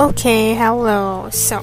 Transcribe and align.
Okay, 0.00 0.56
hello. 0.56 1.28
So, 1.28 1.60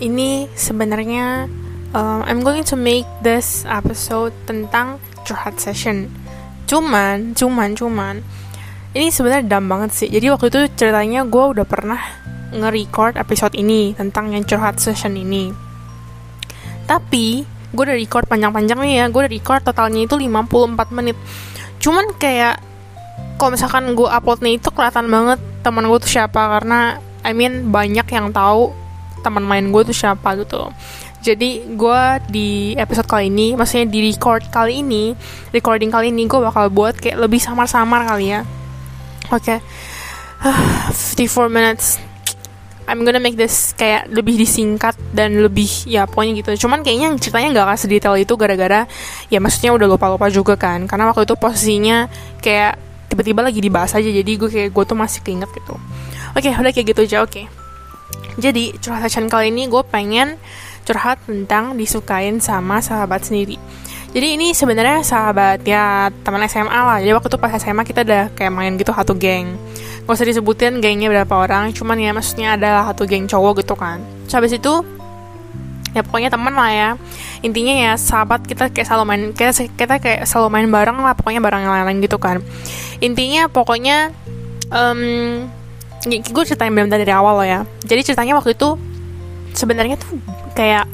ini 0.00 0.48
sebenarnya 0.56 1.44
um, 1.92 2.24
I'm 2.24 2.40
going 2.40 2.64
to 2.72 2.80
make 2.80 3.04
this 3.20 3.68
episode 3.68 4.32
tentang 4.48 4.96
curhat 5.28 5.60
session. 5.60 6.08
Cuman, 6.64 7.36
cuman, 7.36 7.76
cuman, 7.76 8.24
ini 8.96 9.12
sebenarnya 9.12 9.44
dam 9.44 9.68
banget 9.68 10.00
sih. 10.00 10.08
Jadi 10.08 10.32
waktu 10.32 10.48
itu 10.48 10.60
ceritanya 10.80 11.28
gue 11.28 11.44
udah 11.44 11.68
pernah 11.68 12.00
nge-record 12.56 13.20
episode 13.20 13.52
ini 13.52 13.92
tentang 13.92 14.32
yang 14.32 14.48
curhat 14.48 14.80
session 14.80 15.12
ini. 15.20 15.52
Tapi 16.88 17.44
gue 17.68 17.82
udah 17.84 18.00
record 18.00 18.24
panjang-panjang 18.32 18.80
nih 18.80 18.94
ya. 18.96 19.12
Gue 19.12 19.28
udah 19.28 19.32
record 19.36 19.60
totalnya 19.60 20.08
itu 20.08 20.16
54 20.16 20.88
menit. 20.88 21.20
Cuman 21.84 22.16
kayak 22.16 22.64
kalau 23.36 23.52
misalkan 23.52 23.92
gue 23.92 24.08
uploadnya 24.08 24.56
itu 24.56 24.72
kelihatan 24.72 25.04
banget 25.12 25.36
teman 25.60 25.84
gue 25.84 25.98
tuh 26.00 26.08
siapa 26.08 26.48
karena 26.48 27.12
I 27.24 27.32
mean 27.32 27.72
banyak 27.72 28.04
yang 28.12 28.30
tahu 28.30 28.76
teman 29.24 29.40
main 29.40 29.64
gue 29.72 29.82
tuh 29.88 29.96
siapa 29.96 30.36
gitu. 30.36 30.68
Jadi 31.24 31.64
gue 31.72 32.02
di 32.28 32.76
episode 32.76 33.08
kali 33.08 33.32
ini 33.32 33.56
maksudnya 33.56 33.88
di 33.88 34.12
record 34.12 34.44
kali 34.52 34.84
ini 34.84 35.16
recording 35.56 35.88
kali 35.88 36.12
ini 36.12 36.28
gue 36.28 36.36
bakal 36.36 36.68
buat 36.68 37.00
kayak 37.00 37.16
lebih 37.16 37.40
samar-samar 37.40 38.04
kali 38.04 38.36
ya. 38.36 38.44
Oke. 39.32 39.58
Okay. 40.44 41.24
54 41.24 41.48
minutes. 41.48 41.96
I'm 42.84 43.00
gonna 43.00 43.16
make 43.16 43.40
this 43.40 43.72
kayak 43.80 44.12
lebih 44.12 44.36
disingkat 44.36 44.92
dan 45.16 45.40
lebih 45.40 45.88
ya 45.88 46.04
pokoknya 46.04 46.44
gitu. 46.44 46.68
Cuman 46.68 46.84
kayaknya 46.84 47.16
ceritanya 47.16 47.48
nggak 47.56 47.64
akan 47.64 47.78
sedetail 47.80 48.20
itu 48.20 48.36
gara-gara 48.36 48.84
ya 49.32 49.40
maksudnya 49.40 49.72
udah 49.72 49.88
lupa-lupa 49.88 50.28
juga 50.28 50.60
kan. 50.60 50.84
Karena 50.84 51.08
waktu 51.08 51.24
itu 51.24 51.32
posisinya 51.40 52.12
kayak 52.44 52.76
tiba-tiba 53.08 53.40
lagi 53.40 53.64
dibahas 53.64 53.96
aja. 53.96 54.04
Jadi 54.04 54.36
gue 54.36 54.48
kayak 54.52 54.68
gue 54.76 54.84
tuh 54.84 54.98
masih 55.00 55.24
keinget 55.24 55.48
gitu 55.56 55.80
Oke, 56.34 56.50
okay, 56.50 56.58
udah 56.58 56.72
kayak 56.74 56.86
gitu 56.90 57.00
aja, 57.06 57.18
oke. 57.22 57.30
Okay. 57.30 57.44
Jadi, 58.42 58.74
curhat 58.82 59.06
session 59.06 59.30
kali 59.30 59.54
ini 59.54 59.70
gue 59.70 59.82
pengen 59.86 60.34
curhat 60.82 61.22
tentang 61.24 61.78
disukain 61.78 62.42
sama 62.42 62.82
sahabat 62.82 63.22
sendiri. 63.22 63.56
Jadi 64.14 64.38
ini 64.38 64.54
sebenarnya 64.54 65.02
sahabat 65.02 65.66
ya 65.66 66.06
teman 66.22 66.46
SMA 66.46 66.70
lah. 66.70 66.98
Jadi 67.02 67.10
waktu 67.18 67.28
itu 67.34 67.38
pas 67.38 67.50
SMA 67.58 67.82
kita 67.82 68.06
udah 68.06 68.30
kayak 68.30 68.52
main 68.54 68.78
gitu 68.78 68.94
satu 68.94 69.14
geng. 69.18 69.58
Gak 70.06 70.14
usah 70.14 70.26
disebutin 70.26 70.78
gengnya 70.78 71.10
berapa 71.10 71.34
orang, 71.34 71.74
cuman 71.74 71.98
ya 71.98 72.14
maksudnya 72.14 72.54
ada 72.54 72.86
satu 72.86 73.10
geng 73.10 73.26
cowok 73.26 73.66
gitu 73.66 73.74
kan. 73.74 73.98
Terus 74.26 74.34
habis 74.38 74.52
itu 74.54 74.86
ya 75.94 76.02
pokoknya 76.02 76.30
teman 76.34 76.54
lah 76.58 76.70
ya 76.74 76.90
intinya 77.46 77.70
ya 77.70 77.92
sahabat 77.94 78.42
kita 78.42 78.66
kayak 78.74 78.82
selalu 78.82 79.04
main 79.06 79.22
kita, 79.30 79.70
kita 79.78 80.02
kayak 80.02 80.26
selalu 80.26 80.50
main 80.50 80.66
bareng 80.66 80.98
lah 80.98 81.14
pokoknya 81.14 81.38
bareng 81.38 81.62
yang 81.62 81.70
lain-lain 81.70 82.02
gitu 82.02 82.18
kan 82.18 82.42
intinya 82.98 83.46
pokoknya 83.46 84.10
um, 84.74 85.46
gue 86.04 86.44
ceritain 86.44 86.72
benar 86.72 87.00
dari 87.00 87.12
awal 87.12 87.40
loh 87.40 87.46
ya. 87.46 87.60
Jadi 87.84 88.12
ceritanya 88.12 88.36
waktu 88.36 88.52
itu 88.52 88.76
sebenarnya 89.56 89.96
tuh 89.96 90.20
kayak 90.52 90.84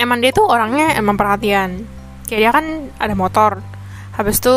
emang 0.00 0.18
dia 0.24 0.32
tuh 0.32 0.48
orangnya 0.48 0.96
emang 0.96 1.20
perhatian. 1.20 1.84
Kayak 2.24 2.40
dia 2.40 2.50
kan 2.50 2.64
ada 2.96 3.14
motor. 3.14 3.60
Habis 4.16 4.40
itu 4.40 4.56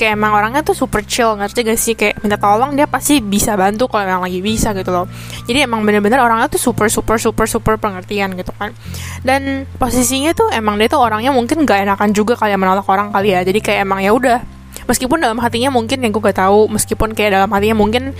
kayak 0.00 0.16
emang 0.16 0.32
orangnya 0.32 0.64
tuh 0.64 0.72
super 0.72 1.04
chill 1.04 1.36
ngerti 1.36 1.60
gak 1.60 1.76
sih? 1.76 1.92
Kayak 1.92 2.24
minta 2.24 2.40
tolong 2.40 2.72
dia 2.72 2.88
pasti 2.88 3.20
bisa 3.20 3.52
bantu 3.52 3.84
kalau 3.92 4.08
emang 4.08 4.24
lagi 4.24 4.40
bisa 4.40 4.72
gitu 4.72 4.88
loh. 4.88 5.04
Jadi 5.44 5.68
emang 5.68 5.84
bener-bener 5.84 6.16
orangnya 6.24 6.48
tuh 6.48 6.60
super 6.60 6.88
super 6.88 7.20
super 7.20 7.44
super 7.44 7.76
pengertian 7.76 8.32
gitu 8.32 8.52
kan. 8.56 8.72
Dan 9.20 9.68
posisinya 9.76 10.32
tuh 10.32 10.48
emang 10.48 10.80
dia 10.80 10.88
tuh 10.88 11.04
orangnya 11.04 11.36
mungkin 11.36 11.68
gak 11.68 11.84
enakan 11.84 12.16
juga 12.16 12.40
kayak 12.40 12.56
menolak 12.56 12.88
orang 12.88 13.12
kali 13.12 13.36
ya. 13.36 13.44
Jadi 13.44 13.60
kayak 13.60 13.84
emang 13.84 14.00
ya 14.00 14.16
udah 14.16 14.59
meskipun 14.90 15.22
dalam 15.22 15.38
hatinya 15.38 15.70
mungkin 15.70 16.02
yang 16.02 16.10
gue 16.10 16.18
gak 16.18 16.42
tahu 16.42 16.66
meskipun 16.66 17.14
kayak 17.14 17.38
dalam 17.38 17.50
hatinya 17.54 17.78
mungkin 17.78 18.10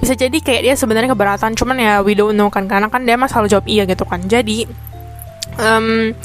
bisa 0.00 0.16
jadi 0.16 0.32
kayak 0.40 0.60
dia 0.64 0.74
sebenarnya 0.74 1.12
keberatan 1.12 1.52
cuman 1.52 1.76
ya 1.76 1.94
we 2.00 2.16
don't 2.16 2.32
know 2.32 2.48
kan 2.48 2.64
karena 2.64 2.88
kan 2.88 3.04
dia 3.04 3.20
mah 3.20 3.28
selalu 3.28 3.52
jawab 3.52 3.66
iya 3.68 3.84
gitu 3.84 4.08
kan. 4.08 4.24
Jadi 4.24 4.64
um, 5.60 6.16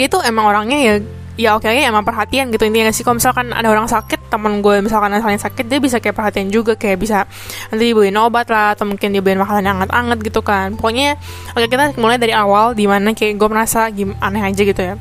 dia 0.00 0.06
tuh 0.08 0.24
emang 0.24 0.48
orangnya 0.48 0.78
ya 0.80 0.94
ya 1.32 1.56
oke 1.56 1.64
okay, 1.64 1.88
emang 1.88 2.04
perhatian 2.04 2.48
gitu 2.48 2.64
intinya 2.64 2.88
sih? 2.92 3.04
Kalau 3.04 3.20
misalkan 3.20 3.52
ada 3.52 3.68
orang 3.68 3.88
sakit 3.88 4.32
temen 4.32 4.64
gue 4.64 4.80
misalkan 4.80 5.12
asalnya 5.12 5.40
sakit 5.40 5.64
dia 5.68 5.80
bisa 5.80 6.00
kayak 6.00 6.16
perhatian 6.16 6.48
juga 6.48 6.72
kayak 6.76 6.96
bisa 7.00 7.28
nanti 7.68 7.92
dibeliin 7.92 8.16
obat 8.20 8.48
lah 8.48 8.72
atau 8.72 8.88
mungkin 8.88 9.12
dibeliin 9.12 9.40
makanan 9.40 9.64
yang 9.68 9.76
hangat-hangat 9.80 10.18
gitu 10.24 10.40
kan. 10.40 10.76
Pokoknya 10.80 11.20
oke 11.52 11.60
okay, 11.60 11.68
kita 11.68 12.00
mulai 12.00 12.16
dari 12.16 12.32
awal 12.32 12.72
di 12.72 12.88
mana 12.88 13.12
kayak 13.12 13.36
gue 13.36 13.48
merasa 13.48 13.92
aneh 13.92 14.42
aja 14.44 14.62
gitu 14.64 14.80
ya. 14.80 14.94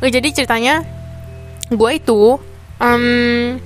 Oke 0.00 0.12
jadi 0.12 0.28
ceritanya 0.28 0.84
gue 1.72 1.90
itu 1.96 2.36
um, 2.80 3.56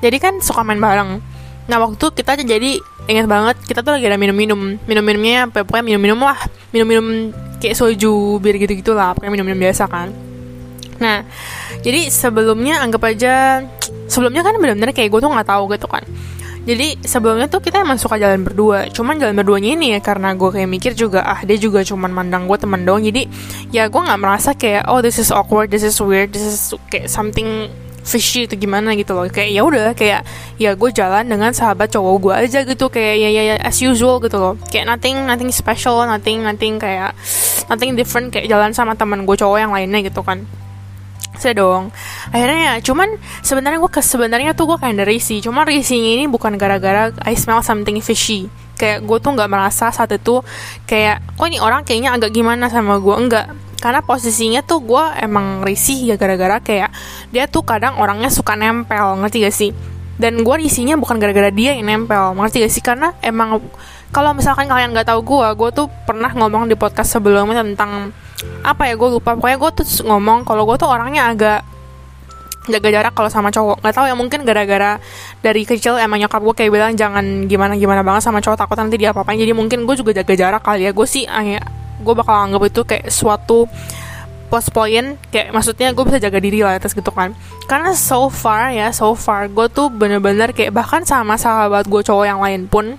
jadi 0.00 0.16
kan 0.20 0.38
suka 0.44 0.60
main 0.66 0.80
bareng. 0.80 1.20
Nah 1.66 1.76
waktu 1.82 1.98
itu 1.98 2.08
kita 2.14 2.38
jadi 2.46 2.78
ingat 3.10 3.26
banget 3.26 3.56
kita 3.66 3.82
tuh 3.82 3.98
lagi 3.98 4.06
ada 4.06 4.18
minum-minum. 4.20 4.78
Minum-minumnya 4.86 5.50
pokoknya 5.50 5.84
minum-minum 5.84 6.20
lah. 6.22 6.38
Minum-minum 6.70 7.32
kayak 7.58 7.76
soju 7.76 8.38
bir 8.38 8.54
gitu-gitu 8.60 8.92
lah 8.92 9.16
pokoknya 9.16 9.32
minum-minum 9.32 9.60
biasa 9.60 9.88
kan. 9.88 10.12
Nah 11.02 11.24
jadi 11.82 12.08
sebelumnya 12.08 12.80
anggap 12.84 13.02
aja 13.08 13.64
sebelumnya 14.06 14.46
kan 14.46 14.56
benar-benar 14.58 14.94
kayak 14.94 15.10
gue 15.10 15.20
tuh 15.20 15.30
nggak 15.32 15.48
tahu 15.48 15.64
gitu 15.74 15.88
kan. 15.90 16.04
Jadi 16.66 16.98
sebelumnya 17.06 17.46
tuh 17.46 17.62
kita 17.62 17.86
emang 17.86 17.94
suka 17.94 18.18
jalan 18.18 18.42
berdua. 18.42 18.90
Cuman 18.90 19.22
jalan 19.22 19.38
berduanya 19.38 19.78
ini 19.78 19.94
ya 19.94 20.00
karena 20.02 20.34
gue 20.34 20.50
kayak 20.50 20.66
mikir 20.66 20.92
juga 20.98 21.22
ah 21.22 21.38
dia 21.46 21.54
juga 21.54 21.86
cuman 21.86 22.10
mandang 22.10 22.50
gue 22.50 22.58
temen 22.58 22.82
doang. 22.82 23.06
Jadi 23.06 23.30
ya 23.70 23.86
gue 23.86 24.02
nggak 24.02 24.18
merasa 24.18 24.50
kayak 24.50 24.90
oh 24.90 24.98
this 24.98 25.22
is 25.22 25.30
awkward 25.30 25.70
this 25.70 25.86
is 25.86 25.94
weird 26.02 26.34
this 26.34 26.42
is 26.42 26.74
kayak 26.90 27.06
something 27.06 27.70
fishy 28.06 28.46
itu 28.46 28.54
gimana 28.54 28.94
gitu 28.94 29.12
loh. 29.12 29.26
Kayak 29.26 29.50
ya 29.50 29.62
udah 29.66 29.86
kayak 29.98 30.22
ya 30.56 30.78
gue 30.78 30.90
jalan 30.94 31.26
dengan 31.26 31.50
sahabat 31.50 31.90
cowok 31.90 32.14
gue 32.22 32.34
aja 32.46 32.58
gitu. 32.62 32.86
Kayak 32.86 33.14
ya, 33.18 33.28
ya 33.34 33.42
ya 33.42 33.54
as 33.60 33.82
usual 33.82 34.22
gitu 34.22 34.38
loh. 34.38 34.54
Kayak 34.70 34.94
nothing 34.94 35.26
nothing 35.26 35.50
special 35.50 36.06
nothing 36.06 36.46
nothing 36.46 36.78
kayak 36.78 37.12
nothing 37.66 37.98
different 37.98 38.30
kayak 38.30 38.46
jalan 38.46 38.70
sama 38.70 38.94
teman 38.94 39.26
gue 39.26 39.36
cowok 39.36 39.58
yang 39.58 39.74
lainnya 39.74 40.06
gitu 40.06 40.22
kan. 40.22 40.46
Saya 41.36 41.52
dong. 41.58 41.92
Akhirnya 42.32 42.58
ya 42.62 42.74
cuman 42.80 43.18
sebenarnya 43.44 43.82
gue 43.82 43.90
sebenarnya 44.00 44.50
tuh 44.56 44.72
gue 44.72 44.78
kayak 44.80 44.96
dari 45.02 45.18
sih 45.20 45.42
cuman 45.42 45.68
risinya 45.68 46.10
ini 46.16 46.24
bukan 46.30 46.56
gara-gara 46.56 47.12
I 47.26 47.34
smell 47.36 47.60
something 47.60 47.98
fishy. 48.00 48.48
Kayak 48.78 49.04
gue 49.04 49.18
tuh 49.20 49.34
nggak 49.34 49.50
merasa 49.50 49.90
saat 49.90 50.14
itu 50.14 50.40
kayak 50.88 51.20
kok 51.36 51.46
ini 51.48 51.58
orang 51.60 51.82
kayaknya 51.82 52.14
agak 52.16 52.32
gimana 52.32 52.70
sama 52.70 53.00
gue 53.00 53.16
enggak 53.18 53.46
karena 53.76 54.00
posisinya 54.00 54.60
tuh 54.64 54.80
gue 54.82 55.04
emang 55.20 55.60
risih 55.62 56.10
ya 56.10 56.16
gara-gara 56.16 56.60
kayak 56.64 56.90
dia 57.34 57.50
tuh 57.50 57.62
kadang 57.66 57.98
orangnya 57.98 58.30
suka 58.30 58.54
nempel 58.54 59.18
ngerti 59.22 59.36
gak 59.46 59.56
sih? 59.56 59.70
Dan 60.16 60.40
gue 60.40 60.56
risihnya 60.56 60.96
bukan 60.96 61.20
gara-gara 61.20 61.52
dia 61.52 61.76
yang 61.76 61.84
nempel 61.84 62.32
ngerti 62.38 62.64
gak 62.64 62.72
sih? 62.72 62.82
Karena 62.82 63.12
emang 63.20 63.60
kalau 64.14 64.32
misalkan 64.32 64.70
kalian 64.70 64.94
nggak 64.94 65.12
tahu 65.12 65.20
gue 65.26 65.48
gue 65.58 65.70
tuh 65.74 65.86
pernah 66.06 66.30
ngomong 66.30 66.70
di 66.70 66.78
podcast 66.78 67.18
sebelumnya 67.18 67.60
tentang 67.66 68.14
apa 68.62 68.88
ya 68.88 68.94
gue 68.94 69.08
lupa. 69.18 69.34
Pokoknya 69.34 69.58
gue 69.58 69.70
tuh 69.82 69.86
ngomong 70.06 70.46
kalau 70.46 70.64
gue 70.64 70.76
tuh 70.78 70.88
orangnya 70.88 71.34
agak 71.34 71.60
jaga 72.66 72.88
jarak 72.90 73.12
kalau 73.14 73.30
sama 73.30 73.50
cowok. 73.50 73.82
Nggak 73.82 73.94
tahu 73.94 74.06
ya 74.10 74.14
mungkin 74.18 74.40
gara-gara 74.42 74.98
dari 75.42 75.62
kecil 75.62 75.98
emang 75.98 76.22
nyokap 76.22 76.42
gue 76.42 76.54
kayak 76.54 76.70
bilang 76.70 76.92
jangan 76.94 77.46
gimana 77.50 77.74
gimana 77.78 78.02
banget 78.02 78.22
sama 78.26 78.42
cowok 78.42 78.58
takut 78.58 78.76
nanti 78.78 78.96
dia 78.98 79.10
apa-apain. 79.10 79.38
Jadi 79.38 79.52
mungkin 79.54 79.84
gue 79.84 79.94
juga 79.98 80.14
jaga 80.16 80.34
jarak 80.34 80.62
kali 80.62 80.86
ya. 80.86 80.90
Gue 80.94 81.06
sih 81.06 81.26
gue 81.96 82.14
bakal 82.14 82.34
anggap 82.36 82.62
itu 82.68 82.80
kayak 82.84 83.08
suatu 83.08 83.64
plus 84.46 84.70
point 84.70 85.18
kayak 85.34 85.52
maksudnya 85.52 85.90
gue 85.92 86.04
bisa 86.06 86.18
jaga 86.22 86.38
diri 86.38 86.62
lah 86.62 86.78
atas 86.78 86.94
gitu 86.94 87.10
kan. 87.10 87.34
Karena 87.66 87.92
so 87.92 88.30
far 88.30 88.70
ya 88.70 88.94
so 88.94 89.12
far 89.18 89.50
gue 89.50 89.66
tuh 89.68 89.90
bener-bener 89.90 90.54
kayak 90.54 90.70
bahkan 90.72 91.02
sama 91.02 91.34
sahabat 91.34 91.84
gue 91.86 92.00
cowok 92.02 92.24
yang 92.26 92.40
lain 92.40 92.70
pun 92.70 92.98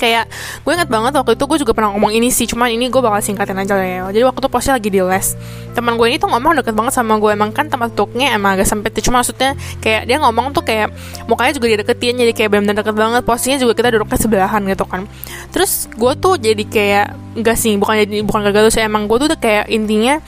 kayak 0.00 0.24
gue 0.64 0.72
inget 0.72 0.88
banget 0.88 1.12
waktu 1.12 1.36
itu 1.36 1.44
gue 1.44 1.58
juga 1.60 1.72
pernah 1.76 1.92
ngomong 1.92 2.16
ini 2.16 2.32
sih 2.32 2.48
cuman 2.48 2.72
ini 2.72 2.88
gue 2.88 3.00
bakal 3.04 3.20
singkatin 3.20 3.60
aja 3.60 3.76
ya. 3.76 4.08
Jadi 4.08 4.24
waktu 4.24 4.40
itu 4.40 4.48
posnya 4.48 4.72
lagi 4.80 4.88
di 4.88 5.00
les. 5.04 5.36
Teman 5.76 6.00
gue 6.00 6.06
ini 6.08 6.16
tuh 6.16 6.32
ngomong 6.32 6.56
deket 6.64 6.72
banget 6.72 6.96
sama 6.96 7.20
gue 7.20 7.30
emang 7.36 7.52
kan 7.52 7.68
tempat 7.68 7.92
duduknya 7.92 8.32
emang 8.32 8.56
agak 8.56 8.66
sempit 8.66 8.96
cuma 9.04 9.20
maksudnya 9.20 9.52
kayak 9.84 10.08
dia 10.08 10.16
ngomong 10.16 10.56
tuh 10.56 10.64
kayak 10.64 10.88
mukanya 11.28 11.52
juga 11.52 11.66
dideketin 11.76 12.16
jadi 12.16 12.32
kayak 12.32 12.48
benar-benar 12.48 12.76
deket 12.80 12.96
banget. 12.96 13.22
Posisinya 13.28 13.58
juga 13.60 13.72
kita 13.76 13.88
duduknya 13.92 14.18
sebelahan 14.18 14.60
gitu 14.64 14.84
kan. 14.88 15.04
Terus 15.52 15.92
gue 15.92 16.12
tuh 16.16 16.34
jadi 16.40 16.64
kayak 16.64 17.06
enggak 17.36 17.56
sih 17.60 17.78
bukan 17.78 17.94
jadi 18.02 18.26
bukan 18.26 18.40
gagal 18.50 18.74
sih 18.74 18.82
emang 18.82 19.06
gue 19.06 19.16
tuh 19.22 19.28
kayak 19.38 19.70
intinya 19.70 20.18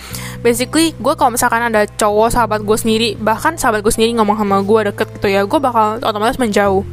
basically 0.46 0.94
gue 0.94 1.14
kalau 1.18 1.34
misalkan 1.34 1.66
ada 1.66 1.86
cowok 1.86 2.28
sahabat 2.30 2.60
gue 2.62 2.76
sendiri 2.78 3.08
bahkan 3.18 3.58
sahabat 3.58 3.82
gue 3.82 3.90
sendiri 3.90 4.14
ngomong 4.18 4.38
sama 4.38 4.62
gue 4.62 4.80
deket 4.94 5.08
gitu 5.18 5.26
ya 5.30 5.42
gue 5.42 5.58
bakal 5.58 5.98
otomatis 5.98 6.38
menjauh 6.38 6.86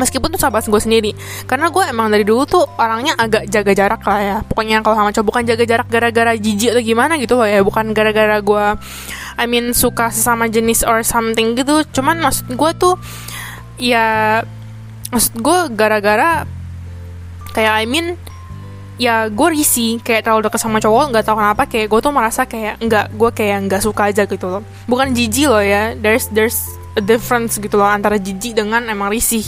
meskipun 0.00 0.32
tuh 0.32 0.40
sahabat 0.40 0.64
gue 0.64 0.80
sendiri. 0.80 1.10
Karena 1.44 1.68
gue 1.68 1.84
emang 1.84 2.08
dari 2.08 2.24
dulu 2.24 2.48
tuh 2.48 2.64
orangnya 2.80 3.16
agak 3.18 3.48
jaga 3.48 3.72
jarak 3.76 4.02
lah 4.04 4.20
ya. 4.20 4.36
Pokoknya 4.44 4.80
kalau 4.80 4.96
sama 4.96 5.10
cowok 5.12 5.26
bukan 5.26 5.42
jaga 5.44 5.64
jarak 5.68 5.88
gara-gara 5.88 6.32
jijik 6.36 6.72
atau 6.76 6.82
gimana 6.84 7.16
gitu 7.20 7.34
loh 7.36 7.48
ya. 7.48 7.60
Bukan 7.60 7.92
gara-gara 7.92 8.40
gue 8.40 8.66
I 9.36 9.44
mean 9.48 9.76
suka 9.76 10.08
sesama 10.08 10.48
jenis 10.48 10.84
or 10.86 11.04
something 11.04 11.54
gitu. 11.58 11.84
Cuman 11.92 12.20
maksud 12.20 12.48
gue 12.52 12.70
tuh 12.76 12.94
ya 13.76 14.40
maksud 15.12 15.36
gue 15.40 15.58
gara-gara 15.76 16.48
kayak 17.52 17.74
I 17.82 17.84
mean 17.84 18.16
ya 18.96 19.28
gue 19.28 19.48
risih. 19.52 20.00
Kayak 20.00 20.24
terlalu 20.28 20.48
deket 20.48 20.60
sama 20.60 20.80
cowok 20.80 21.04
nggak 21.12 21.24
tahu 21.28 21.36
kenapa 21.36 21.62
kayak 21.68 21.86
gue 21.92 22.00
tuh 22.00 22.12
merasa 22.12 22.42
kayak 22.48 22.80
nggak 22.80 23.06
gue 23.12 23.30
kayak 23.32 23.58
nggak 23.68 23.82
suka 23.84 24.08
aja 24.08 24.24
gitu 24.24 24.46
loh. 24.48 24.62
Bukan 24.88 25.12
jijik 25.12 25.52
loh 25.52 25.62
ya. 25.62 25.92
There's 25.96 26.32
there's 26.32 26.80
difference 27.00 27.56
gitu 27.56 27.80
loh 27.80 27.88
antara 27.88 28.20
jijik 28.20 28.52
dengan 28.52 28.84
emang 28.84 29.08
risih. 29.08 29.44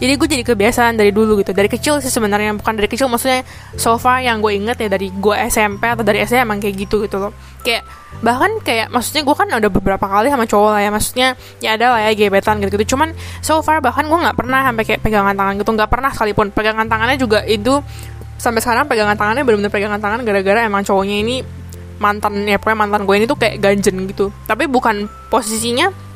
Jadi 0.00 0.12
gue 0.16 0.28
jadi 0.32 0.44
kebiasaan 0.48 0.96
dari 0.96 1.12
dulu 1.12 1.38
gitu. 1.44 1.52
Dari 1.52 1.68
kecil 1.68 2.00
sih 2.00 2.08
sebenarnya 2.08 2.56
bukan 2.56 2.72
dari 2.72 2.88
kecil 2.88 3.06
maksudnya 3.06 3.44
so 3.76 4.00
far 4.00 4.24
yang 4.24 4.40
gue 4.40 4.56
inget 4.56 4.80
ya 4.80 4.88
dari 4.88 5.12
gue 5.12 5.36
SMP 5.46 5.86
atau 5.86 6.00
dari 6.00 6.24
SMA 6.24 6.42
emang 6.42 6.58
kayak 6.58 6.88
gitu 6.88 7.04
gitu 7.04 7.20
loh. 7.20 7.36
Kayak 7.60 7.84
bahkan 8.24 8.50
kayak 8.64 8.88
maksudnya 8.88 9.22
gue 9.22 9.36
kan 9.36 9.46
udah 9.46 9.70
beberapa 9.70 10.02
kali 10.08 10.32
sama 10.32 10.48
cowok 10.48 10.70
lah 10.72 10.80
ya 10.82 10.90
maksudnya 10.90 11.28
ya 11.60 11.76
ada 11.76 11.86
lah 11.94 12.00
ya 12.08 12.16
gebetan 12.16 12.58
gitu 12.64 12.80
gitu. 12.80 12.96
Cuman 12.96 13.12
so 13.44 13.60
far 13.60 13.84
bahkan 13.84 14.08
gue 14.08 14.18
nggak 14.18 14.34
pernah 14.40 14.64
sampai 14.66 14.84
kayak 14.88 15.00
pegangan 15.04 15.36
tangan 15.36 15.54
gitu 15.60 15.70
nggak 15.76 15.90
pernah 15.92 16.10
sekalipun. 16.10 16.48
Pegangan 16.50 16.88
tangannya 16.88 17.20
juga 17.20 17.44
itu 17.44 17.84
sampai 18.40 18.64
sekarang 18.64 18.88
pegangan 18.88 19.20
tangannya 19.20 19.44
benar-benar 19.44 19.68
pegangan 19.68 20.00
tangan 20.00 20.24
gara-gara 20.24 20.64
emang 20.64 20.80
cowoknya 20.80 21.16
ini 21.20 21.36
mantan 22.00 22.48
ya 22.48 22.56
pokoknya 22.56 22.78
mantan 22.88 23.04
gue 23.04 23.14
ini 23.20 23.26
tuh 23.28 23.36
kayak 23.36 23.60
ganjen 23.60 24.08
gitu. 24.08 24.32
Tapi 24.48 24.64
bukan 24.64 25.04
posisinya 25.28 26.09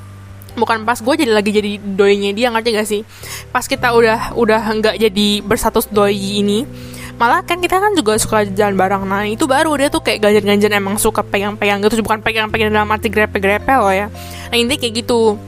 bukan 0.55 0.87
pas 0.87 0.99
gue 0.99 1.15
jadi 1.15 1.33
lagi 1.35 1.51
jadi 1.51 1.79
doinya 1.83 2.31
dia 2.35 2.49
ngerti 2.51 2.69
gak 2.75 2.89
sih? 2.89 3.03
Pas 3.51 3.67
kita 3.67 3.95
udah 3.95 4.35
udah 4.39 4.63
nggak 4.63 4.97
jadi 4.99 5.29
berstatus 5.43 5.91
doi 5.91 6.15
ini 6.15 6.67
malah 7.15 7.47
kan 7.47 7.63
kita 7.63 7.79
kan 7.79 7.95
juga 7.95 8.19
suka 8.19 8.43
jalan 8.43 8.75
bareng. 8.75 9.07
Nah 9.07 9.23
itu 9.27 9.47
baru 9.47 9.71
dia 9.79 9.87
tuh 9.87 10.03
kayak 10.03 10.19
ganjen-ganjen 10.19 10.75
emang 10.75 10.99
suka 10.99 11.23
pegang-pegang 11.23 11.79
gitu 11.83 12.03
bukan 12.03 12.19
pegang-pegang 12.23 12.75
dalam 12.75 12.91
arti 12.91 13.07
grepe-grepe 13.07 13.71
loh 13.71 13.95
ya. 13.95 14.11
Nah 14.51 14.57
intinya 14.59 14.81
kayak 14.83 14.95
gitu. 15.05 15.39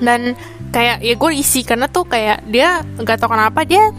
Dan 0.00 0.32
kayak 0.72 1.04
ya 1.04 1.14
gue 1.16 1.30
isi 1.36 1.60
karena 1.64 1.88
tuh 1.88 2.08
kayak 2.08 2.44
dia 2.48 2.80
nggak 3.00 3.20
tau 3.20 3.28
kenapa 3.28 3.64
dia 3.68 3.92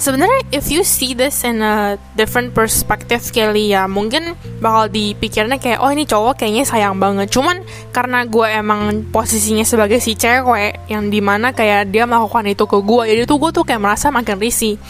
sebenarnya 0.00 0.40
if 0.50 0.72
you 0.72 0.80
see 0.80 1.12
this 1.12 1.44
in 1.44 1.60
a 1.60 2.00
different 2.16 2.56
perspective 2.56 3.20
kali 3.30 3.76
ya 3.76 3.84
mungkin 3.84 4.32
bakal 4.58 4.88
dipikirnya 4.88 5.60
kayak 5.60 5.78
oh 5.84 5.92
ini 5.92 6.08
cowok 6.08 6.40
kayaknya 6.40 6.64
sayang 6.64 6.96
banget. 6.96 7.28
Cuman 7.28 7.60
karena 7.92 8.24
gue 8.24 8.48
emang 8.48 9.04
posisinya 9.12 9.62
sebagai 9.62 10.00
si 10.00 10.16
cewek 10.16 10.88
yang 10.88 11.12
di 11.12 11.20
mana 11.20 11.52
kayak 11.52 11.92
dia 11.92 12.08
melakukan 12.08 12.48
itu 12.48 12.64
ke 12.64 12.78
gue 12.80 13.02
jadi 13.12 13.22
tuh 13.28 13.36
gue 13.36 13.50
tuh 13.52 13.64
kayak 13.68 13.80
merasa 13.84 14.08
makin 14.08 14.40
risih. 14.40 14.80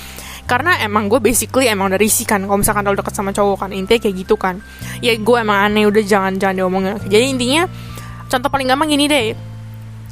Karena 0.46 0.78
emang 0.82 1.10
gue 1.10 1.18
basically 1.18 1.66
emang 1.66 1.90
udah 1.90 2.00
risih 2.00 2.26
kan 2.26 2.42
kalau 2.46 2.62
misalkan 2.62 2.86
udah 2.86 3.02
deket 3.02 3.14
sama 3.14 3.34
cowok 3.34 3.66
kan 3.66 3.70
intinya 3.74 3.98
kayak 3.98 4.14
gitu 4.14 4.38
kan. 4.38 4.62
Ya 5.02 5.18
gue 5.18 5.36
emang 5.36 5.58
aneh 5.66 5.90
udah 5.90 6.02
jangan 6.06 6.38
jangan 6.38 6.54
diomongin. 6.54 6.94
Jadi 7.10 7.26
intinya 7.34 7.66
contoh 8.30 8.46
paling 8.46 8.70
gampang 8.70 8.94
gini 8.94 9.10
deh 9.10 9.49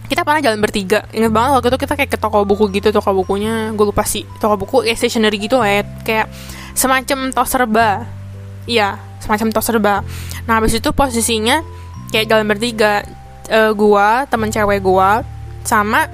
kita 0.08 0.24
pernah 0.24 0.40
jalan 0.40 0.58
bertiga. 0.58 1.04
Inget 1.12 1.30
banget 1.30 1.50
waktu 1.60 1.68
itu 1.68 1.78
kita 1.84 1.94
kayak 1.94 2.10
ke 2.10 2.18
toko 2.18 2.42
buku 2.48 2.72
gitu 2.72 2.88
toko 2.90 3.12
bukunya. 3.12 3.70
Gue 3.76 3.92
lupa 3.92 4.02
sih 4.08 4.24
toko 4.40 4.56
buku 4.56 4.88
ya 4.88 4.96
stationery 4.96 5.36
gitu 5.36 5.60
ya 5.60 5.84
kayak 6.02 6.26
semacam 6.72 7.30
tos 7.30 7.48
serba. 7.52 8.08
Iya 8.64 8.96
semacam 9.20 9.52
tos 9.52 9.64
serba. 9.68 9.94
Nah 10.48 10.58
habis 10.58 10.72
itu 10.72 10.88
posisinya 10.96 11.60
kayak 12.08 12.26
jalan 12.32 12.48
bertiga 12.48 13.04
uh, 13.52 13.72
gue 13.76 14.08
temen 14.32 14.48
cewek 14.48 14.80
gue 14.80 15.10
sama 15.68 16.08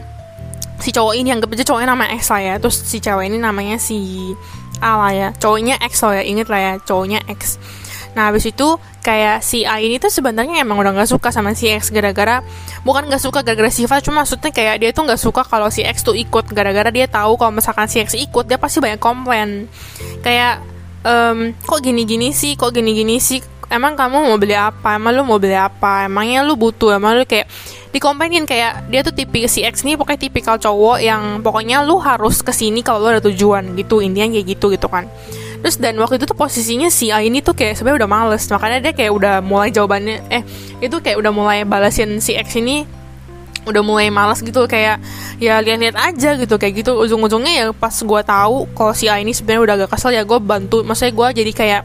si 0.83 0.91
cowok 0.91 1.15
ini. 1.15 1.31
Yang 1.31 1.55
aja 1.55 1.65
cowoknya 1.71 1.89
nama 1.95 2.05
X 2.19 2.35
lah 2.35 2.43
ya. 2.43 2.55
Terus 2.59 2.77
si 2.83 2.99
cewek 2.99 3.31
ini 3.31 3.39
namanya 3.39 3.79
si 3.79 3.99
A 4.83 4.99
lah 4.99 5.13
ya. 5.15 5.29
Cowoknya 5.39 5.79
X 5.79 6.03
lah 6.03 6.19
ya 6.19 6.23
inget 6.27 6.51
lah 6.51 6.61
ya 6.61 6.73
cowoknya 6.83 7.23
X 7.31 7.63
Nah 8.15 8.31
habis 8.31 8.47
itu 8.47 8.79
kayak 9.03 9.43
si 9.43 9.67
A 9.67 9.83
ini 9.83 9.99
tuh 9.99 10.09
sebenarnya 10.09 10.63
emang 10.63 10.79
udah 10.81 10.95
nggak 10.95 11.11
suka 11.11 11.35
sama 11.35 11.53
si 11.53 11.69
X 11.69 11.91
gara-gara 11.91 12.41
bukan 12.87 13.11
nggak 13.11 13.21
suka 13.21 13.43
gara-gara 13.45 13.69
sifat 13.69 14.01
cuma 14.07 14.25
maksudnya 14.25 14.49
kayak 14.55 14.81
dia 14.81 14.91
tuh 14.95 15.05
nggak 15.05 15.21
suka 15.21 15.43
kalau 15.45 15.69
si 15.69 15.85
X 15.85 16.07
tuh 16.07 16.17
ikut 16.17 16.49
gara-gara 16.55 16.89
dia 16.89 17.11
tahu 17.11 17.37
kalau 17.37 17.53
misalkan 17.53 17.91
si 17.91 18.01
X 18.01 18.15
ikut 18.17 18.47
dia 18.47 18.57
pasti 18.57 18.79
banyak 18.79 19.03
komplain. 19.03 19.67
Kayak 20.23 20.63
um, 21.05 21.53
kok 21.67 21.83
gini-gini 21.83 22.31
sih? 22.33 22.55
Kok 22.55 22.71
gini-gini 22.73 23.19
sih? 23.19 23.43
Emang 23.69 23.99
kamu 23.99 24.31
mau 24.31 24.39
beli 24.39 24.55
apa? 24.55 24.97
Emang 24.97 25.13
lu 25.17 25.23
mau 25.27 25.41
beli 25.41 25.57
apa? 25.57 26.07
Emangnya 26.07 26.47
lu 26.47 26.55
butuh? 26.55 26.95
Emang 26.95 27.19
lu 27.19 27.27
kayak 27.27 27.51
dikomplainin. 27.91 28.47
Kayak 28.47 28.87
dia 28.89 29.01
tuh 29.03 29.13
tipik 29.13 29.51
si 29.51 29.67
X 29.67 29.83
nih 29.83 29.99
pokoknya 29.99 30.21
tipikal 30.31 30.57
cowok 30.57 31.03
yang 31.03 31.43
pokoknya 31.43 31.83
lu 31.83 31.99
harus 31.99 32.41
ke 32.41 32.55
sini 32.55 32.81
kalau 32.87 33.05
lu 33.05 33.19
ada 33.19 33.23
tujuan 33.25 33.75
gitu 33.75 33.99
intinya 34.01 34.31
kayak 34.33 34.47
gitu 34.55 34.71
gitu 34.71 34.87
kan 34.87 35.11
terus 35.65 35.81
dan 35.81 35.97
waktu 35.97 36.21
itu 36.21 36.29
tuh 36.29 36.37
posisinya 36.37 36.93
si 36.93 37.09
A 37.09 37.25
ini 37.25 37.41
tuh 37.41 37.57
kayak 37.57 37.81
sebenarnya 37.81 38.05
udah 38.05 38.11
males. 38.13 38.45
Makanya 38.53 38.79
dia 38.85 38.93
kayak 38.93 39.13
udah 39.17 39.35
mulai 39.41 39.73
jawabannya 39.73 40.29
eh 40.29 40.45
itu 40.85 41.01
kayak 41.01 41.17
udah 41.17 41.33
mulai 41.33 41.65
balasin 41.65 42.21
si 42.21 42.37
X 42.37 42.61
ini 42.61 42.85
udah 43.65 43.81
mulai 43.81 44.13
malas 44.13 44.45
gitu 44.45 44.69
kayak 44.69 45.01
ya 45.41 45.57
lihat-lihat 45.65 45.97
aja 45.97 46.37
gitu 46.37 46.61
kayak 46.61 46.85
gitu. 46.85 46.93
Ujung-ujungnya 47.01 47.53
ya 47.57 47.67
pas 47.73 47.97
gue 47.97 48.21
tahu 48.21 48.69
kalau 48.77 48.93
si 48.93 49.09
A 49.09 49.17
ini 49.17 49.33
sebenarnya 49.33 49.63
udah 49.65 49.75
agak 49.81 49.91
kesel 49.97 50.13
ya 50.13 50.21
gue 50.29 50.37
bantu. 50.37 50.85
Maksudnya 50.85 51.17
gue 51.17 51.29
jadi 51.41 51.53
kayak 51.57 51.83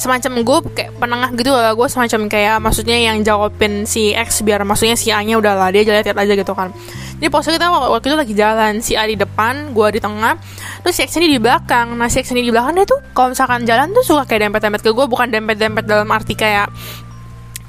semacam 0.00 0.32
gue 0.40 0.58
kayak 0.74 0.90
penengah 0.96 1.30
gitu 1.36 1.52
lah 1.52 1.76
gue 1.76 1.86
semacam 1.86 2.20
kayak 2.26 2.56
maksudnya 2.58 2.96
yang 2.98 3.20
jawabin 3.20 3.84
si 3.84 4.16
X 4.16 4.40
biar 4.42 4.64
maksudnya 4.64 4.96
si 4.96 5.12
A 5.12 5.20
nya 5.20 5.36
udah 5.36 5.54
lah 5.54 5.68
dia 5.68 5.84
lihat 5.84 6.16
aja 6.16 6.32
gitu 6.32 6.56
kan 6.56 6.72
jadi 7.20 7.28
posisi 7.28 7.60
kita 7.60 7.68
waktu 7.68 8.06
itu 8.08 8.16
lagi 8.16 8.32
jalan 8.32 8.72
si 8.80 8.96
A 8.96 9.04
di 9.04 9.12
depan 9.12 9.76
gue 9.76 9.86
di 9.92 10.00
tengah. 10.00 10.40
Terus 10.80 10.94
si 10.96 11.04
X 11.04 11.20
ini 11.20 11.36
di 11.36 11.38
belakang. 11.38 11.92
Nah 11.92 12.08
si 12.08 12.24
X 12.24 12.32
ini 12.32 12.40
di 12.40 12.48
belakang 12.48 12.72
dia 12.80 12.88
tuh 12.88 12.96
kalau 13.12 13.36
misalkan 13.36 13.68
jalan 13.68 13.92
tuh 13.92 14.00
suka 14.00 14.24
kayak 14.24 14.48
dempet-dempet 14.48 14.80
ke 14.80 14.90
gue 14.96 15.04
bukan 15.04 15.28
dempet-dempet 15.28 15.84
dalam 15.84 16.08
arti 16.08 16.32
kayak 16.32 16.72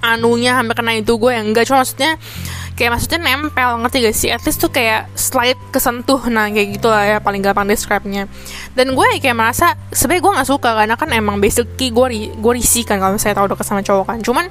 anunya 0.01 0.56
sampai 0.57 0.74
kena 0.74 0.92
itu 0.95 1.19
gue 1.19 1.31
yang 1.36 1.51
enggak. 1.51 1.68
Cuma 1.68 1.83
maksudnya 1.83 2.15
kayak 2.80 2.95
maksudnya 2.95 3.19
nempel 3.19 3.69
ngerti 3.83 3.98
gak 4.07 4.15
sih? 4.15 4.30
At 4.31 4.42
least 4.48 4.63
tuh 4.63 4.71
kayak 4.71 5.12
slide 5.19 5.59
kesentuh. 5.75 6.31
Nah 6.31 6.47
kayak 6.47 6.80
gitu 6.80 6.88
lah 6.88 7.04
ya 7.04 7.18
paling 7.19 7.44
gampang 7.44 7.68
describe-nya. 7.68 8.31
Dan 8.71 8.95
gue 8.95 9.06
kayak 9.19 9.36
merasa 9.36 9.75
sebenarnya 9.92 10.24
gue 10.24 10.31
nggak 10.39 10.47
suka. 10.47 10.69
Karena 10.80 10.95
kan 10.95 11.12
emang 11.12 11.44
basically 11.44 11.92
gue 11.92 12.07
gue 12.39 12.54
risih 12.56 12.88
kan 12.88 13.04
kalau 13.04 13.19
saya 13.19 13.36
tahu 13.36 13.51
deket 13.51 13.68
sama 13.68 13.83
cowok 13.83 14.15
kan. 14.15 14.18
Cuman 14.24 14.47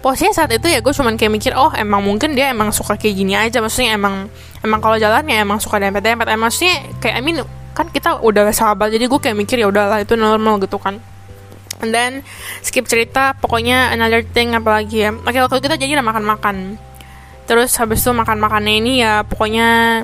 posisinya 0.00 0.32
saat 0.32 0.50
itu 0.52 0.66
ya 0.68 0.80
gue 0.84 0.92
cuman 0.92 1.14
kayak 1.18 1.32
mikir 1.32 1.52
oh 1.56 1.72
emang 1.74 2.04
mungkin 2.04 2.36
dia 2.36 2.52
emang 2.52 2.70
suka 2.70 2.96
kayak 2.96 3.14
gini 3.16 3.34
aja. 3.34 3.58
Maksudnya 3.60 3.96
emang 3.96 4.28
emang 4.60 4.80
kalau 4.80 4.96
jalan 4.96 5.24
ya 5.26 5.42
emang 5.42 5.58
suka 5.58 5.80
dempet 5.80 6.02
dempet 6.04 6.26
emang 6.28 6.48
maksudnya 6.48 6.84
kayak 6.98 7.14
I 7.18 7.22
mean 7.22 7.42
kan 7.76 7.92
kita 7.92 8.24
udah 8.24 8.48
sahabat 8.52 8.88
jadi 8.92 9.04
gue 9.04 9.20
kayak 9.20 9.36
mikir 9.36 9.60
ya 9.60 9.68
udahlah 9.68 10.00
itu 10.00 10.16
normal 10.16 10.60
gitu 10.60 10.76
kan. 10.80 11.00
And 11.84 11.92
then 11.92 12.24
skip 12.64 12.88
cerita 12.88 13.36
pokoknya 13.36 13.92
another 13.92 14.24
thing 14.24 14.56
apalagi 14.56 15.04
ya. 15.04 15.10
Oke 15.12 15.38
waktu 15.38 15.60
kita 15.60 15.76
jadi 15.76 16.00
udah 16.00 16.06
makan 16.06 16.24
makan 16.24 16.56
terus 17.46 17.78
habis 17.78 18.02
itu 18.02 18.10
makan 18.10 18.42
makannya 18.42 18.74
ini 18.82 18.92
ya 19.06 19.22
pokoknya 19.22 20.02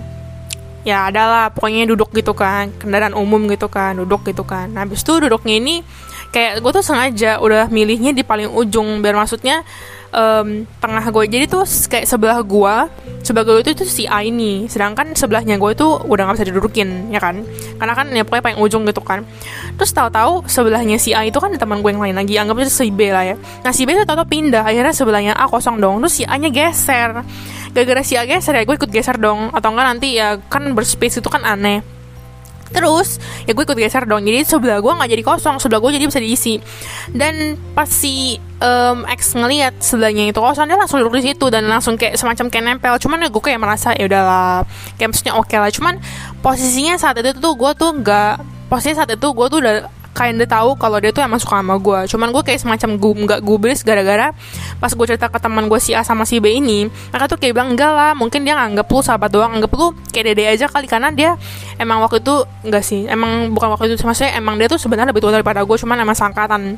ya 0.83 1.11
adalah 1.11 1.51
pokoknya 1.51 1.87
duduk 1.91 2.11
gitu 2.15 2.35
kan 2.35 2.71
kendaraan 2.79 3.15
umum 3.15 3.47
gitu 3.51 3.71
kan 3.71 3.99
duduk 3.99 4.27
gitu 4.27 4.43
kan. 4.43 4.71
Nah, 4.71 4.87
habis 4.87 5.03
itu 5.03 5.19
duduknya 5.23 5.59
ini 5.59 5.83
kayak 6.33 6.65
gue 6.65 6.73
tuh 6.73 6.85
sengaja 6.85 7.39
udah 7.39 7.69
milihnya 7.69 8.17
di 8.17 8.25
paling 8.25 8.49
ujung 8.49 9.05
biar 9.05 9.15
maksudnya 9.15 9.61
um, 10.13 10.65
tengah 10.79 11.05
gue 11.09 11.25
jadi 11.29 11.45
tuh 11.49 11.65
kayak 11.89 12.07
sebelah 12.09 12.41
gue 12.41 12.75
sebelah 13.23 13.45
gue 13.47 13.63
itu 13.63 13.71
itu 13.77 13.85
si 13.89 14.05
A 14.07 14.23
ini. 14.23 14.67
Sedangkan 14.69 15.15
sebelahnya 15.17 15.57
gue 15.57 15.71
itu 15.73 15.87
udah 15.87 16.23
nggak 16.29 16.37
bisa 16.39 16.47
didudukin 16.47 16.89
ya 17.11 17.21
kan? 17.23 17.41
Karena 17.79 17.93
kan 17.97 18.07
ya 18.13 18.23
pokoknya 18.27 18.45
paling 18.45 18.59
ujung 18.61 18.83
gitu 18.87 19.01
kan. 19.03 19.25
Terus 19.79 19.91
tahu-tahu 19.95 20.47
sebelahnya 20.47 20.99
si 21.01 21.17
A 21.17 21.25
itu 21.25 21.39
kan 21.41 21.55
teman 21.57 21.81
gue 21.81 21.91
yang 21.91 22.03
lain 22.03 22.17
lagi 22.19 22.35
anggap 22.37 22.61
aja 22.63 22.71
si 22.71 22.93
B 22.93 23.11
lah 23.11 23.25
ya. 23.25 23.37
Nah 23.65 23.73
si 23.73 23.89
B 23.89 23.97
itu 23.97 24.05
tahu-tahu 24.05 24.29
pindah 24.29 24.63
akhirnya 24.67 24.95
sebelahnya 24.95 25.33
A 25.39 25.47
kosong 25.49 25.79
dong. 25.79 26.03
Terus 26.05 26.15
si 26.17 26.23
A 26.29 26.37
nya 26.37 26.53
geser. 26.53 27.25
Gara-gara 27.73 28.03
si 28.05 28.15
A 28.19 28.27
geser 28.29 28.59
ya 28.59 28.63
gue 28.67 28.77
ikut 28.77 28.91
geser 28.91 29.17
dong. 29.17 29.55
Atau 29.55 29.73
enggak 29.73 29.87
nanti 29.97 30.19
ya 30.19 30.37
kan 30.51 30.75
berspace 30.75 31.23
itu 31.23 31.29
kan 31.31 31.47
aneh 31.47 32.02
terus 32.73 33.21
ya 33.45 33.53
gue 33.53 33.65
ikut 33.65 33.77
geser 33.79 34.09
dong. 34.09 34.25
Jadi 34.25 34.49
sebelah 34.49 34.81
gue 34.81 34.93
nggak 34.93 35.11
jadi 35.13 35.23
kosong 35.23 35.61
sebelah 35.61 35.81
gue 35.85 35.91
jadi 36.01 36.05
bisa 36.09 36.21
diisi. 36.21 36.59
Dan 37.13 37.61
pas 37.77 37.87
si 37.87 38.41
um, 38.59 39.05
X 39.07 39.37
ngelihat 39.37 39.79
sebelahnya 39.79 40.33
itu 40.33 40.41
kosong 40.41 40.67
dia 40.67 40.77
langsung 40.81 40.99
duduk 41.05 41.21
di 41.21 41.33
situ 41.33 41.47
dan 41.53 41.69
langsung 41.69 42.01
kayak 42.01 42.17
semacam 42.17 42.49
kayak 42.49 42.65
nempel. 42.65 42.95
Cuman 42.99 43.23
ya 43.23 43.29
gue 43.29 43.43
kayak 43.43 43.61
merasa 43.61 43.93
ya 43.95 44.09
udahlah 44.09 44.67
kayak 44.97 45.13
maksudnya 45.13 45.35
oke 45.37 45.47
okay 45.47 45.59
lah. 45.61 45.71
Cuman 45.71 45.95
posisinya 46.41 46.99
saat 46.99 47.21
itu 47.21 47.39
tuh 47.39 47.55
gue 47.55 47.71
tuh 47.79 47.91
nggak 47.95 48.35
posisinya 48.73 49.05
saat 49.05 49.11
itu 49.15 49.29
gue 49.31 49.47
tuh 49.53 49.59
udah 49.61 50.02
dia 50.13 50.49
tahu 50.49 50.79
kalau 50.79 51.03
dia 51.03 51.11
tuh 51.11 51.25
emang 51.25 51.43
suka 51.43 51.59
sama 51.59 51.77
gue 51.81 52.01
cuman 52.07 52.29
gue 52.31 52.43
kayak 52.47 52.61
semacam 52.63 52.91
gue 52.95 53.13
nggak 53.27 53.41
gubris 53.43 53.83
gara-gara 53.83 54.31
pas 54.79 54.93
gue 54.95 55.07
cerita 55.09 55.27
ke 55.27 55.39
teman 55.43 55.67
gue 55.67 55.81
si 55.83 55.97
A 55.97 56.07
sama 56.07 56.23
si 56.23 56.39
B 56.39 56.63
ini 56.63 56.87
mereka 57.11 57.27
tuh 57.27 57.39
kayak 57.41 57.53
bilang 57.59 57.75
enggak 57.75 57.93
lah 57.93 58.13
mungkin 58.15 58.47
dia 58.47 58.55
nganggep 58.55 58.87
lu 58.87 59.01
sahabat 59.03 59.31
doang 59.33 59.53
anggap 59.57 59.73
lu 59.75 59.97
kayak 60.13 60.25
dede 60.33 60.45
aja 60.47 60.67
kali. 60.69 60.87
Karena 60.87 61.11
dia 61.11 61.35
emang 61.81 62.05
waktu 62.05 62.21
itu 62.21 62.45
enggak 62.63 62.85
sih 62.85 63.09
emang 63.09 63.51
bukan 63.51 63.75
waktu 63.75 63.93
itu 63.93 64.05
maksudnya 64.05 64.39
emang 64.39 64.61
dia 64.61 64.69
tuh 64.71 64.79
sebenarnya 64.79 65.11
lebih 65.11 65.25
tua 65.25 65.33
daripada 65.35 65.65
gue 65.65 65.77
cuman 65.77 65.97
emang 66.05 66.17
sangkatan 66.17 66.77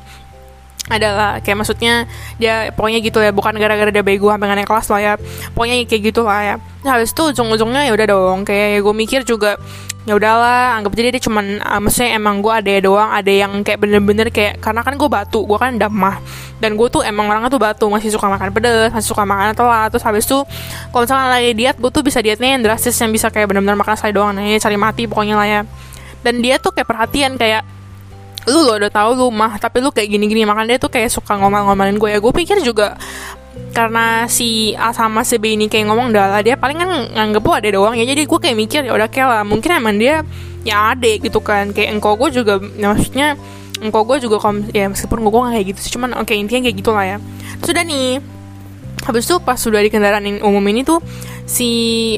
adalah 0.92 1.40
kayak 1.40 1.64
maksudnya 1.64 2.04
dia 2.36 2.68
pokoknya 2.76 3.00
gitu 3.00 3.16
ya 3.24 3.32
bukan 3.32 3.56
gara-gara 3.56 3.88
dia 3.88 4.04
bego 4.04 4.28
sampai 4.28 4.52
naik 4.52 4.68
kelas 4.68 4.88
lah 4.92 5.00
ya. 5.00 5.12
Pokoknya 5.56 5.80
kayak 5.88 6.02
gitu 6.12 6.20
lah 6.28 6.40
ya. 6.44 6.56
Nah, 6.84 7.00
habis 7.00 7.16
itu 7.16 7.22
ujung-ujungnya 7.32 7.88
ya 7.88 7.92
udah 7.96 8.06
dong 8.12 8.38
kayak 8.44 8.68
ya 8.76 8.80
gue 8.84 8.94
mikir 8.94 9.20
juga 9.24 9.56
ya 10.04 10.12
udahlah 10.12 10.76
anggap 10.76 10.92
aja 11.00 11.16
dia 11.16 11.22
cuman 11.24 11.64
uh, 11.64 11.80
maksudnya 11.80 12.20
emang 12.20 12.44
gue 12.44 12.52
ada 12.52 12.72
doang 12.84 13.08
ada 13.08 13.32
yang 13.32 13.64
kayak 13.64 13.80
bener-bener 13.80 14.28
kayak 14.28 14.60
karena 14.60 14.84
kan 14.84 15.00
gue 15.00 15.08
batu 15.08 15.40
gue 15.48 15.56
kan 15.56 15.72
damah. 15.80 16.20
Dan 16.60 16.76
gue 16.76 16.88
tuh 16.92 17.00
emang 17.00 17.32
orangnya 17.32 17.48
tuh 17.48 17.60
batu 17.60 17.88
masih 17.88 18.12
suka 18.12 18.28
makan 18.28 18.52
pedes 18.52 18.92
masih 18.92 19.08
suka 19.08 19.24
makan 19.24 19.56
telat. 19.56 19.88
Terus 19.88 20.04
habis 20.04 20.28
itu 20.28 20.44
kalau 20.92 21.08
misalnya 21.08 21.28
lagi 21.32 21.50
diet 21.56 21.76
gue 21.80 21.88
tuh 21.88 22.04
bisa 22.04 22.20
dietnya 22.20 22.52
yang 22.52 22.60
drastis 22.60 22.92
yang 23.00 23.08
bisa 23.08 23.32
kayak 23.32 23.48
bener-bener 23.48 23.80
makan 23.80 23.96
saya 23.96 24.12
doang 24.12 24.36
nah 24.36 24.44
ini 24.44 24.60
cari 24.60 24.76
mati 24.76 25.08
pokoknya 25.08 25.34
lah 25.40 25.48
ya. 25.48 25.60
Dan 26.20 26.44
dia 26.44 26.60
tuh 26.60 26.76
kayak 26.76 26.88
perhatian 26.88 27.40
kayak 27.40 27.64
lu 28.44 28.60
lo 28.64 28.76
udah 28.76 28.92
tahu 28.92 29.10
lu 29.16 29.26
mah 29.32 29.56
tapi 29.56 29.80
lu 29.80 29.88
kayak 29.88 30.08
gini-gini 30.12 30.44
makan 30.44 30.68
dia 30.68 30.76
tuh 30.76 30.92
kayak 30.92 31.08
suka 31.08 31.36
ngomel-ngomelin 31.40 31.96
gue. 31.96 32.10
Ya 32.12 32.18
gue 32.20 32.32
pikir 32.32 32.60
juga 32.60 32.96
karena 33.74 34.26
si 34.30 34.74
A 34.74 34.90
sama 34.94 35.22
si 35.22 35.38
B 35.38 35.54
ini 35.54 35.70
kayak 35.70 35.90
ngomong 35.90 36.10
lah 36.14 36.42
dia 36.42 36.58
paling 36.58 36.78
kan 36.78 36.90
nganggep 37.14 37.42
gue 37.42 37.54
ada 37.54 37.68
doang 37.72 37.94
ya. 37.96 38.04
Jadi 38.04 38.22
gue 38.28 38.38
kayak 38.38 38.56
mikir 38.56 38.80
ya 38.84 38.92
udah 38.92 39.08
kayak 39.08 39.28
lah 39.28 39.42
mungkin 39.46 39.70
emang 39.80 39.96
dia 39.96 40.20
ya 40.66 40.92
ade 40.92 41.20
gitu 41.22 41.40
kan. 41.40 41.72
Kayak 41.72 41.96
engkau 41.96 42.18
gue 42.20 42.28
juga 42.32 42.60
ya 42.76 42.92
maksudnya 42.92 43.28
engkau 43.80 44.06
gue 44.06 44.16
juga 44.22 44.36
kom 44.38 44.64
ya 44.70 44.86
meskipun 44.92 45.24
gue 45.24 45.30
gue 45.32 45.42
kayak 45.56 45.66
gitu 45.74 45.80
sih 45.82 45.92
cuman 45.96 46.14
oke 46.16 46.28
okay, 46.30 46.36
intinya 46.38 46.68
kayak 46.68 46.76
gitulah 46.78 47.04
ya. 47.04 47.16
Sudah 47.64 47.82
nih 47.82 48.20
habis 49.04 49.28
itu 49.28 49.37
pas 49.40 49.61
sudah 49.61 49.84
di 49.84 49.92
kendaraan 49.92 50.25
umum 50.40 50.64
ini 50.73 50.80
tuh 50.80 51.00
si 51.44 51.70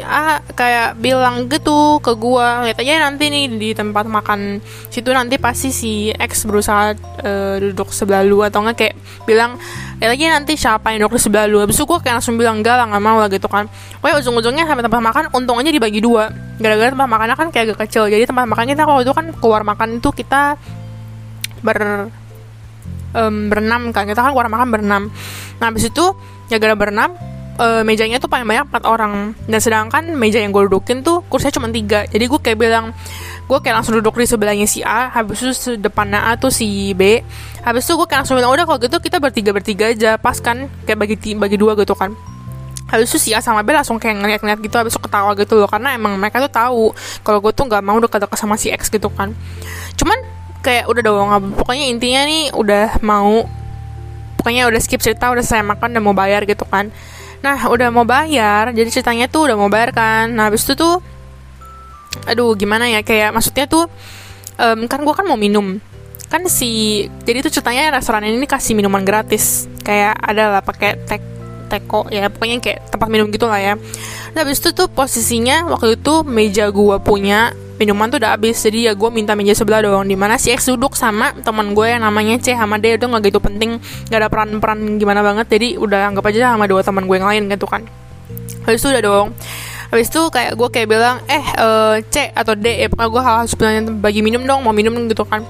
A 0.06 0.38
kayak 0.38 1.02
bilang 1.02 1.50
gitu 1.50 1.98
ke 1.98 2.14
gua 2.14 2.62
lihat 2.62 2.78
aja 2.78 3.10
nanti 3.10 3.26
nih 3.26 3.50
di 3.58 3.70
tempat 3.74 4.06
makan 4.06 4.62
situ 4.86 5.10
nanti 5.10 5.34
pasti 5.34 5.74
si 5.74 6.14
X 6.14 6.46
berusaha 6.46 6.94
uh, 7.26 7.58
duduk 7.58 7.90
sebelah 7.90 8.22
lu 8.22 8.46
atau 8.46 8.62
enggak 8.62 8.78
kayak 8.78 8.94
bilang 9.26 9.58
lihat 9.98 10.14
aja 10.14 10.24
nanti 10.38 10.54
siapa 10.54 10.94
yang 10.94 11.02
duduk 11.02 11.18
di 11.18 11.22
sebelah 11.26 11.50
lu. 11.50 11.58
Habis 11.58 11.74
itu 11.74 11.84
gua 11.90 11.98
kayak 11.98 12.22
langsung 12.22 12.38
bilang 12.38 12.62
enggak 12.62 12.78
lah 12.78 12.86
nggak 12.86 13.02
mau 13.02 13.18
lah 13.18 13.26
gitu 13.26 13.50
kan. 13.50 13.66
Pokoknya 13.98 14.16
ujung-ujungnya 14.22 14.64
sampai 14.70 14.84
tempat 14.86 15.02
makan 15.02 15.22
untung 15.34 15.58
aja 15.58 15.70
dibagi 15.74 15.98
dua. 15.98 16.30
Gara-gara 16.62 16.94
tempat 16.94 17.08
makannya 17.10 17.34
kan 17.34 17.48
kayak 17.50 17.64
agak 17.74 17.78
kecil 17.90 18.06
jadi 18.06 18.30
tempat 18.30 18.46
makan 18.46 18.64
kita 18.70 18.82
kalau 18.86 19.00
itu 19.02 19.10
kan 19.10 19.26
keluar 19.42 19.66
makan 19.66 19.98
itu 19.98 20.08
kita 20.14 20.54
ber 21.66 22.08
um, 23.10 23.50
berenam 23.50 23.90
kan 23.90 24.06
kita 24.06 24.22
kan 24.22 24.30
keluar 24.30 24.46
makan 24.46 24.68
berenam. 24.70 25.02
Nah 25.58 25.66
habis 25.66 25.90
itu 25.90 26.14
ya 26.46 26.56
gara 26.62 26.78
berenam 26.78 27.14
uh, 27.58 27.82
mejanya 27.82 28.20
tuh 28.20 28.28
paling 28.30 28.46
banyak 28.46 28.68
empat 28.68 28.84
orang. 28.86 29.32
Dan 29.48 29.58
sedangkan 29.60 30.12
meja 30.14 30.38
yang 30.40 30.52
gue 30.52 30.68
dudukin 30.68 31.02
tuh 31.02 31.24
kursinya 31.26 31.52
cuma 31.56 31.68
tiga. 31.72 32.04
Jadi 32.08 32.24
gue 32.28 32.40
kayak 32.40 32.58
bilang 32.58 32.92
gue 33.46 33.58
kayak 33.62 33.82
langsung 33.82 33.94
duduk 33.98 34.18
di 34.18 34.26
sebelahnya 34.26 34.66
si 34.66 34.82
A 34.82 35.10
habis 35.10 35.38
itu 35.42 35.78
depannya 35.78 36.22
A 36.22 36.36
tuh 36.38 36.52
si 36.52 36.92
B. 36.94 37.22
Habis 37.64 37.88
itu 37.88 37.92
gue 37.98 38.06
kayak 38.06 38.24
langsung 38.24 38.36
bilang 38.38 38.52
udah 38.52 38.64
kalau 38.68 38.78
gitu 38.78 38.96
kita 39.00 39.16
bertiga 39.18 39.50
bertiga 39.50 39.84
aja 39.90 40.20
pas 40.20 40.38
kan 40.38 40.70
kayak 40.86 40.98
bagi 40.98 41.16
bagi 41.34 41.56
dua 41.58 41.74
gitu 41.78 41.96
kan. 41.96 42.14
Habis 42.86 43.10
itu 43.10 43.18
si 43.18 43.30
A 43.34 43.42
sama 43.42 43.66
B 43.66 43.74
langsung 43.74 43.98
kayak 43.98 44.22
ngeliat-ngeliat 44.22 44.60
gitu 44.62 44.76
habis 44.78 44.94
itu 44.94 45.02
ketawa 45.02 45.34
gitu 45.34 45.58
loh 45.58 45.66
karena 45.66 45.98
emang 45.98 46.14
mereka 46.14 46.38
tuh 46.38 46.52
tahu 46.52 46.82
kalau 47.26 47.42
gue 47.42 47.50
tuh 47.50 47.66
nggak 47.66 47.82
mau 47.82 47.98
dekat-dekat 47.98 48.38
sama 48.38 48.54
si 48.54 48.70
X 48.70 48.86
gitu 48.90 49.10
kan. 49.10 49.34
Cuman 49.98 50.18
kayak 50.62 50.90
udah 50.90 51.02
dong 51.02 51.30
pokoknya 51.62 51.94
intinya 51.94 52.26
nih 52.26 52.50
udah 52.50 52.98
mau 53.06 53.46
pokoknya 54.46 54.70
udah 54.70 54.78
skip 54.78 55.02
cerita 55.02 55.26
udah 55.34 55.42
saya 55.42 55.66
makan 55.66 55.98
udah 55.98 56.04
mau 56.06 56.14
bayar 56.14 56.46
gitu 56.46 56.62
kan. 56.62 56.94
Nah 57.42 57.58
udah 57.66 57.90
mau 57.90 58.06
bayar 58.06 58.70
Jadi 58.70 58.94
ceritanya 58.94 59.26
tuh 59.26 59.50
udah 59.50 59.58
mau 59.58 59.66
bayar 59.66 59.90
kan. 59.90 60.30
Nah 60.30 60.46
habis 60.46 60.62
itu 60.62 60.78
tuh 60.78 61.02
Aduh 62.30 62.54
gimana 62.54 62.86
ya 62.86 63.02
Kayak 63.02 63.34
maksudnya 63.34 63.66
tuh 63.66 63.90
um, 64.62 64.86
Kan 64.86 65.02
gue 65.02 65.14
kan 65.18 65.26
mau 65.26 65.34
minum. 65.34 65.82
Kan 66.30 66.46
si 66.46 67.02
Jadi 67.26 67.42
tuh 67.42 67.58
ceritanya 67.58 67.98
restoran 67.98 68.22
ini 68.22 68.46
kasih 68.46 68.78
minuman 68.78 69.02
gratis. 69.02 69.66
Kayak 69.82 70.14
ada 70.14 70.54
lah 70.54 70.62
pakai 70.62 70.94
tek 71.10 71.22
teko 71.66 72.06
ya 72.14 72.30
pokoknya 72.30 72.62
kayak 72.62 72.94
tempat 72.94 73.10
minum 73.10 73.26
gitu 73.34 73.50
lah 73.50 73.58
ya. 73.58 73.74
Nah 74.30 74.46
habis 74.46 74.62
itu 74.62 74.70
tuh 74.70 74.86
posisinya 74.86 75.66
waktu 75.66 75.98
itu 75.98 76.22
meja 76.22 76.70
gue 76.70 76.96
punya 77.02 77.50
minuman 77.76 78.08
tuh 78.08 78.18
udah 78.20 78.36
habis 78.36 78.56
jadi 78.60 78.90
ya 78.90 78.92
gue 78.92 79.10
minta 79.12 79.32
meja 79.36 79.52
sebelah 79.52 79.84
doang. 79.84 80.04
Di 80.08 80.16
mana 80.16 80.36
si 80.40 80.52
X 80.52 80.68
duduk 80.72 80.96
sama 80.96 81.32
teman 81.44 81.72
gue 81.76 81.86
yang 81.86 82.02
namanya 82.04 82.40
C 82.40 82.56
sama 82.56 82.80
D 82.80 82.96
itu 82.96 83.06
nggak 83.06 83.22
gitu 83.28 83.38
penting. 83.40 83.80
Nggak 84.08 84.18
ada 84.18 84.28
peran-peran 84.28 84.78
gimana 84.96 85.20
banget 85.24 85.46
jadi 85.52 85.76
udah 85.80 86.12
anggap 86.12 86.24
aja 86.28 86.56
sama 86.56 86.64
dua 86.68 86.80
teman 86.84 87.04
gue 87.04 87.16
yang 87.16 87.28
lain 87.28 87.42
gitu 87.52 87.66
kan. 87.68 87.84
Habis 88.64 88.80
itu 88.82 88.88
udah 88.92 89.02
dong 89.04 89.28
habis 89.86 90.10
itu 90.10 90.18
kayak 90.34 90.58
gue 90.58 90.68
kayak 90.70 90.88
bilang 90.90 91.22
eh 91.30 91.44
uh, 91.62 91.94
C 92.10 92.34
atau 92.34 92.58
D 92.58 92.66
ya 92.84 92.90
pokoknya 92.90 93.10
gue 93.10 93.22
harus 93.22 93.52
bilangnya 93.54 93.82
bagi 94.02 94.20
minum 94.22 94.42
dong 94.42 94.66
mau 94.66 94.74
minum 94.74 94.92
gitu 95.06 95.22
kan. 95.22 95.46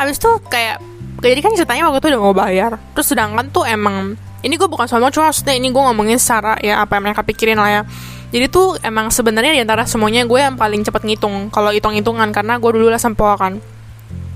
Habis 0.00 0.16
itu 0.16 0.30
kayak 0.48 0.80
jadi 1.20 1.40
kan 1.40 1.52
ceritanya 1.56 1.88
waktu 1.88 2.00
itu 2.00 2.08
udah 2.16 2.20
mau 2.20 2.34
bayar. 2.36 2.80
Terus 2.96 3.06
sedangkan 3.12 3.52
tuh 3.52 3.68
emang 3.68 4.16
ini 4.44 4.60
gue 4.60 4.68
bukan 4.68 4.88
soal 4.88 5.04
cuma 5.08 5.32
maksudnya 5.32 5.56
ini 5.56 5.68
gue 5.72 5.82
ngomongin 5.84 6.20
secara 6.20 6.56
ya 6.60 6.84
apa 6.84 6.96
yang 6.96 7.12
mereka 7.12 7.24
pikirin 7.24 7.56
lah 7.56 7.70
ya 7.70 7.82
jadi 8.34 8.50
tuh 8.50 8.74
emang 8.82 9.14
sebenarnya 9.14 9.54
di 9.54 9.62
antara 9.62 9.86
semuanya 9.86 10.26
gue 10.26 10.42
yang 10.42 10.58
paling 10.58 10.82
cepat 10.82 11.06
ngitung 11.06 11.54
kalau 11.54 11.70
hitung-hitungan 11.70 12.34
karena 12.34 12.58
gue 12.58 12.70
dulu 12.74 12.90
lah 12.90 12.98
sempoa 12.98 13.38
kan. 13.38 13.62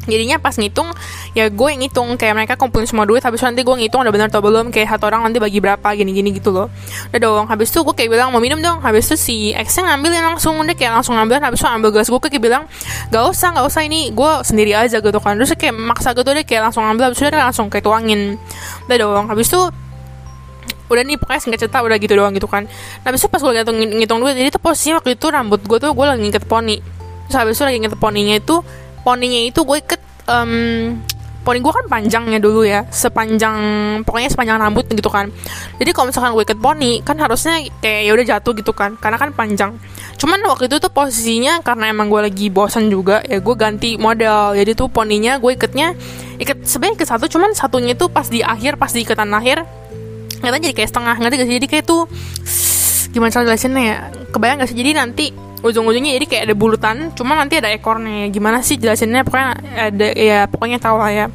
Jadinya 0.09 0.41
pas 0.41 0.57
ngitung 0.57 0.89
ya 1.37 1.51
gue 1.51 1.69
yang 1.69 1.85
ngitung 1.85 2.17
kayak 2.17 2.33
mereka 2.33 2.55
kumpulin 2.57 2.89
semua 2.89 3.05
duit 3.05 3.21
habis 3.21 3.43
nanti 3.45 3.61
gue 3.61 3.75
ngitung 3.77 4.01
udah 4.07 4.15
benar 4.15 4.33
atau 4.33 4.41
belum 4.41 4.73
kayak 4.73 4.97
satu 4.97 5.11
orang 5.11 5.27
nanti 5.27 5.37
bagi 5.37 5.59
berapa 5.59 5.85
gini-gini 5.99 6.31
gitu 6.33 6.55
loh. 6.55 6.71
Udah 7.11 7.21
dong 7.21 7.45
habis 7.51 7.75
itu 7.75 7.83
gue 7.83 7.93
kayak 7.93 8.15
bilang 8.15 8.31
mau 8.31 8.39
minum 8.39 8.63
dong. 8.63 8.79
Habis 8.81 9.11
itu 9.11 9.17
si 9.19 9.37
X 9.53 9.83
nya 9.83 9.93
ngambilin 9.93 10.23
langsung 10.23 10.57
udah 10.63 10.73
kayak 10.79 11.03
langsung 11.03 11.19
ngambil 11.19 11.43
habis 11.43 11.59
itu 11.59 11.69
ambil 11.69 11.91
gelas 11.91 12.09
gue 12.09 12.21
kayak 12.23 12.39
bilang 12.41 12.65
gak 13.11 13.25
usah 13.29 13.51
gak 13.51 13.67
usah 13.67 13.83
ini 13.83 14.15
gue 14.15 14.33
sendiri 14.47 14.73
aja 14.79 15.03
gitu 15.03 15.19
kan. 15.19 15.35
Terus 15.37 15.53
kayak 15.59 15.75
maksa 15.77 16.15
gitu 16.15 16.31
deh 16.33 16.47
kayak 16.47 16.71
langsung 16.71 16.87
ambil 16.87 17.13
habis 17.13 17.19
itu 17.21 17.29
dia 17.29 17.43
langsung 17.45 17.67
kayak 17.69 17.85
tuangin. 17.85 18.39
Udah 18.89 18.97
dong 18.97 19.27
habis 19.29 19.51
itu 19.51 19.61
udah 20.89 21.03
nih 21.05 21.17
pokoknya 21.21 21.41
singkat 21.41 21.61
cerita 21.69 21.85
udah 21.85 21.97
gitu 22.01 22.17
doang 22.17 22.33
gitu 22.35 22.49
kan. 22.49 22.65
Nah 23.05 23.11
besok 23.13 23.33
pas 23.37 23.41
gue 23.45 23.53
ngitung, 23.53 23.79
ngitung 23.79 24.19
duit 24.25 24.35
jadi 24.35 24.49
tuh 24.53 24.63
posisinya 24.65 25.05
waktu 25.05 25.15
itu 25.15 25.27
rambut 25.29 25.61
gue 25.63 25.79
tuh 25.79 25.93
gue 25.93 26.05
lagi 26.09 26.21
ngikat 26.25 26.45
poni. 26.49 26.81
Terus 27.29 27.37
habis 27.37 27.55
itu 27.61 27.65
lagi 27.69 27.79
ngikat 27.85 28.01
poninya 28.01 28.35
itu 28.41 28.57
poninya 29.05 29.41
itu 29.45 29.61
gue 29.63 29.77
iket 29.79 30.01
um, 30.29 30.97
poni 31.47 31.65
gue 31.65 31.73
kan 31.73 31.87
panjangnya 31.89 32.41
dulu 32.41 32.65
ya. 32.65 32.85
Sepanjang 32.89 33.57
pokoknya 34.05 34.29
sepanjang 34.33 34.57
rambut 34.61 34.85
gitu 34.89 35.09
kan. 35.09 35.33
Jadi 35.77 35.91
kalau 35.93 36.13
misalkan 36.13 36.33
gue 36.37 36.45
iket 36.45 36.61
poni 36.61 37.01
kan 37.05 37.17
harusnya 37.21 37.65
kayak 37.81 38.01
ya 38.05 38.11
udah 38.13 38.27
jatuh 38.37 38.53
gitu 38.57 38.73
kan. 38.73 38.97
Karena 39.01 39.17
kan 39.17 39.33
panjang. 39.33 39.77
Cuman 40.19 40.43
waktu 40.51 40.67
itu 40.67 40.83
tuh 40.83 40.91
posisinya 40.91 41.63
karena 41.63 41.95
emang 41.95 42.11
gue 42.11 42.21
lagi 42.21 42.47
bosan 42.51 42.91
juga 42.91 43.23
ya 43.25 43.39
gue 43.41 43.55
ganti 43.57 43.97
model. 43.97 44.57
Jadi 44.57 44.73
tuh 44.77 44.89
poninya 44.91 45.39
gue 45.39 45.53
iketnya 45.55 45.95
iket 46.39 46.65
sebenarnya 46.65 46.97
ke 47.03 47.07
satu 47.07 47.25
cuman 47.27 47.51
satunya 47.53 47.99
tuh 47.99 48.09
pas 48.09 48.27
di 48.31 48.41
akhir 48.43 48.79
pas 48.79 48.91
di 48.95 49.03
iketan 49.03 49.31
akhir 49.35 49.67
ternyata 50.39 50.59
jadi 50.63 50.75
kayak 50.75 50.91
setengah 50.91 51.15
ngerti 51.19 51.35
gak 51.37 51.49
sih? 51.49 51.57
Jadi 51.59 51.67
kayak 51.69 51.85
tuh 51.85 52.03
gimana 53.13 53.31
cara 53.35 53.45
jelasinnya 53.47 53.83
ya? 53.83 53.97
Kebayang 54.31 54.57
gak 54.63 54.69
sih? 54.71 54.79
Jadi 54.79 54.91
nanti 54.95 55.25
ujung-ujungnya 55.59 56.15
jadi 56.23 56.27
kayak 56.31 56.43
ada 56.47 56.55
bulutan 56.55 56.97
cuma 57.19 57.35
nanti 57.35 57.59
ada 57.59 57.67
ekornya 57.75 58.31
gimana 58.31 58.63
sih 58.63 58.79
jelasinnya? 58.79 59.27
Pokoknya 59.27 59.49
ada 59.91 60.07
ya 60.15 60.39
pokoknya 60.47 60.79
tahu 60.79 60.97
lah 60.99 61.11
ya. 61.11 61.27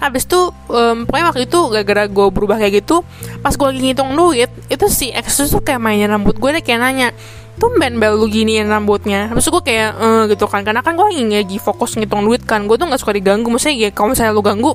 Nah, 0.00 0.08
habis 0.08 0.24
itu 0.24 0.48
um, 0.72 1.04
pokoknya 1.04 1.26
waktu 1.28 1.42
itu 1.44 1.58
gara-gara 1.68 2.04
gue 2.08 2.26
berubah 2.32 2.56
kayak 2.56 2.80
gitu 2.80 3.04
pas 3.44 3.52
gue 3.52 3.66
lagi 3.68 3.80
ngitung 3.84 4.16
duit 4.16 4.48
itu 4.72 4.86
si 4.88 5.12
X 5.12 5.44
tuh 5.52 5.60
kayak 5.60 5.76
mainnya 5.76 6.08
rambut 6.08 6.40
gue 6.40 6.50
deh 6.56 6.64
kayak 6.64 6.80
nanya 6.80 7.12
tumben 7.60 8.00
bel 8.00 8.16
lu 8.16 8.26
giniin 8.32 8.64
rambutnya? 8.72 9.28
Habis 9.28 9.44
itu 9.44 9.52
gue 9.52 9.64
kayak 9.68 9.90
eh, 10.00 10.22
gitu 10.32 10.48
kan. 10.48 10.64
Karena 10.64 10.80
kan 10.80 10.96
gue 10.96 11.04
lagi 11.12 11.60
fokus 11.60 12.00
ngitung 12.00 12.24
duit 12.24 12.40
kan 12.48 12.64
Gue 12.64 12.80
tuh 12.80 12.88
gak 12.88 12.96
suka 12.96 13.12
diganggu. 13.12 13.52
Maksudnya 13.52 13.76
ya 13.76 13.88
kalau 13.92 14.16
misalnya 14.16 14.32
lu 14.32 14.40
ganggu 14.40 14.72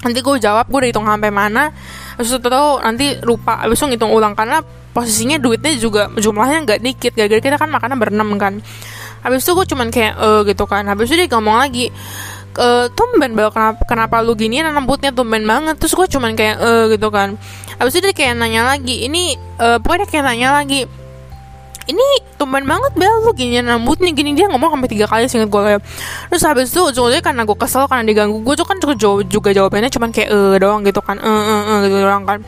Nanti 0.00 0.18
gue 0.18 0.36
jawab 0.40 0.66
gue 0.66 0.78
udah 0.80 0.90
hitung 0.90 1.06
sampai 1.06 1.30
mana 1.30 1.70
Terus 2.20 2.36
itu 2.36 2.48
tahu 2.52 2.84
nanti 2.84 3.16
lupa 3.24 3.64
Abis 3.64 3.80
itu 3.80 3.96
ngitung 3.96 4.12
ulang. 4.12 4.36
Karena 4.36 4.60
posisinya 4.92 5.40
duitnya 5.40 5.72
juga 5.80 6.12
jumlahnya 6.12 6.68
nggak 6.68 6.80
dikit. 6.84 7.12
Gara-gara 7.16 7.40
kita 7.40 7.56
kan 7.56 7.72
makannya 7.72 7.96
berenam 7.96 8.36
kan. 8.36 8.60
Habis 9.24 9.40
itu 9.48 9.56
gue 9.56 9.66
cuman 9.72 9.88
kayak 9.88 10.14
eh 10.20 10.40
gitu 10.52 10.64
kan. 10.68 10.84
Habis 10.84 11.08
itu 11.08 11.16
dia 11.24 11.32
ngomong 11.32 11.56
lagi 11.56 11.88
e, 12.60 12.68
tumben 12.92 13.32
bel 13.32 13.48
kenapa, 13.48 13.80
kenapa 13.88 14.20
lu 14.20 14.36
gini 14.36 14.60
rambutnya 14.60 15.16
tumben 15.16 15.48
banget. 15.48 15.80
Terus 15.80 15.96
gue 15.96 16.06
cuman 16.12 16.36
kayak 16.36 16.56
eh 16.60 16.84
gitu 16.92 17.08
kan. 17.08 17.40
Habis 17.80 17.96
itu 17.96 18.12
dia 18.12 18.16
kayak 18.16 18.36
nanya 18.36 18.68
lagi 18.68 19.08
ini 19.08 19.40
e, 19.56 19.66
pokoknya 19.80 20.04
dia 20.04 20.08
kayak 20.12 20.24
nanya 20.28 20.48
lagi 20.60 20.84
ini 21.90 22.06
tumben 22.38 22.64
banget 22.64 22.92
Bel. 22.94 23.10
Lu 23.26 23.34
gini 23.34 23.58
rambutnya 23.60 24.14
gini. 24.14 24.32
Dia 24.38 24.46
ngomong 24.48 24.78
sampai 24.78 24.90
tiga 24.90 25.06
kali 25.10 25.26
singkat 25.26 25.50
gue 25.50 25.62
kayak 25.62 25.82
terus 26.30 26.42
habis 26.46 26.70
itu 26.70 26.80
ujung-ujungnya 26.80 27.22
karena 27.22 27.42
gue 27.42 27.56
kesel 27.58 27.84
karena 27.90 28.06
diganggu 28.06 28.38
gue 28.40 28.54
tuh 28.54 28.66
kan 28.66 28.76
juga, 28.78 28.94
juga 29.26 29.50
jawabannya 29.50 29.90
cuman 29.90 30.08
kayak 30.14 30.28
eh 30.30 30.56
doang 30.62 30.80
gitu 30.86 31.02
kan. 31.02 31.18
Eh 31.18 31.26
eh 31.26 31.62
eh 31.66 31.78
gitu 31.90 31.98
doang 32.06 32.24
kan. 32.24 32.38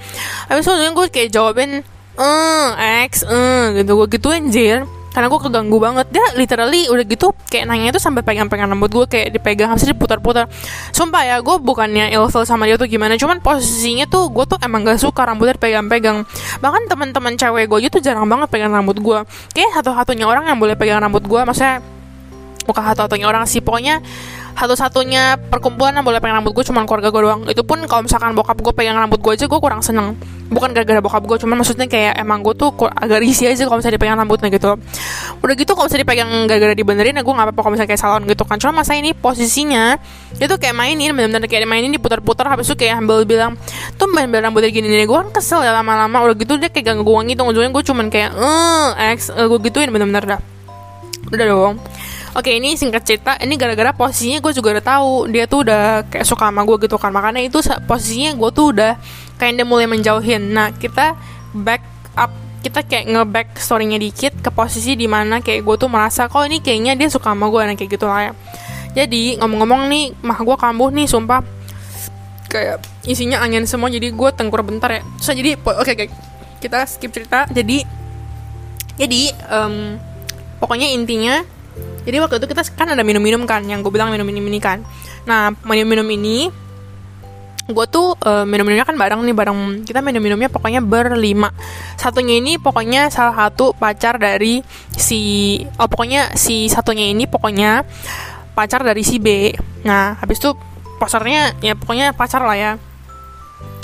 Habis 0.47 0.63
itu 0.63 0.71
ujungnya 0.71 0.93
gue 0.95 1.07
kayak 1.11 1.29
jawabin 1.35 1.71
eh 2.17 2.69
X 3.11 3.27
eh 3.27 3.83
gitu. 3.83 3.99
Gue 3.99 4.07
gituin 4.07 4.49
jir 4.49 4.87
karena 5.13 5.29
gue 5.29 5.41
keganggu 5.41 5.79
banget. 5.79 6.07
Dia 6.09 6.25
literally 6.35 6.89
udah 6.89 7.05
gitu 7.05 7.37
kayak 7.53 7.69
nanya 7.69 7.93
itu 7.93 8.01
sampai 8.01 8.25
pegang-pegang 8.25 8.69
rambut 8.73 8.91
gue 8.91 9.07
kayak 9.07 9.29
dipegang 9.37 9.71
habis 9.71 9.85
diputar-putar. 9.85 10.49
Sumpah 10.91 11.23
ya 11.23 11.37
gue 11.45 11.57
bukannya 11.61 12.11
ilfil 12.17 12.49
sama 12.49 12.65
dia 12.65 12.81
tuh 12.81 12.89
gimana 12.89 13.15
cuman 13.21 13.45
posisinya 13.45 14.09
tuh 14.09 14.33
gue 14.33 14.45
tuh 14.49 14.59
emang 14.65 14.83
gak 14.89 14.99
suka 14.99 15.29
rambutnya 15.29 15.55
dipegang-pegang. 15.61 16.25
Bahkan 16.59 16.83
teman-teman 16.89 17.37
cewek 17.37 17.69
gue 17.69 17.79
itu 17.93 17.99
jarang 18.01 18.25
banget 18.27 18.49
pegang 18.49 18.73
rambut 18.73 18.97
gue 18.99 19.19
kayak 19.53 19.71
satu-satunya 19.79 20.25
orang 20.25 20.49
yang 20.49 20.59
boleh 20.59 20.75
pegang 20.75 20.99
rambut 21.05 21.23
gue 21.23 21.41
maksudnya 21.45 21.85
bukan 22.65 22.83
satu-satunya 22.83 23.27
orang 23.29 23.45
sih. 23.45 23.61
Pokoknya 23.61 24.01
satu-satunya 24.53 25.51
perkumpulan 25.51 25.97
yang 25.97 26.07
boleh 26.07 26.21
pegang 26.23 26.39
rambut 26.39 26.53
gue 26.55 26.65
cuma 26.69 26.85
keluarga 26.87 27.09
gue 27.11 27.23
doang. 27.25 27.41
Itu 27.49 27.63
pun 27.67 27.83
kalau 27.89 28.07
misalkan 28.07 28.37
bokap 28.37 28.59
gue 28.61 28.73
pegang 28.75 28.97
rambut 28.97 29.19
gue 29.19 29.33
aja 29.35 29.47
gue 29.49 29.61
kurang 29.61 29.83
seneng. 29.83 30.15
Bukan 30.53 30.77
gara-gara 30.77 31.01
bokap 31.01 31.25
gue 31.25 31.37
cuma 31.41 31.57
maksudnya 31.57 31.89
kayak 31.89 32.21
emang 32.21 32.45
gue 32.45 32.53
tuh 32.53 32.71
agak 32.93 33.25
risih 33.25 33.49
aja 33.49 33.65
kalau 33.65 33.81
misalnya 33.81 33.97
dipegang 33.97 34.19
rambutnya 34.21 34.49
gitu. 34.53 34.77
Udah 35.41 35.55
gitu 35.57 35.73
kalau 35.73 35.87
misalnya 35.89 36.03
dipegang 36.05 36.31
gara-gara 36.47 36.75
dibenerin 36.77 37.15
ya 37.17 37.23
gue 37.25 37.35
nggak 37.35 37.47
apa-apa 37.49 37.61
kalau 37.65 37.73
misalnya 37.75 37.91
kayak 37.91 38.03
salon 38.03 38.23
gitu 38.29 38.45
kan. 38.45 38.57
Cuma 38.61 38.73
masa 38.85 38.93
ini 38.95 39.17
posisinya 39.17 39.97
itu 40.37 40.55
kayak 40.61 40.77
mainin 40.77 41.11
benar-benar 41.17 41.49
kayak 41.49 41.67
mainin 41.67 41.91
diputar-putar 41.91 42.47
habis 42.53 42.69
itu 42.69 42.77
kayak 42.77 43.01
ambil 43.01 43.25
bilang 43.25 43.57
tuh 43.97 44.09
main 44.13 44.29
rambutnya 44.29 44.69
gini 44.69 44.87
nih 44.93 45.09
gue 45.09 45.17
kan 45.17 45.29
kesel 45.33 45.65
ya 45.65 45.73
lama-lama. 45.73 46.29
Udah 46.29 46.37
gitu 46.37 46.61
dia 46.61 46.69
kayak 46.69 46.93
ganggu 46.93 47.03
gue 47.09 47.33
gitu 47.33 47.41
ujungnya 47.43 47.71
gue 47.73 47.85
cuman 47.89 48.07
kayak 48.13 48.31
eh 48.37 49.17
X 49.17 49.33
uh, 49.33 49.49
gue 49.49 49.59
gituin 49.67 49.89
bener-bener 49.89 50.37
dah. 50.37 50.41
Udah 51.33 51.47
dong 51.49 51.75
Oke 52.33 52.57
ini 52.57 52.81
singkat 52.81 53.05
cerita 53.05 53.37
ini 53.45 53.61
gara-gara 53.61 53.93
posisinya 53.93 54.41
gue 54.41 54.53
juga 54.57 54.81
udah 54.81 54.85
tahu 54.85 55.11
dia 55.29 55.45
tuh 55.45 55.69
udah 55.69 56.09
kayak 56.09 56.25
suka 56.25 56.49
sama 56.49 56.65
gue 56.65 56.77
gitu 56.89 56.97
kan. 56.97 57.13
Makanya 57.13 57.45
itu 57.45 57.61
posisinya 57.85 58.33
gue 58.33 58.51
tuh 58.57 58.73
udah 58.73 58.97
kayak 59.37 59.61
dia 59.61 59.67
mulai 59.69 59.85
menjauhin. 59.85 60.49
Nah 60.49 60.73
kita 60.73 61.13
back 61.53 61.85
up 62.17 62.33
kita 62.65 62.81
kayak 62.89 63.11
nge-back 63.13 63.49
story-nya 63.61 64.01
dikit 64.01 64.33
ke 64.39 64.49
posisi 64.49 64.97
di 64.97 65.05
mana 65.05 65.45
kayak 65.45 65.61
gue 65.61 65.77
tuh 65.77 65.93
merasa 65.93 66.25
kok 66.25 66.41
ini 66.49 66.65
kayaknya 66.65 66.97
dia 66.97 67.13
suka 67.13 67.37
sama 67.37 67.53
gue 67.53 67.61
nah 67.69 67.77
kayak 67.77 67.91
gitu 68.01 68.09
lah 68.09 68.31
ya. 68.31 68.33
Jadi 68.97 69.37
ngomong-ngomong 69.37 69.93
nih 69.93 70.05
mah 70.25 70.41
gue 70.41 70.57
kambuh 70.57 70.89
nih 70.89 71.05
sumpah. 71.05 71.45
Kayak 72.49 72.81
isinya 73.05 73.45
angin 73.45 73.69
semua 73.69 73.93
jadi 73.93 74.09
gue 74.09 74.31
tengkur 74.33 74.65
bentar 74.65 74.89
ya. 74.89 75.05
So 75.21 75.37
jadi 75.37 75.61
oke 75.61 75.85
okay, 75.85 75.93
okay, 76.01 76.09
kita 76.65 76.89
skip 76.89 77.13
cerita. 77.13 77.45
Jadi 77.53 77.85
jadi 78.97 79.37
um, 79.53 80.01
pokoknya 80.57 80.89
intinya 80.97 81.45
jadi 82.03 82.17
waktu 82.19 82.43
itu 82.43 82.47
kita 82.51 82.63
kan 82.75 82.91
ada 82.91 83.03
minum-minum 83.07 83.47
kan 83.47 83.63
yang 83.63 83.81
gue 83.81 83.93
bilang 83.95 84.11
minum-minum 84.11 84.43
ini 84.43 84.59
kan. 84.59 84.83
Nah 85.23 85.55
minum-minum 85.63 86.07
ini 86.11 86.51
gue 87.63 87.87
tuh 87.87 88.19
uh, 88.27 88.43
minum-minumnya 88.43 88.83
kan 88.83 88.99
bareng 88.99 89.23
nih 89.23 89.37
bareng 89.39 89.59
kita 89.87 90.03
minum-minumnya 90.03 90.51
pokoknya 90.51 90.83
berlima. 90.83 91.55
Satunya 91.95 92.43
ini 92.43 92.59
pokoknya 92.59 93.07
salah 93.07 93.47
satu 93.47 93.71
pacar 93.79 94.19
dari 94.19 94.67
si 94.91 95.63
oh 95.79 95.87
pokoknya 95.87 96.35
si 96.35 96.67
satunya 96.67 97.07
ini 97.07 97.31
pokoknya 97.31 97.87
pacar 98.59 98.83
dari 98.83 99.07
si 99.07 99.23
B. 99.23 99.55
Nah 99.87 100.19
habis 100.19 100.43
itu 100.43 100.59
pasarnya 100.99 101.55
ya 101.63 101.79
pokoknya 101.79 102.15
pacar 102.19 102.43
lah 102.43 102.59
ya 102.59 102.73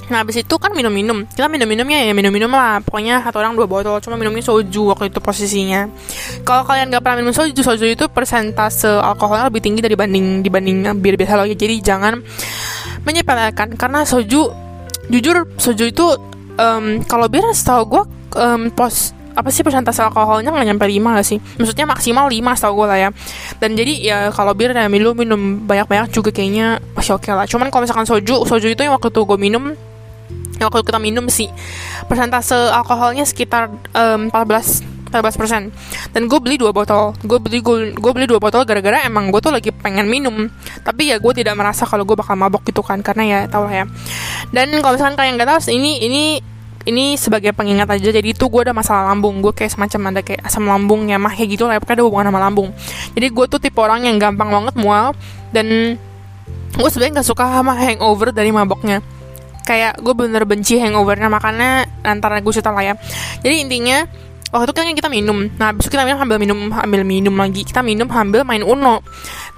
Nah 0.08 0.24
habis 0.24 0.40
itu 0.40 0.54
kan 0.56 0.72
minum-minum 0.72 1.28
Kita 1.28 1.48
minum-minumnya 1.52 2.00
ya 2.04 2.12
minum-minum 2.16 2.48
lah 2.48 2.80
Pokoknya 2.80 3.20
satu 3.20 3.44
orang 3.44 3.52
dua 3.54 3.68
botol 3.68 4.00
Cuma 4.00 4.16
minumnya 4.16 4.40
soju 4.40 4.92
waktu 4.92 5.12
itu 5.12 5.20
posisinya 5.20 5.88
Kalau 6.42 6.64
kalian 6.64 6.88
gak 6.88 7.04
pernah 7.04 7.20
minum 7.20 7.36
soju 7.36 7.60
Soju 7.60 7.84
itu 7.84 8.04
persentase 8.08 8.88
alkoholnya 8.88 9.52
lebih 9.52 9.60
tinggi 9.60 9.84
dibanding 9.84 10.40
dibanding 10.40 10.76
bir 11.00 11.20
biasa 11.20 11.36
loh 11.36 11.46
Jadi 11.48 11.84
jangan 11.84 12.20
menyepelekan 13.04 13.72
karena 13.78 14.04
soju 14.04 14.52
jujur 15.08 15.48
soju 15.56 15.84
itu 15.88 16.06
um, 16.60 17.00
kalau 17.08 17.30
bir 17.32 17.44
setahu 17.56 17.82
gue 17.88 18.02
um, 18.36 18.68
pos 18.68 19.16
apa 19.38 19.54
sih 19.54 19.62
persentase 19.62 20.02
alkoholnya 20.02 20.50
nggak 20.50 20.66
nyampe 20.66 20.82
5 20.82 21.14
gak 21.14 21.26
sih? 21.26 21.38
Maksudnya 21.38 21.86
maksimal 21.86 22.26
5 22.26 22.58
setahu 22.58 22.82
gue 22.82 22.86
lah 22.90 22.98
ya. 22.98 23.08
Dan 23.62 23.78
jadi 23.78 23.92
ya 24.02 24.18
kalau 24.34 24.50
bir 24.50 24.74
ya 24.74 24.90
minum 24.90 25.14
minum 25.14 25.62
banyak-banyak 25.62 26.10
juga 26.10 26.34
kayaknya 26.34 26.82
masih 26.98 27.14
oke 27.14 27.30
okay 27.30 27.38
lah. 27.38 27.46
Cuman 27.46 27.70
kalau 27.70 27.86
misalkan 27.86 28.02
soju, 28.02 28.42
soju 28.42 28.66
itu 28.66 28.82
yang 28.82 28.98
waktu 28.98 29.14
itu 29.14 29.22
gue 29.22 29.38
minum 29.38 29.78
waktu 30.66 30.82
kita 30.82 30.98
minum 30.98 31.30
sih 31.30 31.46
persentase 32.10 32.56
alkoholnya 32.74 33.22
sekitar 33.22 33.70
um, 33.94 34.32
14 34.34 34.98
14% 35.08 35.72
dan 36.12 36.22
gue 36.28 36.38
beli 36.38 36.60
dua 36.60 36.70
botol. 36.70 37.16
Gue 37.24 37.40
beli 37.40 37.64
gue 37.64 38.12
beli 38.12 38.28
dua 38.28 38.38
botol 38.38 38.62
gara-gara 38.68 39.02
emang 39.08 39.32
gue 39.32 39.40
tuh 39.40 39.52
lagi 39.52 39.72
pengen 39.72 40.06
minum. 40.06 40.52
Tapi 40.84 41.10
ya 41.10 41.16
gue 41.16 41.32
tidak 41.32 41.56
merasa 41.56 41.88
kalau 41.88 42.04
gue 42.04 42.14
bakal 42.14 42.36
mabok 42.36 42.62
gitu 42.68 42.84
kan 42.84 43.00
karena 43.00 43.24
ya 43.24 43.38
tau 43.48 43.66
lah 43.66 43.84
ya. 43.84 43.84
Dan 44.52 44.72
kalau 44.84 45.00
misalkan 45.00 45.16
kalian 45.16 45.34
nggak 45.40 45.48
tahu 45.48 45.72
ini 45.72 46.04
ini 46.04 46.22
ini 46.88 47.16
sebagai 47.16 47.52
pengingat 47.56 47.88
aja. 47.88 48.12
Jadi 48.12 48.36
itu 48.36 48.44
gue 48.46 48.60
ada 48.68 48.76
masalah 48.76 49.08
lambung. 49.12 49.40
Gue 49.40 49.56
kayak 49.56 49.72
semacam 49.74 50.00
ada 50.14 50.20
kayak 50.20 50.44
asam 50.44 50.64
lambung 50.68 51.08
ya 51.08 51.16
mah 51.16 51.32
kayak 51.32 51.56
gitu 51.56 51.64
lah 51.64 51.80
pokoknya 51.80 51.96
ada 52.00 52.04
hubungan 52.04 52.26
sama 52.28 52.40
lambung. 52.44 52.68
Jadi 53.16 53.26
gue 53.32 53.44
tuh 53.48 53.58
tipe 53.58 53.80
orang 53.80 54.04
yang 54.04 54.20
gampang 54.20 54.52
banget 54.52 54.74
mual 54.76 55.16
dan 55.50 55.96
gue 56.68 56.88
sebenarnya 56.92 57.20
nggak 57.20 57.28
suka 57.28 57.44
sama 57.48 57.72
hangover 57.74 58.28
dari 58.30 58.52
maboknya 58.52 59.00
kayak 59.68 60.00
gue 60.00 60.14
bener 60.16 60.48
benci 60.48 60.80
hangovernya 60.80 61.28
makanya 61.28 61.84
antara 62.00 62.40
gue 62.40 62.52
cerita 62.56 62.72
lah 62.72 62.80
ya. 62.80 62.94
Jadi 63.44 63.68
intinya 63.68 64.08
waktu 64.48 64.72
itu 64.72 64.72
kan 64.72 64.96
kita 64.96 65.10
minum. 65.12 65.44
Nah 65.60 65.76
habis 65.76 65.84
itu 65.84 65.92
kita 65.92 66.08
minum 66.08 66.16
sambil 66.16 66.38
minum 66.40 66.58
ambil 66.72 67.02
minum 67.04 67.34
lagi. 67.36 67.68
Kita 67.68 67.84
minum 67.84 68.08
sambil 68.08 68.48
main 68.48 68.64
uno. 68.64 69.04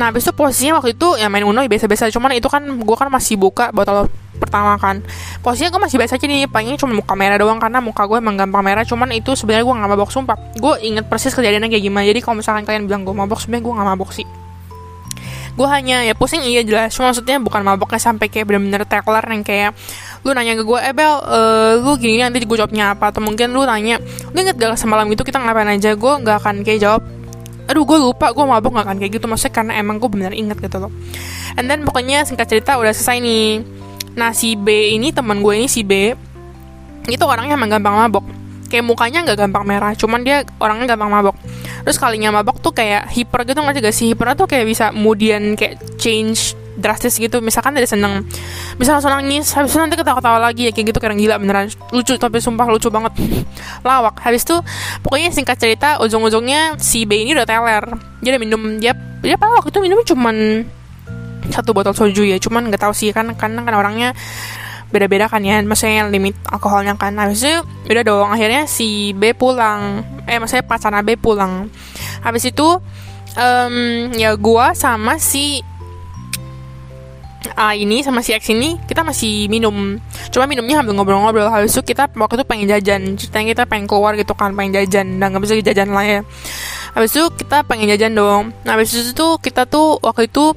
Nah 0.03 0.11
habis 0.11 0.27
itu 0.27 0.35
posisinya 0.35 0.83
waktu 0.83 0.99
itu 0.99 1.15
ya 1.15 1.31
main 1.31 1.47
uno 1.47 1.63
ya 1.63 1.71
biasa-biasa. 1.71 2.11
Cuman 2.11 2.35
itu 2.35 2.51
kan 2.51 2.67
gue 2.67 2.97
kan 2.99 3.07
masih 3.07 3.39
buka 3.39 3.71
botol 3.71 4.11
pertama 4.43 4.75
kan. 4.83 4.99
Posisinya 5.47 5.71
gue 5.79 5.81
masih 5.87 5.97
biasa 6.03 6.19
aja 6.19 6.27
nih 6.27 6.51
pengen 6.51 6.75
cuma 6.75 6.91
muka 6.99 7.15
merah 7.15 7.39
doang 7.39 7.63
karena 7.63 7.79
muka 7.79 8.03
gue 8.11 8.19
emang 8.19 8.35
gampang 8.35 8.67
merah. 8.67 8.83
Cuman 8.83 9.15
itu 9.15 9.39
sebenarnya 9.39 9.63
gue 9.63 9.75
nggak 9.79 9.91
mabok 9.95 10.11
sumpah. 10.11 10.35
Gue 10.59 10.75
inget 10.83 11.07
persis 11.07 11.31
kejadiannya 11.31 11.71
kayak 11.71 11.85
gimana. 11.87 12.05
Jadi 12.11 12.19
kalau 12.19 12.43
misalkan 12.43 12.67
kalian 12.67 12.91
bilang 12.91 13.07
gue 13.07 13.15
mabok 13.15 13.39
sebenarnya 13.39 13.63
gue 13.63 13.75
nggak 13.79 13.89
mabok 13.95 14.11
sih 14.11 14.27
gue 15.61 15.69
hanya 15.69 16.01
ya 16.09 16.17
pusing 16.17 16.41
iya 16.41 16.65
jelas. 16.65 16.97
Cuma 16.97 17.13
maksudnya 17.13 17.37
bukan 17.37 17.61
maboknya 17.61 18.01
sampai 18.01 18.33
kayak 18.33 18.49
bener-bener 18.49 18.89
teler 18.89 19.25
yang 19.29 19.45
kayak 19.45 19.77
lu 20.25 20.33
nanya 20.33 20.57
ke 20.57 20.65
gue 20.65 20.79
eh 20.81 20.97
bel 20.97 21.21
uh, 21.21 21.77
lu 21.85 22.01
gini 22.01 22.17
nanti 22.17 22.41
gue 22.41 22.57
jawabnya 22.57 22.97
apa? 22.97 23.13
Atau 23.13 23.21
mungkin 23.21 23.53
lu 23.53 23.69
nanya 23.69 24.01
lu 24.33 24.41
inget 24.41 24.57
gak 24.57 24.81
semalam 24.81 25.05
itu 25.13 25.21
kita 25.21 25.37
ngapain 25.37 25.69
aja? 25.69 25.93
Gue 26.01 26.17
gak 26.25 26.41
akan 26.41 26.65
kayak 26.65 26.81
jawab 26.81 27.05
aduh 27.69 27.87
gue 27.87 27.99
lupa 28.01 28.33
gue 28.33 28.41
mabok 28.41 28.73
gak 28.81 28.89
akan 28.89 28.97
kayak 29.05 29.13
gitu. 29.21 29.29
Maksudnya 29.29 29.53
karena 29.53 29.73
emang 29.77 30.01
gue 30.01 30.09
bener 30.09 30.33
inget 30.33 30.57
gitu 30.57 30.81
loh. 30.81 30.93
And 31.61 31.69
then 31.69 31.85
pokoknya 31.85 32.25
singkat 32.25 32.49
cerita 32.49 32.81
udah 32.81 32.97
selesai 32.97 33.21
nih. 33.21 33.61
Nah 34.17 34.33
si 34.33 34.57
B 34.57 34.97
ini 34.97 35.13
teman 35.13 35.45
gue 35.45 35.61
ini 35.61 35.69
si 35.69 35.85
B 35.85 36.17
itu 37.05 37.25
orangnya 37.29 37.61
emang 37.61 37.69
gampang 37.69 38.01
mabok 38.01 38.40
kayak 38.71 38.87
mukanya 38.87 39.27
nggak 39.27 39.39
gampang 39.43 39.67
merah 39.67 39.93
cuman 39.99 40.23
dia 40.23 40.47
orangnya 40.63 40.95
gampang 40.95 41.11
mabok. 41.11 41.37
Terus 41.83 41.99
kalinya 41.99 42.31
mabok 42.31 42.63
tuh 42.63 42.71
kayak 42.71 43.11
hiper 43.11 43.43
gitu 43.43 43.59
nggak 43.59 43.83
gak 43.83 43.97
sih? 43.97 44.15
Hiper 44.15 44.39
tuh 44.39 44.47
kayak 44.47 44.65
bisa 44.71 44.95
kemudian 44.95 45.59
kayak 45.59 45.83
change 45.99 46.55
drastis 46.79 47.19
gitu. 47.19 47.43
Misalkan 47.43 47.75
dari 47.75 47.91
seneng 47.91 48.25
bisa 48.79 48.97
langsung 48.97 49.11
nangis 49.13 49.53
habis 49.53 49.75
itu 49.75 49.79
nanti 49.83 49.99
ketawa-ketawa 49.99 50.39
lagi 50.39 50.71
ya 50.71 50.73
kayak 50.73 50.95
gitu 50.95 50.99
kayak 51.03 51.19
gila 51.19 51.37
beneran. 51.43 51.67
Lucu 51.91 52.15
tapi 52.15 52.39
sumpah 52.39 52.71
lucu 52.71 52.89
banget. 52.89 53.13
Lawak. 53.89 54.23
Habis 54.23 54.47
itu 54.47 54.57
pokoknya 55.03 55.35
singkat 55.35 55.59
cerita 55.59 55.99
ujung-ujungnya 56.01 56.79
si 56.79 57.05
B 57.05 57.27
ini 57.27 57.35
udah 57.35 57.45
teler. 57.45 57.85
Dia 58.23 58.31
udah 58.39 58.41
minum 58.41 58.63
dia 58.79 58.95
dia 59.21 59.37
pada 59.37 59.59
waktu 59.59 59.75
itu 59.75 59.81
minum 59.83 60.01
cuman 60.07 60.37
satu 61.51 61.75
botol 61.75 61.93
soju 61.93 62.23
ya 62.25 62.39
cuman 62.39 62.71
nggak 62.71 62.81
tahu 62.81 62.95
sih 62.95 63.11
kan 63.11 63.35
karena 63.35 63.67
kan 63.67 63.75
orangnya 63.75 64.15
beda-beda 64.91 65.27
kan 65.31 65.43
ya. 65.43 65.63
Maksudnya 65.63 66.11
limit 66.11 66.37
alkoholnya 66.47 66.95
kan. 66.99 67.17
Habis 67.17 67.47
itu 67.47 67.59
udah 67.91 68.05
dong 68.05 68.29
akhirnya 68.31 68.67
si 68.67 69.17
B 69.17 69.33
pulang. 69.33 70.05
Eh 70.27 70.37
maksudnya 70.37 70.67
pacar 70.67 70.93
B 71.03 71.17
pulang. 71.17 71.71
Habis 72.21 72.53
itu 72.53 72.79
um, 73.39 73.75
ya 74.15 74.35
gua 74.37 74.77
sama 74.77 75.17
si 75.17 75.65
A 77.57 77.73
ini 77.73 78.05
sama 78.05 78.21
si 78.21 78.37
X 78.37 78.53
ini 78.53 78.77
kita 78.85 79.01
masih 79.01 79.49
minum. 79.49 79.97
Cuma 80.29 80.45
minumnya 80.45 80.85
sambil 80.85 80.93
ngobrol-ngobrol. 80.93 81.49
Habis 81.49 81.73
itu 81.73 81.93
kita 81.93 82.13
waktu 82.13 82.41
itu 82.41 82.45
pengen 82.45 82.67
jajan. 82.69 83.01
Ceritanya 83.17 83.47
kita 83.57 83.65
pengen 83.65 83.89
keluar 83.89 84.13
gitu 84.17 84.37
kan 84.37 84.53
pengen 84.53 84.77
jajan. 84.77 85.17
Dan 85.17 85.33
nggak 85.33 85.43
bisa 85.45 85.57
jajan 85.57 85.89
lah 85.93 86.05
ya. 86.05 86.21
Habis 86.93 87.17
itu 87.17 87.25
kita 87.41 87.65
pengen 87.65 87.89
jajan 87.89 88.13
dong. 88.13 88.53
Nah 88.65 88.77
habis 88.77 88.93
itu 88.93 89.17
tuh 89.17 89.41
kita 89.41 89.65
tuh 89.65 89.97
waktu 90.05 90.29
itu 90.29 90.53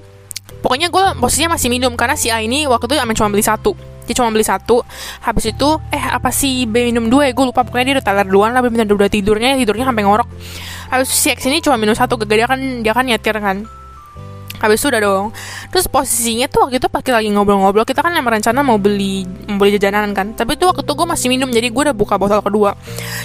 pokoknya 0.59 0.91
gue 0.91 1.05
posisinya 1.23 1.55
masih 1.55 1.71
minum. 1.71 1.95
Karena 1.95 2.19
si 2.19 2.27
A 2.27 2.43
ini 2.43 2.67
waktu 2.67 2.91
itu 2.91 2.99
cuma 2.99 3.31
beli 3.31 3.43
satu 3.47 3.92
dia 4.03 4.15
cuma 4.15 4.29
beli 4.29 4.45
satu. 4.45 4.83
Habis 5.23 5.55
itu 5.55 5.69
eh 5.89 6.03
apa 6.03 6.29
sih 6.29 6.67
B 6.67 6.91
minum 6.91 7.07
dua 7.07 7.29
ya? 7.29 7.31
Gue 7.31 7.49
lupa 7.49 7.63
pokoknya 7.63 7.85
dia 7.91 7.95
udah 7.99 8.05
teler 8.05 8.27
duluan 8.27 8.51
lah 8.51 8.61
bener 8.63 8.87
udah 8.87 9.09
tidurnya 9.09 9.55
tidurnya 9.57 9.87
sampai 9.87 10.03
ngorok. 10.03 10.27
Habis 10.93 11.09
si 11.09 11.27
X 11.33 11.47
ini 11.49 11.63
cuma 11.63 11.79
minum 11.79 11.97
satu 11.97 12.19
gak 12.19 12.29
dia 12.29 12.47
kan 12.47 12.59
dia 12.85 12.93
kan 12.93 13.05
nyetir 13.07 13.37
kan. 13.39 13.65
Habis 14.63 14.79
itu 14.79 14.87
udah 14.95 15.01
dong. 15.03 15.25
Terus 15.75 15.91
posisinya 15.91 16.47
tuh 16.47 16.63
waktu 16.63 16.79
itu 16.79 16.87
pas 16.87 17.03
kita 17.03 17.19
lagi 17.19 17.27
ngobrol-ngobrol 17.35 17.83
kita 17.83 17.99
kan 17.99 18.15
yang 18.15 18.23
rencana 18.23 18.63
mau 18.63 18.79
beli 18.79 19.27
mau 19.51 19.59
beli 19.59 19.75
jajanan 19.75 20.15
kan. 20.15 20.31
Tapi 20.31 20.55
itu 20.55 20.63
waktu 20.63 20.87
itu 20.87 20.93
gue 20.95 21.07
masih 21.09 21.27
minum 21.27 21.51
jadi 21.51 21.67
gue 21.67 21.83
udah 21.91 21.91
buka 21.91 22.15
botol 22.15 22.39
kedua. 22.39 22.71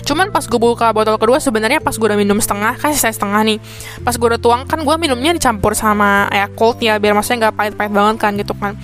Cuman 0.03 0.35
pas 0.35 0.43
gue 0.43 0.59
buka 0.59 0.91
botol 0.91 1.15
kedua 1.15 1.39
sebenarnya 1.39 1.79
pas 1.79 1.95
gue 1.95 2.07
udah 2.11 2.19
minum 2.19 2.43
setengah 2.43 2.75
kan 2.83 2.91
saya 2.91 3.15
setengah 3.15 3.55
nih. 3.55 3.59
Pas 4.03 4.19
gue 4.19 4.27
udah 4.35 4.41
tuang 4.43 4.67
kan 4.67 4.83
gue 4.83 4.97
minumnya 4.99 5.31
dicampur 5.31 5.79
sama 5.79 6.27
ya 6.35 6.51
cold 6.59 6.83
ya 6.83 6.99
biar 6.99 7.15
maksudnya 7.15 7.47
nggak 7.47 7.55
pahit-pahit 7.55 7.93
banget 7.95 8.17
kan 8.19 8.33
gitu 8.35 8.59
kan 8.59 8.75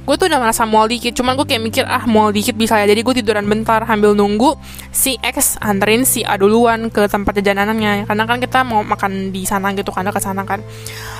gue 0.00 0.14
tuh 0.16 0.26
udah 0.26 0.40
merasa 0.42 0.66
mual 0.66 0.90
dikit 0.90 1.12
cuman 1.14 1.38
gue 1.38 1.46
kayak 1.46 1.62
mikir 1.62 1.84
ah 1.86 2.02
mual 2.08 2.34
dikit 2.34 2.56
bisa 2.56 2.80
ya. 2.80 2.88
Jadi 2.88 3.00
gue 3.04 3.14
tiduran 3.22 3.46
bentar 3.46 3.84
sambil 3.84 4.16
nunggu 4.16 4.56
si 4.90 5.14
X 5.20 5.60
anterin 5.60 6.02
si 6.08 6.26
A 6.26 6.34
duluan 6.40 6.90
ke 6.90 7.06
tempat 7.06 7.38
jajanannya. 7.38 8.08
Karena 8.08 8.24
kan 8.26 8.42
kita 8.42 8.66
mau 8.66 8.82
makan 8.82 9.30
di 9.30 9.46
sana 9.46 9.70
gitu 9.76 9.92
karena 9.94 10.10
ke 10.10 10.18
sana 10.18 10.42
kan. 10.42 10.64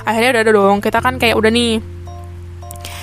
Akhirnya 0.03 0.35
udah 0.35 0.41
ada 0.43 0.51
dong 0.51 0.77
kita 0.83 0.99
kan 0.99 1.15
kayak 1.21 1.37
udah 1.37 1.51
nih 1.53 1.79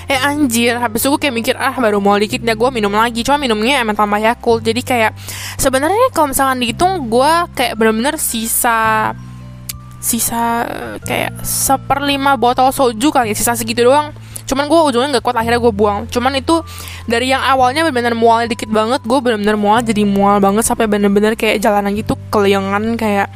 eh 0.08 0.20
anjir. 0.20 0.76
Habis 0.76 1.04
itu 1.04 1.08
gue 1.14 1.20
kayak 1.24 1.34
mikir 1.36 1.54
ah 1.56 1.72
baru 1.72 2.02
mau 2.02 2.18
dikit 2.18 2.42
ya 2.44 2.52
gue 2.52 2.70
minum 2.74 2.92
lagi. 2.92 3.24
Cuma 3.24 3.40
minumnya 3.40 3.80
emang 3.80 3.96
tambah 3.96 4.20
Yakult. 4.20 4.66
Jadi 4.66 4.84
kayak 4.84 5.16
sebenarnya 5.56 6.12
kalau 6.12 6.34
misalkan 6.34 6.58
dihitung 6.60 7.08
gue 7.08 7.32
kayak 7.56 7.78
bener-bener 7.78 8.20
sisa 8.20 9.14
sisa 9.98 10.62
kayak 11.02 11.42
seperlima 11.42 12.38
botol 12.38 12.70
soju 12.70 13.10
kali 13.10 13.34
ya, 13.34 13.36
sisa 13.36 13.58
segitu 13.58 13.82
doang 13.82 14.14
cuman 14.48 14.64
gue 14.64 14.78
ujungnya 14.88 15.08
nggak 15.20 15.24
kuat 15.28 15.36
akhirnya 15.36 15.60
gue 15.60 15.72
buang. 15.76 16.08
Cuman 16.08 16.32
itu 16.40 16.64
dari 17.04 17.28
yang 17.28 17.44
awalnya 17.44 17.84
benar-benar 17.84 18.16
mual 18.16 18.48
dikit 18.48 18.72
banget 18.72 19.04
gue 19.04 19.18
benar-benar 19.20 19.60
mual 19.60 19.78
jadi 19.84 20.02
mual 20.08 20.40
banget 20.40 20.64
sampai 20.64 20.88
benar-benar 20.88 21.36
kayak 21.36 21.60
jalanan 21.60 21.92
gitu 21.92 22.16
keliangan 22.32 22.96
kayak 22.96 23.28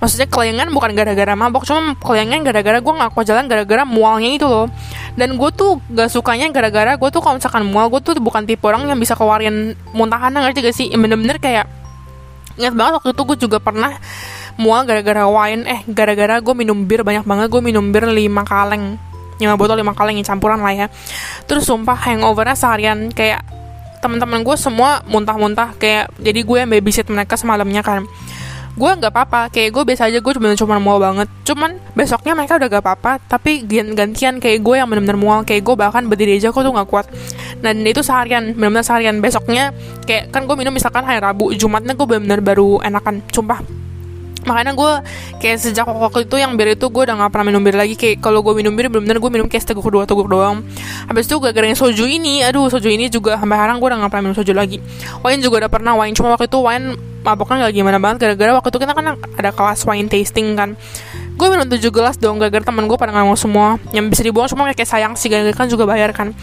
maksudnya 0.00 0.32
kelayangan 0.32 0.72
bukan 0.72 0.96
gara-gara 0.96 1.36
mabok 1.36 1.68
cuma 1.68 1.92
kelayangan 2.00 2.40
gara-gara 2.40 2.80
gue 2.80 2.92
kuat 3.12 3.26
jalan 3.28 3.44
gara-gara 3.52 3.84
mualnya 3.84 4.32
itu 4.32 4.48
loh. 4.48 4.72
Dan 5.12 5.36
gue 5.36 5.50
tuh 5.52 5.76
gak 5.92 6.08
sukanya 6.08 6.48
gara-gara 6.48 6.96
gue 6.96 7.08
tuh 7.12 7.20
kalau 7.20 7.36
misalkan 7.36 7.68
mual 7.68 7.92
gue 7.92 8.00
tuh 8.00 8.16
bukan 8.16 8.48
tipe 8.48 8.64
orang 8.64 8.88
yang 8.88 8.96
bisa 8.96 9.12
keluarin 9.12 9.76
muntahan 9.92 10.32
ngerti 10.32 10.64
gak 10.64 10.76
sih? 10.76 10.88
Bener-bener 10.96 11.36
kayak 11.36 11.68
ingat 12.56 12.72
banget 12.72 12.92
waktu 12.96 13.12
itu 13.12 13.22
gue 13.28 13.36
juga 13.44 13.60
pernah 13.60 13.92
mual 14.56 14.88
gara-gara 14.88 15.28
wine. 15.28 15.68
Eh 15.68 15.80
gara-gara 15.84 16.40
gue 16.40 16.54
minum 16.56 16.88
bir 16.88 17.04
banyak 17.04 17.28
banget 17.28 17.52
gue 17.52 17.60
minum 17.60 17.92
bir 17.92 18.08
5 18.08 18.24
kaleng 18.48 19.09
5 19.40 19.56
botol 19.56 19.80
5 19.80 19.96
kaleng 19.96 20.20
yang 20.20 20.28
campuran 20.28 20.60
lah 20.60 20.72
ya. 20.76 20.86
Terus 21.48 21.64
sumpah 21.64 21.96
hangovernya 21.96 22.54
seharian 22.54 23.08
kayak 23.10 23.42
teman-teman 24.00 24.40
gue 24.44 24.56
semua 24.56 25.04
muntah-muntah 25.08 25.76
kayak 25.76 26.12
jadi 26.20 26.40
gue 26.40 26.56
yang 26.60 26.70
babysit 26.72 27.08
mereka 27.08 27.36
semalamnya 27.40 27.80
kan. 27.80 28.04
Gue 28.78 28.86
nggak 28.96 29.12
apa-apa 29.12 29.52
kayak 29.52 29.76
gue 29.76 29.82
biasa 29.82 30.08
aja 30.08 30.24
gue 30.24 30.32
cuma 30.32 30.56
cuma 30.56 30.76
mual 30.80 31.00
banget. 31.02 31.28
Cuman 31.44 31.76
besoknya 31.92 32.32
mereka 32.32 32.56
udah 32.56 32.68
gak 32.70 32.84
apa-apa 32.86 33.12
tapi 33.28 33.66
gantian 33.68 34.40
kayak 34.40 34.62
gue 34.64 34.74
yang 34.78 34.88
benar-benar 34.88 35.18
mual 35.20 35.40
kayak 35.44 35.66
gue 35.66 35.74
bahkan 35.76 36.06
berdiri 36.08 36.40
aja 36.40 36.48
kok 36.48 36.64
tuh 36.64 36.72
nggak 36.72 36.88
kuat. 36.88 37.06
Dan 37.60 37.84
itu 37.84 38.00
seharian 38.00 38.56
benar-benar 38.56 38.86
seharian. 38.86 39.20
Besoknya 39.20 39.76
kayak 40.08 40.32
kan 40.32 40.48
gue 40.48 40.56
minum 40.56 40.72
misalkan 40.72 41.04
hari 41.04 41.20
Rabu 41.20 41.52
Jumatnya 41.52 41.92
gue 41.92 42.06
benar-benar 42.08 42.40
baru 42.40 42.80
enakan 42.80 43.20
sumpah 43.28 43.79
makanya 44.50 44.74
gue 44.74 44.92
kayak 45.38 45.62
sejak 45.62 45.86
waktu 45.86 46.26
itu 46.26 46.36
yang 46.42 46.58
bir 46.58 46.74
itu 46.74 46.90
gue 46.90 47.02
udah 47.06 47.14
gak 47.14 47.30
pernah 47.30 47.46
minum 47.54 47.62
bir 47.62 47.78
lagi. 47.78 47.94
Kayak 47.94 48.18
kalau 48.18 48.42
gue 48.42 48.58
minum 48.58 48.74
bir 48.74 48.90
bener-bener 48.90 49.22
gue 49.22 49.30
minum 49.30 49.46
kayak 49.46 49.62
seteguk 49.62 49.86
dua 49.86 50.10
teguk 50.10 50.26
doang. 50.26 50.66
Habis 51.06 51.30
itu 51.30 51.38
gak 51.38 51.54
gara 51.54 51.70
soju 51.70 52.10
ini 52.10 52.42
aduh 52.42 52.66
soju 52.66 52.90
ini 52.90 53.06
juga 53.06 53.38
sampai 53.38 53.54
sekarang 53.54 53.78
gue 53.78 53.86
udah 53.86 53.98
gak 54.02 54.10
pernah 54.10 54.24
minum 54.26 54.36
soju 54.36 54.52
lagi. 54.52 54.82
Wine 55.22 55.38
juga 55.38 55.54
udah 55.62 55.70
pernah 55.70 55.92
wine. 55.94 56.14
Cuma 56.18 56.34
waktu 56.34 56.50
itu 56.50 56.58
wine 56.58 56.98
maboknya 57.20 57.68
gak 57.68 57.74
gimana 57.76 57.98
banget 58.02 58.16
gara-gara 58.26 58.50
waktu 58.58 58.68
itu 58.72 58.78
kita 58.82 58.92
kan 58.96 59.06
ada 59.14 59.50
kelas 59.52 59.80
wine 59.84 60.08
tasting 60.08 60.56
kan 60.56 60.74
gue 61.40 61.48
minum 61.48 61.64
7 61.64 61.80
gelas 61.88 62.20
dong 62.20 62.36
gara-gara 62.36 62.60
temen 62.60 62.84
gue 62.84 62.98
pada 63.00 63.16
ngomong 63.16 63.40
semua. 63.40 63.80
Yang 63.96 64.12
bisa 64.12 64.22
dibuang 64.28 64.44
cuma 64.52 64.68
kayak 64.68 64.84
sayang 64.84 65.16
sih 65.16 65.32
gara-gara 65.32 65.56
kan 65.56 65.72
juga 65.72 65.88
bayar 65.88 66.12
kan. 66.12 66.36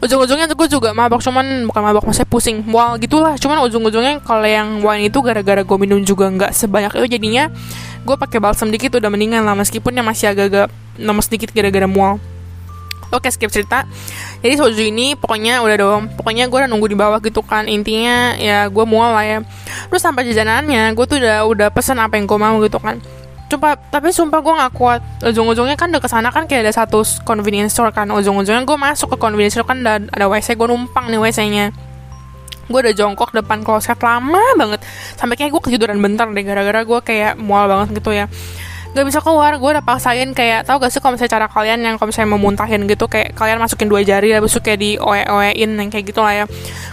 Ujung-ujungnya 0.00 0.48
gue 0.48 0.68
juga 0.72 0.96
mabok 0.96 1.20
cuman 1.20 1.68
bukan 1.68 1.82
mabok 1.84 2.08
maksudnya 2.08 2.24
pusing. 2.24 2.64
Mual 2.64 2.96
gitulah. 2.96 3.36
Cuman 3.36 3.60
ujung-ujungnya 3.68 4.24
kalau 4.24 4.48
yang 4.48 4.80
wine 4.80 5.12
itu 5.12 5.20
gara-gara 5.20 5.60
gue 5.60 5.76
minum 5.76 6.00
juga 6.00 6.32
nggak 6.32 6.56
sebanyak 6.56 6.88
itu 6.96 7.20
jadinya 7.20 7.52
gue 8.00 8.16
pakai 8.16 8.40
balsam 8.40 8.72
dikit 8.72 8.96
udah 8.96 9.12
mendingan 9.12 9.44
lah 9.44 9.52
meskipun 9.52 9.92
yang 9.92 10.08
masih 10.08 10.32
agak-agak 10.32 10.72
nomor 10.96 11.20
sedikit 11.20 11.52
gara-gara 11.52 11.84
mual. 11.84 12.16
Oke 13.12 13.28
skip 13.28 13.52
cerita. 13.52 13.84
Jadi 14.40 14.54
soju 14.56 14.80
ini 14.88 15.20
pokoknya 15.20 15.60
udah 15.60 15.76
dong. 15.76 16.02
Pokoknya 16.16 16.48
gue 16.48 16.58
udah 16.64 16.70
nunggu 16.70 16.88
di 16.88 16.96
bawah 16.96 17.20
gitu 17.20 17.44
kan. 17.44 17.68
Intinya 17.68 18.40
ya 18.40 18.72
gue 18.72 18.84
mual 18.88 19.12
lah 19.12 19.26
ya. 19.26 19.38
Terus 19.90 20.00
sampai 20.00 20.30
jajanannya 20.30 20.94
Gue 20.94 21.04
tuh 21.04 21.18
udah 21.18 21.44
udah 21.44 21.68
pesen 21.74 21.98
apa 21.98 22.16
yang 22.16 22.24
gue 22.30 22.38
mau 22.38 22.56
gitu 22.62 22.78
kan 22.80 23.02
Coba, 23.50 23.74
tapi 23.74 24.14
sumpah 24.14 24.38
gue 24.38 24.54
gak 24.54 24.72
kuat. 24.78 25.00
Ujung-ujungnya 25.26 25.74
kan 25.74 25.90
udah 25.90 25.98
ke 25.98 26.06
sana 26.06 26.30
kan 26.30 26.46
kayak 26.46 26.70
ada 26.70 26.74
satu 26.86 27.02
convenience 27.26 27.74
store 27.74 27.90
kan. 27.90 28.06
Ujung-ujungnya 28.06 28.62
gue 28.62 28.78
masuk 28.78 29.14
ke 29.14 29.16
convenience 29.18 29.58
store 29.58 29.66
kan 29.66 29.82
ada, 29.82 29.98
ada 30.14 30.30
WC 30.30 30.54
Gue 30.54 30.70
numpang 30.70 31.10
nih 31.10 31.18
WC-nya 31.18 31.74
Gue 32.70 32.78
udah 32.86 32.94
jongkok 32.94 33.34
depan 33.34 33.66
kloset 33.66 33.98
lama 33.98 34.38
banget. 34.54 34.78
Sampai 35.18 35.34
kayak 35.34 35.50
gue 35.50 35.62
ketiduran 35.66 35.98
bentar 35.98 36.30
deh 36.30 36.44
Gara-gara 36.46 36.86
gue 36.86 37.00
kayak 37.02 37.42
mual 37.42 37.66
banget 37.66 37.98
gitu 37.98 38.14
ya 38.14 38.30
gak 38.90 39.06
bisa 39.06 39.20
keluar. 39.22 39.54
Gue 39.56 39.70
udah 39.78 39.84
paksain 39.84 40.30
kayak 40.34 40.66
tau 40.66 40.82
gak 40.82 40.90
sih 40.90 40.98
kalau 40.98 41.14
misalnya 41.14 41.32
cara 41.38 41.46
kalian 41.46 41.78
yang 41.82 41.94
kalau 41.96 42.10
misalnya 42.10 42.30
mau 42.34 42.40
muntahin 42.42 42.82
gitu 42.90 43.06
kayak 43.06 43.38
kalian 43.38 43.58
masukin 43.62 43.86
dua 43.86 44.02
jari 44.02 44.34
habis 44.34 44.50
itu 44.50 44.60
kayak 44.62 44.78
di 44.82 44.90
oe 44.98 45.22
oein 45.22 45.70
yang 45.78 45.88
kayak 45.90 46.10
gitu 46.10 46.20
lah 46.20 46.42
ya. 46.42 46.44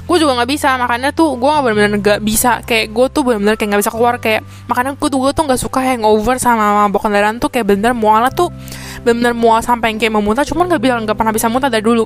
Gue 0.07 0.17
juga 0.23 0.39
nggak 0.39 0.49
bisa 0.49 0.79
makanya 0.79 1.11
tuh 1.11 1.35
gue 1.35 1.49
gak 1.49 1.63
bener-bener 1.65 1.99
gak 1.99 2.21
bisa. 2.21 2.61
Kayak 2.63 2.93
gue 2.93 3.05
tuh 3.09 3.21
bener-bener 3.25 3.55
kayak 3.57 3.69
nggak 3.73 3.81
bisa 3.81 3.91
keluar. 3.93 4.15
Kayak 4.21 4.41
makanya 4.69 4.91
gue 4.93 5.09
tuh 5.09 5.19
gue 5.19 5.31
tuh 5.33 5.43
nggak 5.49 5.61
suka 5.61 5.79
hangover 5.81 6.35
sama 6.37 6.85
mabok 6.85 7.09
kendaraan 7.09 7.41
tuh 7.41 7.49
kayak 7.49 7.65
bener 7.73 7.91
mual 7.97 8.23
tuh 8.33 8.53
bener-bener 9.01 9.33
mual 9.37 9.61
sampai 9.63 9.93
yang 9.93 9.99
kayak 10.01 10.13
mau 10.13 10.23
muntah 10.25 10.43
cuman 10.43 10.67
gak 10.67 10.81
bilang 10.83 10.99
nggak 11.07 11.15
pernah 11.15 11.33
bisa 11.33 11.47
muntah 11.49 11.69
dari 11.71 11.81
dulu. 11.81 12.05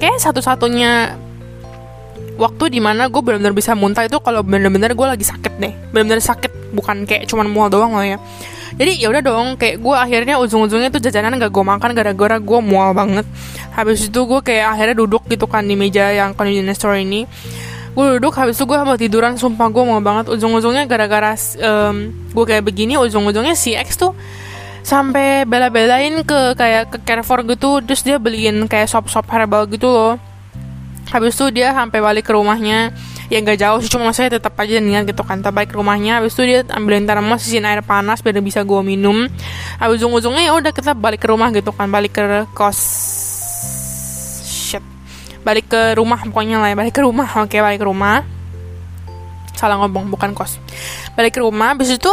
Kayak 0.00 0.18
satu-satunya 0.20 1.16
waktu 2.40 2.72
di 2.72 2.80
mana 2.80 3.06
gue 3.06 3.20
bener-bener 3.20 3.52
bisa 3.52 3.76
muntah 3.76 4.08
itu 4.08 4.16
kalau 4.24 4.40
bener-bener 4.40 4.96
gue 4.96 5.06
lagi 5.06 5.22
sakit 5.22 5.52
deh. 5.60 5.72
Bener-bener 5.92 6.24
sakit 6.24 6.59
bukan 6.70 7.06
kayak 7.06 7.26
cuman 7.30 7.46
mual 7.50 7.68
doang 7.68 7.94
loh 7.94 8.06
ya. 8.06 8.18
Jadi 8.78 9.02
ya 9.02 9.10
udah 9.10 9.22
dong 9.22 9.46
kayak 9.58 9.82
gue 9.82 9.96
akhirnya 9.96 10.38
ujung-ujungnya 10.38 10.94
tuh 10.94 11.02
jajanan 11.02 11.36
gak 11.36 11.50
gue 11.50 11.64
makan 11.66 11.90
gara-gara 11.92 12.36
gue 12.38 12.60
mual 12.62 12.94
banget. 12.94 13.26
Habis 13.74 14.08
itu 14.08 14.20
gue 14.24 14.40
kayak 14.40 14.78
akhirnya 14.78 14.96
duduk 14.96 15.26
gitu 15.26 15.44
kan 15.50 15.66
di 15.66 15.74
meja 15.74 16.08
yang 16.14 16.32
convenience 16.32 16.78
store 16.78 17.02
ini. 17.02 17.26
Gue 17.90 18.16
duduk 18.16 18.32
habis 18.38 18.54
itu 18.54 18.64
gue 18.70 18.78
mau 18.78 18.94
tiduran 18.94 19.34
sumpah 19.34 19.68
gue 19.68 19.84
mau 19.84 19.98
banget. 19.98 20.30
Ujung-ujungnya 20.30 20.86
gara-gara 20.86 21.34
um, 21.60 22.14
gue 22.30 22.44
kayak 22.46 22.62
begini 22.62 22.94
ujung-ujungnya 22.96 23.58
si 23.58 23.74
X 23.74 23.98
tuh 23.98 24.14
sampai 24.80 25.44
bela-belain 25.44 26.24
ke 26.24 26.56
kayak 26.56 26.88
ke 26.88 26.98
Carrefour 27.04 27.44
gitu 27.44 27.84
terus 27.84 28.00
dia 28.00 28.16
beliin 28.16 28.64
kayak 28.64 28.88
sop-sop 28.88 29.26
herbal 29.28 29.66
gitu 29.68 29.90
loh. 29.90 30.14
Habis 31.10 31.34
itu 31.34 31.50
dia 31.60 31.74
sampai 31.74 31.98
balik 31.98 32.30
ke 32.30 32.32
rumahnya 32.32 32.94
ya 33.30 33.38
nggak 33.38 33.58
jauh 33.62 33.78
sih 33.78 33.86
cuma 33.86 34.10
saya 34.10 34.36
tetap 34.36 34.58
aja 34.58 34.82
niat 34.82 35.06
gitu 35.06 35.22
kan. 35.22 35.38
Ke 35.40 35.74
rumahnya 35.78 36.18
habis 36.18 36.34
itu 36.34 36.42
dia 36.50 36.60
ambilin 36.74 37.06
termos 37.06 37.46
isiin 37.46 37.62
air 37.62 37.80
panas 37.86 38.20
biar 38.20 38.42
bisa 38.42 38.66
gue 38.66 38.80
minum. 38.82 39.30
Habis 39.78 40.02
ujung-ujungnya 40.02 40.50
ya 40.50 40.52
udah 40.58 40.74
kita 40.74 40.98
balik 40.98 41.22
ke 41.22 41.30
rumah 41.30 41.54
gitu 41.54 41.70
kan 41.70 41.86
balik 41.88 42.18
ke 42.18 42.44
kos. 42.52 42.78
Shit. 44.44 44.82
Balik 45.46 45.70
ke 45.70 45.94
rumah 45.94 46.18
pokoknya 46.26 46.58
lah 46.58 46.74
ya 46.74 46.76
balik 46.76 46.98
ke 46.98 47.02
rumah. 47.06 47.30
Oke 47.38 47.62
balik 47.62 47.80
ke 47.80 47.86
rumah. 47.86 48.26
Salah 49.54 49.78
ngomong 49.78 50.10
bukan 50.10 50.34
kos. 50.34 50.58
Balik 51.14 51.38
ke 51.38 51.40
rumah 51.40 51.78
habis 51.78 51.94
itu 51.94 52.10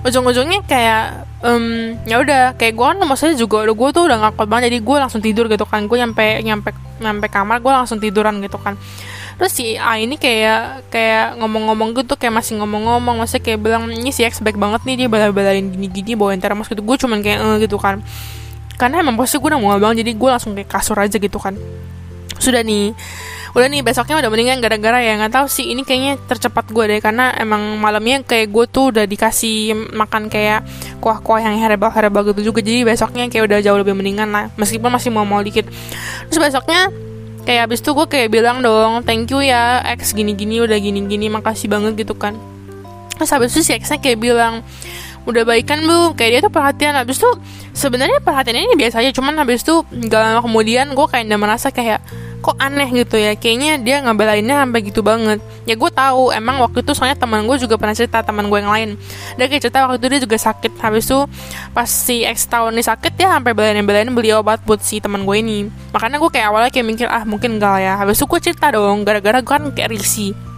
ujung-ujungnya 0.00 0.64
kayak 0.64 1.28
um, 1.44 1.92
ya 2.08 2.22
udah 2.22 2.56
kayak 2.56 2.72
gue 2.72 2.86
kan 2.86 2.96
maksudnya 3.04 3.36
juga 3.36 3.68
udah 3.68 3.74
gue 3.74 3.88
tuh 3.92 4.02
udah 4.08 4.18
ngakut 4.24 4.46
banget 4.48 4.72
jadi 4.72 4.78
gue 4.86 4.96
langsung 5.02 5.20
tidur 5.20 5.50
gitu 5.50 5.66
kan. 5.66 5.90
Gue 5.90 5.98
nyampe 5.98 6.46
nyampe 6.46 6.70
nyampe 7.02 7.26
kamar 7.26 7.58
gue 7.58 7.72
langsung 7.74 7.98
tiduran 7.98 8.38
gitu 8.38 8.60
kan 8.60 8.78
terus 9.40 9.56
si 9.56 9.72
A 9.80 9.96
ini 9.96 10.20
kayak 10.20 10.92
kayak 10.92 11.40
ngomong-ngomong 11.40 11.96
gitu 11.96 12.12
kayak 12.12 12.44
masih 12.44 12.60
ngomong-ngomong 12.60 13.24
masih 13.24 13.40
kayak 13.40 13.56
bilang 13.64 13.88
ini 13.88 14.12
si 14.12 14.20
X 14.20 14.44
baik 14.44 14.60
banget 14.60 14.84
nih 14.84 15.00
dia 15.00 15.08
bela-belain 15.08 15.64
gini-gini 15.64 16.12
bawain 16.12 16.36
termos 16.36 16.68
gitu. 16.68 16.84
Gue 16.84 17.00
cuman 17.00 17.24
kayak 17.24 17.40
eh, 17.40 17.56
gitu 17.64 17.80
kan. 17.80 18.04
Karena 18.76 19.00
emang 19.00 19.16
pasti 19.16 19.40
gue 19.40 19.48
udah 19.48 19.56
mau 19.56 19.72
banget 19.80 20.04
jadi 20.04 20.12
gue 20.12 20.28
langsung 20.28 20.52
kayak 20.52 20.68
kasur 20.68 21.00
aja 21.00 21.16
gitu 21.16 21.40
kan. 21.40 21.56
Sudah 22.36 22.60
nih 22.60 22.92
udah 23.50 23.66
nih 23.66 23.80
besoknya 23.82 24.20
udah 24.22 24.30
mendingan 24.30 24.62
gara-gara 24.62 25.02
ya 25.02 25.18
nggak 25.18 25.34
tahu 25.34 25.46
sih 25.50 25.74
ini 25.74 25.82
kayaknya 25.82 26.22
tercepat 26.30 26.70
gue 26.70 26.84
deh 26.86 27.00
karena 27.02 27.34
emang 27.34 27.82
malamnya 27.82 28.22
kayak 28.22 28.46
gue 28.46 28.64
tuh 28.70 28.94
udah 28.94 29.10
dikasih 29.10 29.74
makan 29.90 30.30
kayak 30.30 30.62
kuah-kuah 31.02 31.42
yang 31.42 31.58
herbal-herbal 31.58 32.30
gitu 32.30 32.54
juga 32.54 32.62
jadi 32.62 32.86
besoknya 32.86 33.26
kayak 33.26 33.50
udah 33.50 33.58
jauh 33.58 33.78
lebih 33.82 33.98
mendingan 33.98 34.30
lah 34.30 34.44
meskipun 34.54 34.92
masih 34.92 35.10
mau-mau 35.10 35.42
dikit. 35.42 35.66
Terus 36.30 36.38
besoknya 36.38 37.09
kayak 37.44 37.70
abis 37.70 37.80
itu 37.80 37.90
gue 37.96 38.06
kayak 38.06 38.28
bilang 38.32 38.60
dong 38.60 39.02
thank 39.04 39.28
you 39.32 39.40
ya 39.40 39.80
X 39.96 40.12
gini-gini 40.12 40.60
udah 40.60 40.76
gini-gini 40.76 41.26
makasih 41.32 41.68
banget 41.70 42.06
gitu 42.06 42.14
kan. 42.16 42.36
Terus 43.20 43.36
habis 43.36 43.52
itu 43.52 43.60
si 43.68 43.76
X-nya 43.76 44.00
kayak 44.00 44.16
bilang 44.16 44.64
udah 45.30 45.44
baikan 45.46 45.80
belum 45.86 46.18
kayak 46.18 46.30
dia 46.30 46.40
tuh 46.42 46.52
perhatian. 46.52 46.94
Habis 46.98 47.22
itu 47.22 47.30
sebenarnya 47.72 48.18
perhatian 48.20 48.58
ini 48.58 48.74
biasa 48.76 49.00
aja. 49.00 49.10
Cuman 49.14 49.38
habis 49.38 49.62
itu 49.62 49.82
gak 50.10 50.20
lama 50.20 50.40
kemudian 50.44 50.92
gue 50.92 51.06
kayak 51.06 51.30
udah 51.30 51.40
merasa 51.40 51.70
kayak 51.70 52.02
kok 52.40 52.56
aneh 52.58 52.88
gitu 52.90 53.16
ya. 53.16 53.38
Kayaknya 53.38 53.72
dia 53.80 53.96
ngebelainnya 54.02 54.66
sampai 54.66 54.80
gitu 54.82 55.00
banget. 55.00 55.38
Ya 55.64 55.78
gue 55.78 55.90
tahu. 55.92 56.34
Emang 56.34 56.58
waktu 56.60 56.82
itu 56.82 56.92
soalnya 56.92 57.16
teman 57.16 57.46
gue 57.46 57.56
juga 57.62 57.78
pernah 57.78 57.94
cerita 57.94 58.20
teman 58.26 58.50
gue 58.50 58.58
yang 58.58 58.72
lain. 58.72 58.90
Dia 59.38 59.46
kayak 59.46 59.62
cerita 59.64 59.86
waktu 59.86 59.96
itu 60.02 60.06
dia 60.10 60.20
juga 60.26 60.36
sakit. 60.36 60.72
Habis 60.82 61.04
itu 61.08 61.18
pas 61.72 61.88
si 61.88 62.26
X 62.26 62.50
tahun 62.50 62.76
ini 62.76 62.84
sakit 62.84 63.12
ya 63.16 63.38
sampai 63.38 63.54
belain 63.54 63.80
belain 63.86 64.10
beli 64.10 64.34
obat 64.34 64.60
buat 64.66 64.82
si 64.82 64.98
teman 64.98 65.22
gue 65.22 65.36
ini. 65.38 65.70
Makanya 65.94 66.18
gue 66.18 66.30
kayak 66.32 66.46
awalnya 66.50 66.70
kayak 66.74 66.86
mikir 66.86 67.06
ah 67.06 67.22
mungkin 67.22 67.56
enggak 67.60 67.78
ya. 67.80 67.94
Habis 68.00 68.18
itu 68.18 68.26
gue 68.26 68.40
cerita 68.50 68.66
dong 68.74 69.06
gara-gara 69.06 69.38
gue 69.38 69.50
kan 69.50 69.64
kayak 69.70 69.94
risi 69.94 70.50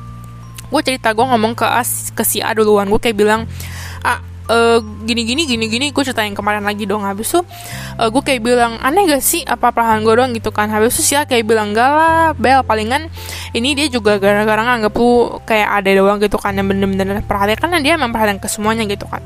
gue 0.72 0.80
cerita 0.80 1.12
gue 1.12 1.20
ngomong 1.28 1.52
ke 1.52 1.68
as 1.68 2.08
ke 2.16 2.24
si 2.24 2.40
A 2.40 2.56
duluan. 2.56 2.88
Gue 2.88 2.96
kayak 2.96 3.16
bilang 3.20 3.44
ah 4.00 4.24
uh, 4.52 4.78
gini 5.08 5.24
gini 5.24 5.48
gini 5.48 5.64
gini 5.66 5.86
gue 5.90 6.02
ceritain 6.04 6.36
kemarin 6.36 6.62
lagi 6.62 6.84
dong. 6.84 7.02
Habis 7.02 7.32
tuh 7.32 7.42
uh, 7.96 8.08
gue 8.12 8.22
kayak 8.22 8.44
bilang 8.44 8.76
aneh 8.84 9.08
gak 9.08 9.24
sih 9.24 9.40
apa 9.48 9.72
perasaan 9.72 10.04
gue 10.04 10.14
doang? 10.14 10.30
Gitu 10.36 10.52
kan. 10.52 10.68
Habis 10.68 11.00
itu 11.00 11.02
sih 11.12 11.16
kayak 11.16 11.48
bilang 11.48 11.72
gak 11.72 11.88
lah 11.88 12.24
bel 12.36 12.60
palingan 12.62 13.08
ini 13.56 13.72
dia 13.72 13.88
juga 13.88 14.20
gara-gara 14.20 14.60
nganggep 14.60 14.92
lu 14.94 15.40
kayak 15.48 15.68
ada 15.82 15.90
doang 15.96 16.20
gitu 16.20 16.36
kan 16.36 16.52
yang 16.52 16.68
bener-bener 16.68 17.24
perhatian. 17.24 17.58
Karena 17.58 17.78
dia 17.80 17.92
emang 17.96 18.12
perhatian 18.12 18.38
ke 18.38 18.48
semuanya 18.52 18.84
gitu 18.84 19.08
kan. 19.08 19.24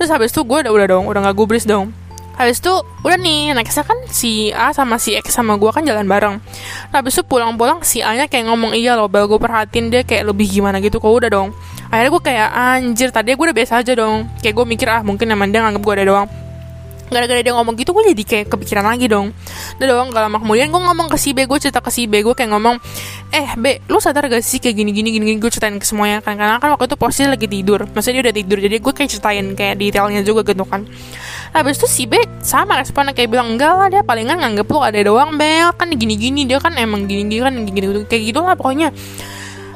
Terus 0.00 0.08
habis 0.08 0.32
itu 0.32 0.40
gue 0.42 0.58
udah 0.64 0.72
udah 0.72 0.86
dong 0.88 1.04
udah 1.04 1.20
gak 1.30 1.36
gubris 1.36 1.68
dong. 1.68 1.92
Habis 2.32 2.64
itu 2.64 2.72
udah 3.04 3.20
nih 3.20 3.52
nextnya 3.52 3.84
kan 3.84 3.98
si 4.08 4.48
A 4.56 4.72
sama 4.72 4.96
si 4.96 5.12
X 5.12 5.36
sama 5.36 5.60
gue 5.60 5.68
kan 5.68 5.84
jalan 5.84 6.08
bareng. 6.08 6.40
Nah, 6.90 6.96
Habis 7.04 7.20
itu 7.20 7.22
pulang-pulang 7.28 7.84
si 7.84 8.00
A 8.00 8.16
nya 8.16 8.24
kayak 8.24 8.48
ngomong 8.48 8.72
iya 8.72 8.96
loh 8.96 9.04
Bel 9.04 9.28
gue 9.28 9.36
perhatiin 9.36 9.92
dia 9.92 10.00
kayak 10.00 10.32
lebih 10.32 10.48
gimana 10.48 10.80
gitu. 10.80 10.96
Kok 10.96 11.12
udah 11.12 11.28
dong 11.28 11.52
akhirnya 11.92 12.10
gue 12.16 12.22
kayak 12.24 12.48
anjir 12.56 13.08
tadi 13.12 13.36
gue 13.36 13.44
udah 13.44 13.56
biasa 13.56 13.84
aja 13.84 13.92
dong. 13.92 14.24
Kayak 14.40 14.54
gue 14.56 14.64
mikir 14.64 14.88
ah 14.88 15.04
mungkin 15.04 15.28
emang 15.28 15.52
dia 15.52 15.60
nganggep 15.60 15.84
gue 15.84 15.94
ada 16.00 16.06
doang. 16.08 16.28
Gara-gara 17.12 17.44
dia 17.44 17.52
ngomong 17.52 17.76
gitu 17.76 17.92
gue 17.92 18.16
jadi 18.16 18.24
kayak 18.24 18.46
kepikiran 18.48 18.88
lagi 18.88 19.04
dong. 19.12 19.36
Udah 19.76 19.86
dong 20.00 20.08
gak 20.16 20.24
lama 20.24 20.40
kemudian 20.40 20.72
gue 20.72 20.80
ngomong 20.80 21.12
ke 21.12 21.20
si 21.20 21.36
B 21.36 21.44
gue 21.44 21.58
cerita 21.60 21.84
ke 21.84 21.92
si 21.92 22.08
B 22.08 22.24
gue 22.24 22.32
kayak 22.32 22.48
ngomong 22.56 22.80
eh 23.36 23.52
B 23.60 23.84
lu 23.92 24.00
sadar 24.00 24.32
gak 24.32 24.40
sih 24.40 24.56
kayak 24.56 24.80
gini 24.80 24.96
gini 24.96 25.12
gini, 25.12 25.24
gini. 25.28 25.36
gue 25.36 25.52
ceritain 25.52 25.76
ke 25.76 25.84
semuanya 25.84 26.24
kan 26.24 26.40
karena 26.40 26.56
kan 26.56 26.72
waktu 26.72 26.88
itu 26.88 26.96
posisi 26.96 27.28
lagi 27.28 27.44
tidur. 27.44 27.84
Maksudnya 27.84 28.24
dia 28.24 28.24
udah 28.32 28.36
tidur 28.40 28.58
jadi 28.64 28.76
gue 28.80 28.92
kayak 28.96 29.10
ceritain 29.12 29.46
kayak 29.52 29.74
detailnya 29.76 30.20
juga 30.24 30.40
gitu 30.48 30.64
kan. 30.64 30.88
Habis 31.52 31.76
itu 31.76 31.86
si 31.92 32.08
B 32.08 32.16
sama 32.40 32.80
responnya 32.80 33.12
kayak 33.12 33.28
bilang 33.28 33.52
enggak 33.52 33.76
lah 33.76 33.92
dia 33.92 34.00
palingan 34.00 34.40
nganggep 34.40 34.64
lu 34.64 34.80
ada 34.80 34.96
doang 35.04 35.36
Bel. 35.36 35.68
Kan 35.76 35.92
gini 35.92 36.16
gini 36.16 36.48
dia 36.48 36.56
kan 36.56 36.72
emang 36.80 37.04
gini 37.04 37.28
gini 37.28 37.44
kan 37.44 37.52
gini 37.52 37.68
gini 37.68 37.86
kayak 38.08 38.22
gitu 38.32 38.40
lah 38.40 38.56
pokoknya 38.56 38.88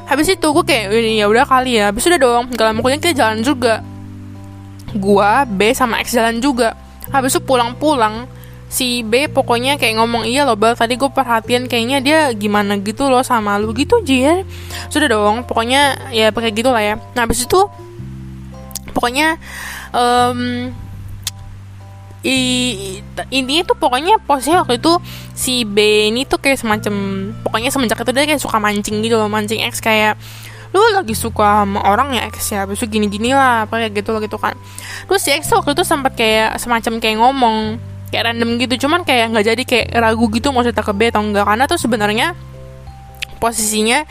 habis 0.07 0.31
itu 0.31 0.47
gue 0.47 0.63
kayak 0.63 0.95
ya 0.95 1.27
udah 1.27 1.45
kali 1.45 1.77
ya. 1.77 1.91
Habis 1.91 2.07
udah 2.07 2.19
dong 2.19 2.43
lama 2.55 2.79
kemudian 2.79 3.03
kita 3.03 3.13
jalan 3.13 3.43
juga. 3.43 3.83
Gua 4.95 5.43
B 5.43 5.75
sama 5.75 5.99
X 5.99 6.15
jalan 6.15 6.39
juga. 6.39 6.73
Habis 7.11 7.35
itu 7.35 7.41
pulang-pulang 7.43 8.25
si 8.67 9.03
B 9.03 9.27
pokoknya 9.31 9.79
kayak 9.79 9.99
ngomong 9.99 10.27
iya 10.27 10.43
loh 10.43 10.59
bal 10.59 10.75
tadi 10.75 10.99
gue 10.99 11.07
perhatian 11.07 11.71
kayaknya 11.71 12.03
dia 12.03 12.19
gimana 12.31 12.79
gitu 12.79 13.11
loh 13.11 13.21
sama 13.21 13.59
lu. 13.59 13.75
Gitu 13.75 13.99
Jir. 14.07 14.47
Sudah 14.87 15.11
dong 15.11 15.43
pokoknya 15.43 16.11
ya 16.15 16.31
pakai 16.31 16.55
gitu 16.55 16.71
lah 16.71 16.83
ya. 16.83 16.95
Nah 17.13 17.27
habis 17.27 17.43
itu 17.43 17.67
pokoknya 18.95 19.35
um, 19.91 20.71
i, 22.27 22.39
ini 23.31 23.63
tuh 23.63 23.79
pokoknya 23.79 24.19
posisinya 24.27 24.67
waktu 24.67 24.83
itu 24.83 24.99
si 25.31 25.63
B 25.63 26.11
ini 26.11 26.27
tuh 26.27 26.43
kayak 26.43 26.59
semacam 26.59 26.93
pokoknya 27.39 27.71
semenjak 27.71 28.03
itu 28.03 28.11
dia 28.11 28.27
kayak 28.27 28.43
suka 28.43 28.59
mancing 28.59 28.99
gitu 28.99 29.15
loh 29.15 29.31
mancing 29.31 29.63
X 29.63 29.79
kayak 29.79 30.19
lu 30.75 30.83
lagi 30.91 31.15
suka 31.15 31.63
sama 31.63 31.79
orang 31.87 32.11
ya 32.11 32.27
X 32.27 32.51
ya 32.51 32.67
besok 32.67 32.91
gini-gini 32.91 33.31
lah 33.31 33.63
apa 33.63 33.79
kayak 33.79 34.03
gitu 34.03 34.11
loh 34.11 34.19
gitu 34.19 34.35
kan. 34.35 34.59
Terus 35.07 35.21
si 35.23 35.31
X 35.31 35.47
waktu 35.55 35.71
itu 35.71 35.87
sempat 35.87 36.19
kayak 36.19 36.59
semacam 36.59 36.99
kayak 36.99 37.17
ngomong 37.23 37.79
kayak 38.11 38.31
random 38.31 38.55
gitu 38.59 38.87
cuman 38.87 39.03
kayak 39.03 39.35
nggak 39.35 39.45
jadi 39.47 39.63
kayak 39.67 39.87
ragu 39.99 40.25
gitu 40.31 40.51
mau 40.55 40.63
cerita 40.63 40.83
ke 40.83 40.95
B 40.95 41.11
atau 41.11 41.23
enggak 41.23 41.43
karena 41.43 41.63
tuh 41.67 41.79
sebenarnya 41.79 42.27
posisinya 43.37 44.03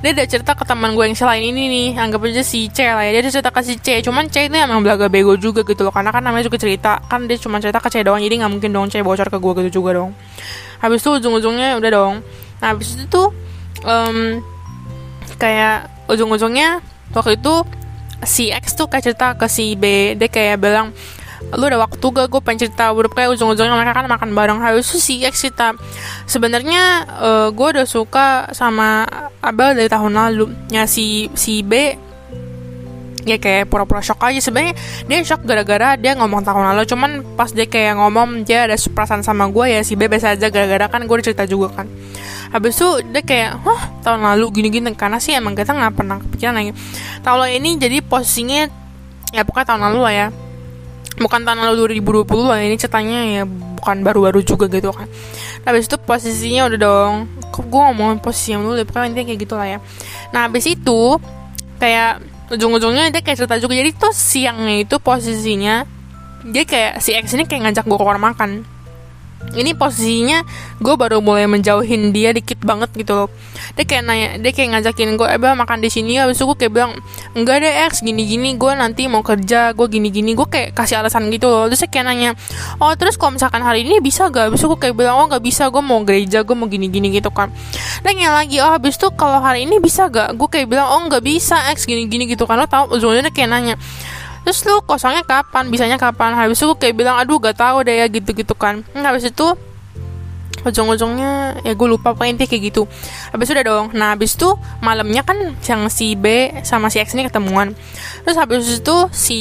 dia 0.00 0.10
udah 0.16 0.26
cerita 0.26 0.56
ke 0.56 0.64
teman 0.64 0.96
gue 0.96 1.04
yang 1.04 1.16
selain 1.16 1.44
ini 1.44 1.68
nih 1.68 1.88
anggap 2.00 2.24
aja 2.24 2.40
si 2.40 2.72
C 2.72 2.88
lah 2.88 3.04
ya 3.04 3.20
dia 3.20 3.28
cerita 3.28 3.52
ke 3.52 3.60
si 3.60 3.76
C 3.76 4.00
cuman 4.00 4.32
C 4.32 4.48
itu 4.48 4.56
emang 4.56 4.80
belaga 4.80 5.12
bego 5.12 5.36
juga 5.36 5.60
gitu 5.60 5.84
loh 5.84 5.92
karena 5.92 6.08
kan 6.08 6.24
namanya 6.24 6.48
juga 6.48 6.56
cerita 6.56 7.04
kan 7.04 7.28
dia 7.28 7.36
cuma 7.36 7.60
cerita 7.60 7.78
ke 7.78 7.92
C 7.92 8.00
doang 8.00 8.24
jadi 8.24 8.40
nggak 8.40 8.52
mungkin 8.52 8.70
dong 8.72 8.88
C 8.88 9.04
bocor 9.04 9.28
ke 9.28 9.36
gue 9.36 9.52
gitu 9.64 9.84
juga 9.84 10.00
dong. 10.00 10.16
Habis 10.80 11.04
itu 11.04 11.10
ujung-ujungnya 11.20 11.76
udah 11.76 11.90
dong. 11.92 12.14
Nah 12.64 12.66
habis 12.72 12.96
itu 12.96 13.04
tuh 13.12 13.28
um, 13.84 14.40
kayak 15.36 15.92
ujung-ujungnya 16.08 16.80
waktu 17.12 17.36
itu 17.36 17.54
si 18.24 18.48
X 18.52 18.76
tuh 18.76 18.88
kayak 18.88 19.04
cerita 19.04 19.26
ke 19.36 19.46
si 19.48 19.76
B 19.76 20.16
dia 20.16 20.28
kayak 20.28 20.60
bilang 20.60 20.96
lu 21.50 21.64
ada 21.66 21.78
waktu 21.80 22.06
gak? 22.12 22.26
Gue 22.30 22.40
pengen 22.44 22.68
cerita 22.68 22.92
udah 22.92 23.10
kayak 23.10 23.34
ujung-ujungnya 23.34 23.74
mereka 23.74 24.04
kan 24.04 24.06
makan 24.06 24.30
bareng. 24.36 24.58
Harus 24.62 24.86
si 24.86 25.24
X 25.24 25.48
cerita 25.48 25.74
sebenarnya 26.28 27.08
uh, 27.08 27.28
eh, 27.28 27.48
gue 27.50 27.68
udah 27.78 27.86
suka 27.88 28.52
sama 28.54 29.08
Abel 29.40 29.74
dari 29.74 29.88
tahun 29.90 30.14
lalu. 30.14 30.52
Ya 30.70 30.84
si 30.86 31.32
si 31.34 31.64
B 31.64 31.96
ya 33.24 33.36
kayak 33.36 33.68
pura-pura 33.72 34.04
shock 34.04 34.22
aja. 34.22 34.38
Sebenarnya 34.38 34.76
dia 35.08 35.18
shock 35.26 35.42
gara-gara 35.42 35.96
dia 35.98 36.12
ngomong 36.14 36.44
tahun 36.44 36.76
lalu. 36.76 36.82
Cuman 36.86 37.10
pas 37.34 37.50
dia 37.50 37.66
kayak 37.66 37.98
ngomong 37.98 38.46
dia 38.46 38.68
ada 38.68 38.76
perasaan 38.76 39.24
sama 39.26 39.48
gue 39.50 39.74
ya 39.74 39.80
si 39.82 39.98
B 39.98 40.06
biasa 40.06 40.38
aja. 40.38 40.52
Gara-gara 40.52 40.86
kan 40.86 41.02
gue 41.04 41.16
cerita 41.24 41.48
juga 41.48 41.82
kan. 41.82 41.86
Habis 42.50 42.82
itu 42.82 42.88
dia 43.14 43.22
kayak 43.22 43.62
wah 43.62 43.82
tahun 44.02 44.22
lalu 44.22 44.60
gini-gini? 44.62 44.90
Karena 44.94 45.18
sih 45.22 45.34
emang 45.34 45.54
kita 45.54 45.74
nggak 45.74 45.94
pernah 45.94 46.18
kepikiran 46.18 46.54
lagi. 46.54 46.72
Tahun 47.22 47.48
ini 47.58 47.70
jadi 47.78 48.02
posisinya 48.02 48.66
ya 49.30 49.46
pokoknya 49.46 49.66
tahun 49.74 49.82
lalu 49.90 49.98
lah 50.02 50.14
ya 50.14 50.28
bukan 51.18 51.42
tahun 51.42 51.58
lalu 51.66 51.98
2020 51.98 52.28
lah 52.46 52.58
ini 52.62 52.76
ceritanya 52.78 53.18
ya 53.26 53.42
bukan 53.48 54.06
baru-baru 54.06 54.40
juga 54.46 54.70
gitu 54.70 54.94
kan. 54.94 55.10
Habis 55.66 55.90
itu 55.90 55.96
posisinya 55.98 56.70
udah 56.70 56.78
dong. 56.78 57.14
Kok 57.50 57.64
gue 57.66 57.80
ngomongin 57.90 58.18
posisinya 58.22 58.62
dulu 58.62 58.78
ya 58.78 58.86
pokoknya 58.86 59.06
intinya 59.10 59.26
kayak 59.32 59.40
gitu 59.42 59.54
lah 59.58 59.66
ya. 59.66 59.78
Nah 60.30 60.40
habis 60.46 60.64
itu 60.70 61.00
kayak 61.80 62.22
ujung-ujungnya 62.54 63.10
dia 63.10 63.22
kayak 63.24 63.38
cerita 63.42 63.56
juga. 63.58 63.74
Jadi 63.74 63.90
tuh 63.96 64.12
siangnya 64.14 64.74
itu 64.84 64.96
posisinya 65.02 65.88
dia 66.46 66.64
kayak 66.64 67.04
si 67.04 67.12
X 67.12 67.36
ini 67.36 67.44
kayak 67.44 67.68
ngajak 67.68 67.84
gue 67.84 67.98
keluar 67.98 68.16
makan 68.16 68.64
ini 69.56 69.74
posisinya 69.74 70.46
gue 70.78 70.94
baru 70.94 71.18
mulai 71.18 71.50
menjauhin 71.50 72.14
dia 72.14 72.30
dikit 72.30 72.62
banget 72.62 72.92
gitu 72.94 73.12
loh. 73.16 73.28
Dia 73.74 73.84
kayak 73.88 74.02
nanya 74.06 74.28
dia 74.38 74.52
kayak 74.54 74.78
ngajakin 74.78 75.18
gue 75.18 75.26
eh 75.26 75.38
makan 75.38 75.78
di 75.82 75.90
sini. 75.90 76.20
Habis 76.20 76.38
itu 76.38 76.46
gue 76.46 76.58
kayak 76.66 76.72
bilang 76.72 76.92
enggak 77.34 77.64
deh 77.64 77.74
X 77.90 78.04
gini 78.04 78.22
gini 78.28 78.54
gue 78.54 78.72
nanti 78.76 79.10
mau 79.10 79.24
kerja 79.26 79.74
gue 79.74 79.86
gini 79.90 80.08
gini 80.12 80.38
gue 80.38 80.46
kayak 80.46 80.76
kasih 80.76 81.02
alasan 81.02 81.26
gitu 81.34 81.50
loh. 81.50 81.66
Terus 81.66 81.88
kayak 81.90 82.06
nanya 82.06 82.30
oh 82.78 82.92
terus 82.94 83.18
kalau 83.18 83.34
misalkan 83.34 83.64
hari 83.64 83.82
ini 83.82 83.98
bisa 83.98 84.30
gak 84.30 84.54
itu 84.54 84.66
gue 84.70 84.78
kayak 84.78 84.94
bilang 84.94 85.18
oh 85.18 85.26
nggak 85.26 85.42
bisa 85.42 85.66
gue 85.72 85.82
mau 85.82 86.00
gereja 86.06 86.46
gue 86.46 86.54
mau 86.54 86.70
gini 86.70 86.86
gini 86.86 87.10
gitu 87.10 87.32
kan. 87.34 87.50
Dan 88.06 88.14
yang 88.20 88.36
lagi 88.36 88.62
oh 88.62 88.70
habis 88.70 89.00
itu 89.00 89.08
kalau 89.18 89.42
hari 89.42 89.66
ini 89.66 89.82
bisa 89.82 90.06
gak 90.06 90.36
gue 90.38 90.48
kayak 90.48 90.70
bilang 90.70 90.86
oh 90.86 91.00
nggak 91.10 91.24
bisa 91.26 91.58
X 91.74 91.90
gini 91.90 92.06
gini 92.06 92.30
gitu 92.30 92.46
kan. 92.46 92.60
Lo 92.60 92.70
tau 92.70 92.86
ujungnya 92.92 93.32
kayak 93.34 93.50
nanya 93.50 93.74
terus 94.44 94.64
lu 94.66 94.80
kosongnya 94.84 95.22
kapan? 95.26 95.68
Bisanya 95.68 95.96
kapan? 96.00 96.34
Habis 96.34 96.60
itu 96.60 96.72
kayak 96.76 96.94
bilang 96.96 97.16
aduh 97.20 97.38
gak 97.38 97.58
tahu 97.58 97.84
deh 97.84 98.00
ya 98.00 98.06
gitu 98.08 98.30
gitu 98.32 98.54
kan. 98.56 98.82
Nah, 98.96 99.12
habis 99.12 99.28
itu 99.28 99.56
ujung-ujungnya 100.60 101.64
ya 101.64 101.72
gue 101.72 101.88
lupa 101.88 102.12
apa 102.12 102.28
intinya 102.28 102.48
kayak 102.48 102.62
gitu. 102.72 102.82
Habis 103.32 103.48
itu 103.48 103.52
udah 103.56 103.66
dong. 103.66 103.86
Nah 103.96 104.12
habis 104.12 104.36
itu 104.36 104.48
malamnya 104.84 105.24
kan 105.24 105.56
yang 105.56 105.88
si 105.88 106.12
B 106.16 106.52
sama 106.66 106.92
si 106.92 107.00
X 107.00 107.16
ini 107.16 107.28
ketemuan. 107.28 107.72
Terus 108.24 108.36
habis 108.36 108.68
itu 108.68 108.96
si 109.12 109.38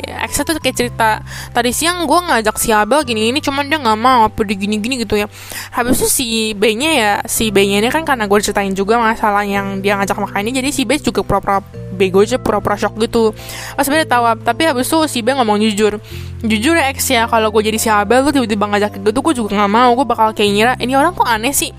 X 0.00 0.40
itu 0.40 0.52
kayak 0.56 0.76
cerita 0.76 1.20
tadi 1.52 1.70
siang 1.76 2.08
gue 2.08 2.20
ngajak 2.20 2.56
si 2.56 2.72
Abel 2.72 3.04
gini 3.04 3.28
ini 3.32 3.40
cuman 3.44 3.68
dia 3.68 3.76
nggak 3.80 3.98
mau 4.00 4.24
apa 4.28 4.40
di 4.44 4.54
gini 4.56 4.80
gini 4.80 4.96
gitu 5.04 5.20
ya. 5.20 5.28
Habis 5.76 6.00
itu 6.00 6.08
si 6.08 6.26
B 6.56 6.72
nya 6.76 6.90
ya 6.96 7.12
si 7.28 7.52
B 7.52 7.68
nya 7.68 7.84
ini 7.84 7.88
kan 7.92 8.08
karena 8.08 8.24
gue 8.24 8.38
ceritain 8.40 8.72
juga 8.72 8.96
masalah 8.96 9.44
yang 9.44 9.84
dia 9.84 10.00
ngajak 10.00 10.16
makan 10.16 10.40
ini 10.48 10.64
jadi 10.64 10.68
si 10.72 10.82
B 10.88 10.96
juga 11.00 11.20
pura-pura 11.20 11.60
bego 11.96 12.20
aja 12.20 12.36
pura-pura 12.36 12.76
shock 12.76 12.94
gitu. 13.00 13.32
Pas 13.72 13.88
B 13.88 14.04
tahu 14.04 14.24
tapi 14.44 14.62
habis 14.68 14.86
itu 14.86 14.98
si 15.08 15.18
B 15.24 15.32
ngomong 15.32 15.56
jujur. 15.64 15.96
Jujur 16.44 16.76
ya 16.76 16.92
X 16.92 17.10
ya 17.10 17.24
kalau 17.24 17.48
gue 17.48 17.64
jadi 17.64 17.78
si 17.80 17.88
Abel 17.88 18.22
lu 18.22 18.30
tiba-tiba 18.30 18.68
ngajak 18.68 19.00
gitu 19.00 19.18
gue 19.24 19.34
juga 19.34 19.56
nggak 19.56 19.72
mau. 19.72 19.90
Gue 19.96 20.06
bakal 20.06 20.36
kayak 20.36 20.50
ngira 20.52 20.72
ini 20.78 20.92
orang 20.92 21.16
kok 21.16 21.24
aneh 21.24 21.56
sih 21.56 21.72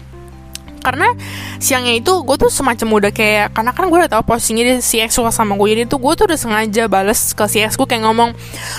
karena 0.80 1.12
siangnya 1.58 1.98
itu 1.98 2.24
gue 2.24 2.38
tuh 2.38 2.50
semacam 2.54 2.88
udah 3.02 3.12
kayak 3.12 3.54
karena 3.54 3.72
kan 3.74 3.86
gue 3.90 3.98
udah 3.98 4.12
tahu 4.12 4.38
dia 4.38 4.78
si 4.82 5.02
X 5.02 5.18
sama 5.18 5.54
gue 5.58 5.68
jadi 5.74 5.84
tuh 5.90 6.00
gue 6.00 6.14
tuh 6.14 6.26
udah 6.30 6.40
sengaja 6.40 6.84
bales 6.88 7.34
ke 7.34 7.46
si 7.50 7.60
X. 7.62 7.76
Gue 7.76 7.88
kayak 7.90 8.08
ngomong 8.08 8.34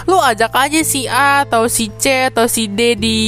lu 0.07 0.17
ajak 0.19 0.55
aja 0.55 0.81
si 0.83 1.07
A 1.11 1.45
atau 1.45 1.67
si 1.67 1.91
C 1.99 2.31
atau 2.31 2.47
si 2.47 2.67
D 2.71 2.95
di 2.95 3.19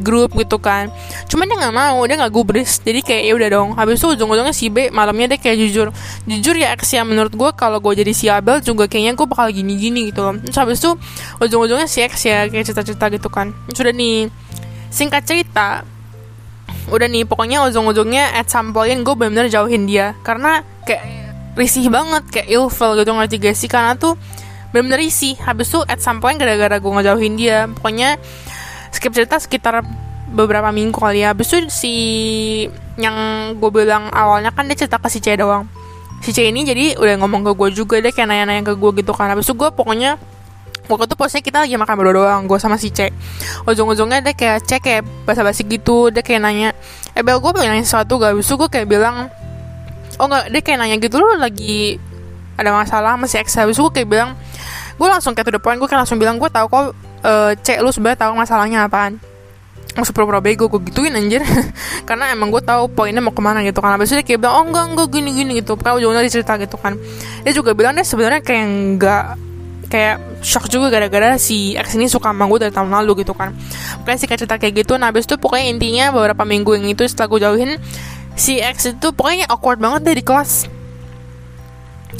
grup 0.00 0.34
gitu 0.38 0.58
kan. 0.58 0.88
Cuman 1.28 1.46
dia 1.46 1.56
nggak 1.58 1.74
mau 1.74 1.98
dia 2.06 2.16
nggak 2.18 2.32
gubris. 2.32 2.80
Jadi 2.82 3.00
kayak 3.02 3.22
ya 3.28 3.32
udah 3.36 3.48
dong. 3.52 3.68
Habis 3.76 4.00
itu 4.00 4.08
ujung-ujungnya 4.16 4.54
si 4.54 4.66
B 4.72 4.88
malamnya 4.90 5.36
dia 5.36 5.38
kayak 5.38 5.56
jujur 5.68 5.88
jujur 6.26 6.54
ya 6.56 6.72
X 6.78 6.96
ya. 6.96 7.02
Menurut 7.04 7.34
gue 7.34 7.50
kalau 7.54 7.78
gue 7.78 7.92
jadi 8.02 8.12
si 8.14 8.26
Abel 8.32 8.62
juga 8.64 8.88
kayaknya 8.88 9.14
gue 9.14 9.26
bakal 9.28 9.52
gini-gini 9.52 10.10
gitu 10.10 10.24
loh. 10.24 10.34
Terus 10.40 10.58
habis 10.58 10.78
itu 10.80 10.90
ujung-ujungnya 11.42 11.88
si 11.90 12.02
X 12.02 12.26
ya 12.26 12.46
kayak 12.48 12.64
cerita-cerita 12.70 13.06
gitu 13.12 13.28
kan. 13.28 13.52
Sudah 13.72 13.92
nih 13.92 14.30
singkat 14.92 15.24
cerita 15.24 15.88
udah 16.90 17.06
nih 17.06 17.22
pokoknya 17.28 17.62
ujung-ujungnya 17.68 18.34
at 18.34 18.50
some 18.50 18.74
point 18.74 19.04
gue 19.06 19.14
bener-bener 19.14 19.46
jauhin 19.52 19.86
dia. 19.86 20.18
Karena 20.26 20.66
kayak 20.82 21.04
risih 21.54 21.86
banget 21.92 22.24
kayak 22.32 22.48
ilfil 22.48 22.98
gitu 22.98 23.10
ngerti 23.12 23.36
gak 23.38 23.56
sih? 23.56 23.68
Karena 23.70 23.94
tuh 23.94 24.18
bener-bener 24.74 25.06
risih. 25.06 25.38
Habis 25.38 25.70
tuh 25.70 25.82
at 25.86 26.02
some 26.02 26.18
point 26.18 26.40
gara-gara 26.40 26.80
gue 26.80 26.90
ngejauhin 26.90 27.34
dia. 27.38 27.70
Pokoknya 27.70 28.18
skip 28.90 29.14
cerita 29.14 29.38
sekitar 29.38 29.84
beberapa 30.32 30.72
minggu 30.72 30.96
kali 30.96 31.22
ya. 31.22 31.36
Habis 31.36 31.46
tuh 31.52 31.62
si 31.68 31.94
yang 32.96 33.16
gue 33.56 33.70
bilang 33.72 34.10
awalnya 34.10 34.50
kan 34.50 34.66
dia 34.66 34.76
cerita 34.76 34.98
ke 34.98 35.08
si 35.12 35.20
C 35.20 35.36
doang. 35.36 35.68
Si 36.22 36.30
C 36.30 36.48
ini 36.48 36.62
jadi 36.62 36.96
udah 36.96 37.18
ngomong 37.20 37.42
ke 37.46 37.52
gue 37.52 37.68
juga 37.84 37.96
dia 37.98 38.14
kayak 38.14 38.30
nanya-nanya 38.30 38.62
ke 38.72 38.74
gue 38.74 38.90
gitu 39.02 39.12
kan. 39.14 39.30
Habis 39.30 39.46
itu 39.48 39.54
gue 39.58 39.70
pokoknya 39.70 40.16
waktu 40.90 41.04
itu 41.06 41.16
posnya 41.16 41.40
kita 41.40 41.58
lagi 41.64 41.74
makan 41.78 41.94
berdua 41.94 42.14
doang 42.14 42.42
gue 42.50 42.58
sama 42.58 42.76
si 42.76 42.90
C. 42.90 43.08
Ujung-ujungnya 43.64 44.20
dia 44.20 44.34
kayak 44.34 44.58
C 44.66 44.82
kayak 44.82 45.06
basa-basi 45.24 45.64
gitu 45.64 46.10
dia 46.10 46.20
kayak 46.20 46.42
nanya 46.42 46.74
eh 47.14 47.22
bel 47.22 47.38
gue 47.38 47.50
pengen 47.54 47.78
nanya 47.78 47.86
sesuatu 47.86 48.18
gak? 48.18 48.34
Bisa 48.36 48.58
gue 48.58 48.68
kayak 48.68 48.88
bilang 48.90 49.30
oh 50.20 50.26
nggak 50.28 50.52
dia 50.52 50.60
kayak 50.60 50.78
nanya 50.84 50.96
gitu 51.00 51.16
loh 51.16 51.38
lagi 51.38 51.96
ada 52.58 52.70
masalah 52.74 53.14
masih 53.16 53.40
X. 53.46 53.56
Habis 53.56 53.78
gue 53.78 53.92
kayak 53.92 54.08
bilang 54.10 54.30
gue 54.98 55.08
langsung 55.08 55.32
kayak 55.32 55.48
to 55.48 55.52
the 55.56 55.62
point 55.62 55.78
gue 55.80 55.88
kayak 55.88 56.04
langsung 56.04 56.18
bilang 56.20 56.36
gue 56.36 56.50
tahu 56.52 56.66
kok 56.68 56.84
uh, 57.24 57.52
C 57.62 57.80
lu 57.80 57.90
sebenarnya 57.94 58.28
tahu 58.28 58.32
masalahnya 58.36 58.84
apaan. 58.86 59.16
Maksud 59.92 60.16
pura-pura 60.16 60.40
bego 60.40 60.72
gue 60.72 60.80
gituin 60.88 61.12
anjir. 61.12 61.44
Karena 62.08 62.32
emang 62.32 62.48
gue 62.48 62.64
tahu 62.64 62.88
poinnya 62.92 63.20
mau 63.20 63.32
ke 63.32 63.42
mana 63.44 63.60
gitu 63.64 63.80
kan. 63.80 63.96
Habis 63.96 64.12
itu 64.12 64.20
dia 64.20 64.24
kayak 64.24 64.40
bilang 64.40 64.54
Oh 64.56 64.64
enggak 64.68 64.84
enggak 64.92 65.08
gini 65.12 65.30
gini 65.36 65.52
gitu. 65.60 65.76
Pokoknya 65.76 65.96
ujungnya 66.00 66.22
dicerita 66.24 66.56
gitu 66.56 66.76
kan. 66.80 66.96
Dia 67.44 67.52
juga 67.52 67.76
bilang 67.76 67.92
dia 67.92 68.04
sebenarnya 68.04 68.40
kayak 68.40 68.64
enggak 68.64 69.24
kayak 69.92 70.40
shock 70.40 70.72
juga 70.72 70.88
gara-gara 70.88 71.36
si 71.36 71.76
X 71.76 72.00
ini 72.00 72.08
suka 72.08 72.32
sama 72.32 72.48
gue 72.48 72.64
dari 72.64 72.72
tahun 72.72 72.88
lalu 72.88 73.20
gitu 73.20 73.36
kan. 73.36 73.52
Pokoknya 74.00 74.16
sih 74.16 74.28
cerita 74.32 74.56
kayak 74.56 74.88
gitu. 74.88 74.96
Nah 74.96 75.12
abis 75.12 75.28
itu 75.28 75.36
pokoknya 75.36 75.68
intinya 75.68 76.04
beberapa 76.16 76.48
minggu 76.48 76.80
yang 76.80 76.88
itu 76.88 77.04
setelah 77.04 77.28
gue 77.28 77.40
jauhin 77.44 77.70
si 78.32 78.56
X 78.56 78.96
itu 78.96 79.12
pokoknya 79.12 79.52
awkward 79.52 79.76
banget 79.76 80.00
deh 80.08 80.16
di 80.16 80.24
kelas. 80.24 80.64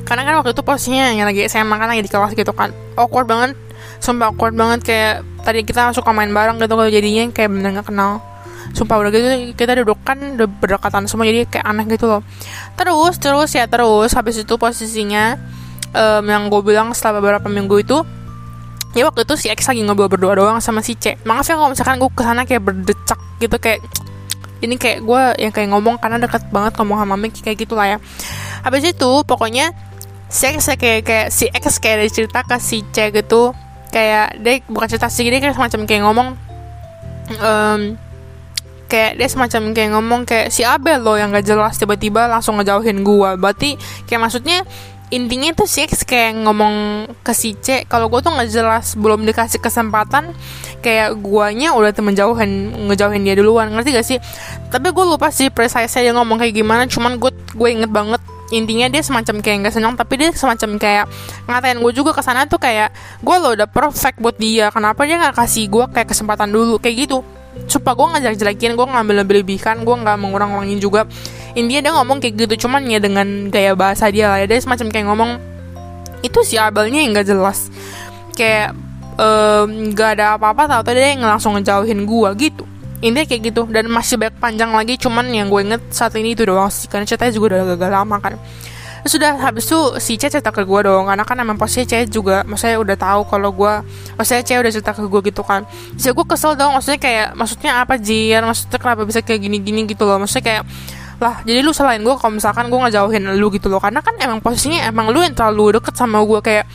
Karena 0.04 0.28
kan 0.28 0.44
waktu 0.44 0.52
itu 0.52 0.61
posisinya 0.61 1.16
yang 1.16 1.24
lagi 1.24 1.48
saya 1.48 1.64
makan 1.64 1.96
lagi 1.96 2.04
di 2.04 2.12
kelas 2.12 2.37
gitu 2.37 2.52
kan. 2.52 2.76
Awkward 3.00 3.24
banget. 3.24 3.56
Sumpah 4.04 4.28
awkward 4.28 4.52
banget. 4.52 4.85
Kayak 4.85 5.24
tadi 5.40 5.64
kita 5.64 5.96
suka 5.96 6.12
main 6.12 6.28
bareng 6.28 6.61
gitu 6.61 6.76
kalau 6.76 6.92
jadinya 6.92 7.24
kayak 7.32 7.48
bener 7.48 7.80
gak 7.80 7.88
kenal. 7.88 8.20
Sumpah 8.76 9.00
udah 9.00 9.11
gitu 9.11 9.56
kita 9.56 9.80
duduk 9.80 9.96
kan 10.04 10.20
udah 10.37 10.48
berdekatan 10.48 11.08
semua 11.08 11.24
jadi 11.24 11.48
kayak 11.48 11.64
aneh 11.64 11.88
gitu 11.88 12.04
loh. 12.04 12.20
Terus 12.76 13.16
terus 13.16 13.50
ya 13.56 13.64
terus 13.64 14.12
habis 14.12 14.37
itu 14.37 14.54
posisinya 14.61 15.40
um, 15.92 16.24
yang 16.24 16.48
gue 16.48 16.61
bilang 16.64 16.90
setelah 16.96 17.20
beberapa 17.20 17.48
minggu 17.48 17.76
itu 17.81 17.98
ya 18.92 19.09
waktu 19.09 19.24
itu 19.24 19.35
si 19.40 19.46
X 19.48 19.72
lagi 19.72 19.81
ngobrol 19.81 20.09
berdua 20.12 20.37
doang 20.37 20.59
sama 20.61 20.85
si 20.85 20.96
C. 20.96 21.16
Maaf 21.24 21.48
ya 21.48 21.57
kalau 21.57 21.72
misalkan 21.72 21.96
gue 21.96 22.11
ke 22.12 22.22
sana 22.24 22.44
kayak 22.44 22.62
berdecak 22.62 23.20
gitu 23.40 23.57
kayak 23.57 23.81
ini 24.62 24.78
kayak 24.78 25.02
gue 25.02 25.22
yang 25.42 25.50
kayak 25.50 25.68
ngomong 25.74 25.98
karena 25.98 26.22
deket 26.22 26.46
banget 26.55 26.78
ngomong 26.78 27.02
sama 27.02 27.16
Mik 27.18 27.40
kayak 27.40 27.59
gitulah 27.66 27.87
ya. 27.88 27.98
Habis 28.62 28.94
itu 28.94 29.11
pokoknya 29.26 29.74
si 30.28 30.44
X 30.48 30.70
kayak 30.76 31.00
kayak 31.02 31.26
si 31.35 31.50
X 31.50 31.83
kayak 31.83 31.96
ada 31.98 32.09
cerita 32.09 32.40
ke 32.46 32.57
si 32.62 32.85
C 32.94 33.11
gitu. 33.11 33.57
Kayak 33.92 34.40
dia 34.40 34.64
bukan 34.70 34.88
cerita 34.88 35.09
sih 35.12 35.28
dia 35.28 35.40
kayak 35.40 35.57
semacam 35.57 35.81
kayak 35.85 36.02
ngomong 36.09 36.28
um, 37.42 37.81
kayak 38.88 39.16
dia 39.16 39.28
semacam 39.28 39.72
kayak 39.72 39.90
ngomong 39.96 40.20
kayak 40.28 40.52
si 40.52 40.68
Abel 40.68 41.00
loh 41.00 41.16
yang 41.16 41.33
gak 41.33 41.48
jelas 41.48 41.81
tiba-tiba 41.81 42.28
langsung 42.28 42.61
ngejauhin 42.61 43.00
gua. 43.05 43.40
Berarti 43.40 43.81
kayak 44.05 44.20
maksudnya 44.20 44.68
intinya 45.12 45.53
tuh 45.53 45.68
si 45.68 45.85
X 45.85 46.09
kayak 46.09 46.40
ngomong 46.40 47.05
ke 47.20 47.37
si 47.37 47.53
C 47.53 47.85
kalau 47.85 48.09
gue 48.09 48.25
tuh 48.25 48.33
nggak 48.33 48.48
jelas 48.48 48.96
belum 48.96 49.29
dikasih 49.29 49.61
kesempatan 49.61 50.33
kayak 50.81 51.20
guanya 51.20 51.77
udah 51.77 51.92
temen 51.92 52.16
jauhin 52.16 52.72
ngejauhin 52.88 53.20
dia 53.20 53.37
duluan 53.37 53.68
ngerti 53.77 53.92
gak 53.92 54.07
sih? 54.09 54.18
Tapi 54.72 54.88
gue 54.88 55.05
lupa 55.05 55.29
sih 55.29 55.53
precise 55.53 55.92
dia 56.01 56.16
ngomong 56.16 56.40
kayak 56.40 56.57
gimana 56.57 56.88
cuman 56.88 57.20
gue 57.20 57.29
gue 57.53 57.68
inget 57.68 57.92
banget 57.92 58.25
intinya 58.53 58.88
dia 58.88 59.01
semacam 59.05 59.40
kayak 59.40 59.57
nggak 59.64 59.75
senang 59.77 59.96
tapi 59.96 60.20
dia 60.20 60.29
semacam 60.33 60.77
kayak 60.77 61.05
ngatain 61.48 61.81
gue 61.81 61.92
juga 61.92 62.12
ke 62.12 62.20
sana 62.20 62.44
tuh 62.44 62.61
kayak 62.61 62.92
gue 63.20 63.37
lo 63.37 63.57
udah 63.57 63.68
perfect 63.68 64.20
buat 64.20 64.37
dia 64.37 64.68
kenapa 64.72 65.05
dia 65.05 65.20
nggak 65.20 65.37
kasih 65.37 65.68
gue 65.68 65.85
kayak 65.92 66.09
kesempatan 66.09 66.48
dulu? 66.48 66.81
Kayak 66.81 67.09
gitu 67.09 67.20
supaya 67.69 67.95
gue 67.97 68.07
nggak 68.07 68.23
jelek-jelekin 68.25 68.73
gue 68.77 68.87
ngambil 68.87 69.15
lebih 69.25 69.35
lebihkan 69.45 69.85
gue 69.85 69.97
nggak 69.97 70.17
mengurang-urangin 70.19 70.79
juga. 70.81 71.05
India 71.53 71.85
dia 71.85 71.93
ngomong 71.93 72.21
kayak 72.21 72.49
gitu 72.49 72.67
cuman 72.69 72.88
ya 72.88 72.97
dengan 72.97 73.53
gaya 73.53 73.77
bahasa 73.77 74.09
dia 74.09 74.33
lah 74.33 74.38
ya. 74.41 74.47
Dia 74.49 74.61
semacam 74.61 74.87
kayak 74.88 75.07
ngomong 75.09 75.31
itu 76.23 76.38
si 76.47 76.57
Abelnya 76.57 77.03
yang 77.03 77.12
gak 77.12 77.29
jelas. 77.29 77.69
Kayak 78.33 78.73
nggak 79.93 80.09
um, 80.09 80.15
ada 80.17 80.41
apa-apa 80.41 80.65
tau 80.65 80.83
tadi 80.83 81.05
dia 81.05 81.12
yang 81.12 81.29
langsung 81.29 81.53
ngejauhin 81.61 82.09
gue 82.09 82.31
gitu. 82.41 82.65
Intinya 83.03 83.27
kayak 83.27 83.43
gitu 83.53 83.62
dan 83.69 83.91
masih 83.91 84.15
banyak 84.15 84.37
panjang 84.38 84.71
lagi 84.73 84.95
cuman 84.97 85.27
yang 85.35 85.51
gue 85.51 85.61
inget 85.61 85.83
saat 85.91 86.15
ini 86.17 86.38
itu 86.38 86.47
doang 86.47 86.71
sih 86.71 86.87
karena 86.87 87.03
ceritanya 87.03 87.33
juga 87.35 87.47
udah 87.59 87.75
gagal 87.75 87.91
lama 87.91 88.17
kan 88.23 88.35
sudah 89.03 89.35
habis 89.35 89.67
itu 89.67 89.81
si 89.99 90.15
C 90.15 90.31
cerita 90.31 90.55
ke 90.55 90.62
gue 90.62 90.81
dong 90.87 91.11
karena 91.11 91.25
kan 91.27 91.35
emang 91.35 91.59
posisi 91.59 91.83
C 91.91 92.07
juga 92.07 92.47
maksudnya 92.47 92.79
udah 92.79 92.97
tahu 92.97 93.21
kalau 93.27 93.51
gue 93.51 93.73
maksudnya 94.15 94.43
C 94.47 94.51
udah 94.55 94.71
cerita 94.71 94.93
ke 94.95 95.03
gue 95.11 95.21
gitu 95.27 95.43
kan. 95.43 95.67
Jadi 95.99 96.12
gue 96.15 96.27
kesel 96.27 96.55
dong 96.55 96.79
maksudnya 96.79 97.01
kayak 97.03 97.29
maksudnya 97.35 97.73
apa 97.83 97.99
Jir 97.99 98.43
maksudnya 98.47 98.79
kenapa 98.79 99.03
bisa 99.03 99.19
kayak 99.19 99.43
gini-gini 99.43 99.91
gitu 99.91 100.07
loh? 100.07 100.23
Maksudnya 100.23 100.45
kayak 100.47 100.62
lah 101.23 101.38
jadi 101.47 101.62
lu 101.62 101.71
selain 101.71 102.03
gue 102.03 102.15
kalau 102.19 102.35
misalkan 102.35 102.67
gue 102.71 102.79
ngejauhin 102.79 103.23
lu 103.38 103.47
gitu 103.51 103.67
loh. 103.67 103.83
Karena 103.83 104.03
kan 104.03 104.15
emang 104.23 104.38
posisinya 104.38 104.87
emang 104.87 105.11
lu 105.11 105.19
yang 105.23 105.35
terlalu 105.35 105.83
deket 105.83 105.95
sama 105.99 106.23
gue 106.23 106.38
kayak 106.38 106.67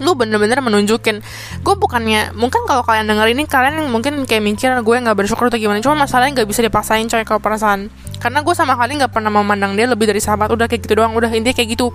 lu 0.00 0.16
bener-bener 0.16 0.58
menunjukin. 0.64 1.20
Gue 1.60 1.74
bukannya 1.76 2.32
mungkin 2.32 2.64
kalau 2.64 2.80
kalian 2.82 3.06
denger 3.06 3.26
ini 3.36 3.44
kalian 3.44 3.92
mungkin 3.92 4.24
kayak 4.24 4.42
mikir 4.42 4.72
gue 4.80 4.96
nggak 4.96 5.16
bersyukur 5.16 5.52
atau 5.52 5.60
gimana. 5.60 5.84
Cuma 5.84 5.94
masalahnya 5.94 6.40
nggak 6.42 6.48
bisa 6.48 6.64
dipaksain 6.64 7.06
coy 7.06 7.22
kalau 7.22 7.38
perasaan. 7.38 7.92
Karena 8.20 8.40
gue 8.40 8.54
sama 8.56 8.76
kali 8.76 8.96
nggak 9.00 9.12
pernah 9.12 9.28
memandang 9.28 9.76
dia 9.76 9.84
lebih 9.84 10.08
dari 10.08 10.18
sahabat 10.18 10.52
udah 10.52 10.66
kayak 10.66 10.88
gitu 10.88 10.98
doang 10.98 11.12
udah 11.12 11.28
intinya 11.28 11.54
kayak 11.54 11.76
gitu. 11.76 11.92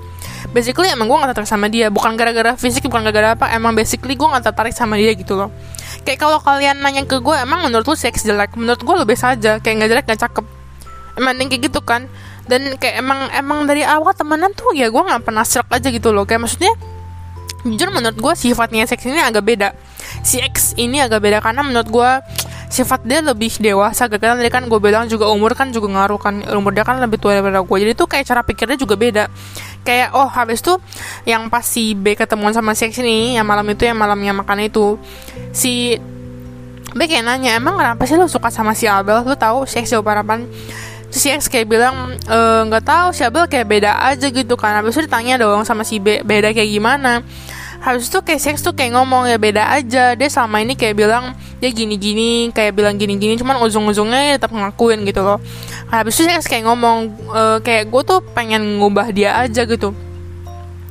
Basically 0.54 0.88
emang 0.94 1.10
gue 1.10 1.18
nggak 1.18 1.34
tertarik 1.34 1.50
sama 1.50 1.68
dia. 1.68 1.90
Bukan 1.90 2.14
gara-gara 2.14 2.54
fisik 2.56 2.86
bukan 2.86 3.02
gara-gara 3.04 3.34
apa. 3.34 3.50
Emang 3.52 3.74
basically 3.74 4.14
gue 4.14 4.28
nggak 4.30 4.46
tertarik 4.54 4.74
sama 4.78 4.96
dia 5.02 5.12
gitu 5.18 5.34
loh. 5.34 5.50
Kayak 6.06 6.22
kalau 6.22 6.38
kalian 6.38 6.86
nanya 6.86 7.04
ke 7.10 7.18
gue 7.18 7.36
emang 7.36 7.66
menurut 7.66 7.86
lu 7.90 7.98
seks 7.98 8.22
jelek? 8.22 8.54
Menurut 8.54 8.82
gue 8.82 8.96
lebih 9.02 9.18
saja 9.18 9.58
kayak 9.58 9.76
nggak 9.82 9.90
jelek 9.90 10.06
nggak 10.06 10.22
cakep. 10.22 10.46
Emang 11.18 11.34
kayak 11.42 11.62
gitu 11.66 11.82
kan. 11.82 12.06
Dan 12.46 12.78
kayak 12.78 13.02
emang 13.02 13.26
emang 13.34 13.66
dari 13.66 13.82
awal 13.82 14.14
temenan 14.14 14.54
tuh 14.54 14.70
ya 14.78 14.94
gue 14.94 15.02
nggak 15.02 15.26
pernah 15.26 15.42
serak 15.42 15.66
aja 15.74 15.90
gitu 15.90 16.14
loh. 16.14 16.30
Kayak 16.30 16.46
maksudnya 16.46 16.74
jujur 17.66 17.90
menurut 17.90 18.16
gue 18.16 18.34
sifatnya 18.38 18.86
seks 18.86 19.10
ini 19.10 19.18
agak 19.18 19.42
beda. 19.42 19.70
Si 20.22 20.38
X 20.38 20.78
ini 20.78 21.02
agak 21.02 21.20
beda 21.20 21.42
karena 21.42 21.66
menurut 21.66 21.90
gue 21.90 22.10
sifat 22.70 23.06
dia 23.06 23.24
lebih 23.24 23.56
dewasa 23.62 24.10
karena 24.10 24.38
tadi 24.38 24.52
kan 24.52 24.68
gue 24.68 24.80
bilang 24.82 25.08
juga 25.08 25.30
umur 25.30 25.56
kan 25.58 25.72
juga 25.72 25.88
ngaruh 25.90 26.20
kan 26.20 26.44
umur 26.54 26.76
dia 26.76 26.84
kan 26.84 27.00
lebih 27.00 27.22
tua 27.22 27.38
daripada 27.38 27.64
gue 27.64 27.78
jadi 27.82 27.94
tuh 27.96 28.08
kayak 28.10 28.26
cara 28.28 28.42
pikirnya 28.46 28.78
juga 28.78 28.96
beda. 29.00 29.24
Kayak 29.86 30.18
oh 30.18 30.30
habis 30.30 30.62
tuh 30.62 30.78
yang 31.26 31.50
pas 31.50 31.66
si 31.66 31.98
B 31.98 32.14
ketemuan 32.14 32.54
sama 32.54 32.78
si 32.78 32.86
X 32.90 33.02
ini 33.02 33.38
yang 33.38 33.46
malam 33.46 33.66
itu 33.70 33.86
yang 33.86 33.98
malamnya 33.98 34.34
makan 34.34 34.66
itu 34.66 34.98
si 35.50 35.98
B 36.96 37.00
kayak 37.06 37.28
nanya 37.28 37.58
emang 37.60 37.76
kenapa 37.76 38.08
sih 38.08 38.16
lo 38.16 38.30
suka 38.30 38.54
sama 38.54 38.78
si 38.78 38.86
Abel? 38.86 39.26
Lo 39.26 39.34
tahu 39.34 39.66
si 39.66 39.82
X 39.82 39.94
jawab 39.94 40.14
harapan? 40.14 40.46
Si 41.10 41.32
X 41.32 41.48
kayak 41.48 41.70
bilang 41.70 42.18
nggak 42.68 42.84
e, 42.84 42.88
tahu 42.88 43.08
si 43.16 43.24
Abel 43.24 43.48
kayak 43.48 43.68
beda 43.68 43.92
aja 44.04 44.28
gitu 44.28 44.60
kan. 44.60 44.84
Habis 44.84 45.00
itu 45.00 45.02
ditanya 45.08 45.40
dong 45.40 45.64
sama 45.64 45.88
si 45.88 46.02
B 46.02 46.26
beda 46.26 46.52
kayak 46.52 46.72
gimana 46.72 47.24
habis 47.86 48.10
itu 48.10 48.18
kayak 48.26 48.42
Sex 48.42 48.66
tuh 48.66 48.74
kayak 48.74 48.98
ngomong 48.98 49.30
ya 49.30 49.38
beda 49.38 49.70
aja. 49.70 50.18
Dia 50.18 50.30
selama 50.34 50.66
ini 50.66 50.74
kayak 50.74 50.98
bilang 50.98 51.38
dia 51.62 51.70
gini-gini 51.70 52.50
kayak 52.50 52.74
bilang 52.74 52.98
gini-gini 52.98 53.38
cuman 53.38 53.62
ujung-ujungnya 53.62 54.42
tetap 54.42 54.50
ngakuin 54.50 55.06
gitu 55.06 55.22
loh. 55.22 55.38
Habis 55.94 56.18
itu 56.18 56.26
Sex 56.26 56.50
kayak 56.50 56.66
ngomong 56.66 57.14
e, 57.30 57.42
kayak 57.62 57.94
gue 57.94 58.02
tuh 58.02 58.20
pengen 58.34 58.82
ngubah 58.82 59.14
dia 59.14 59.38
aja 59.38 59.70
gitu. 59.70 59.94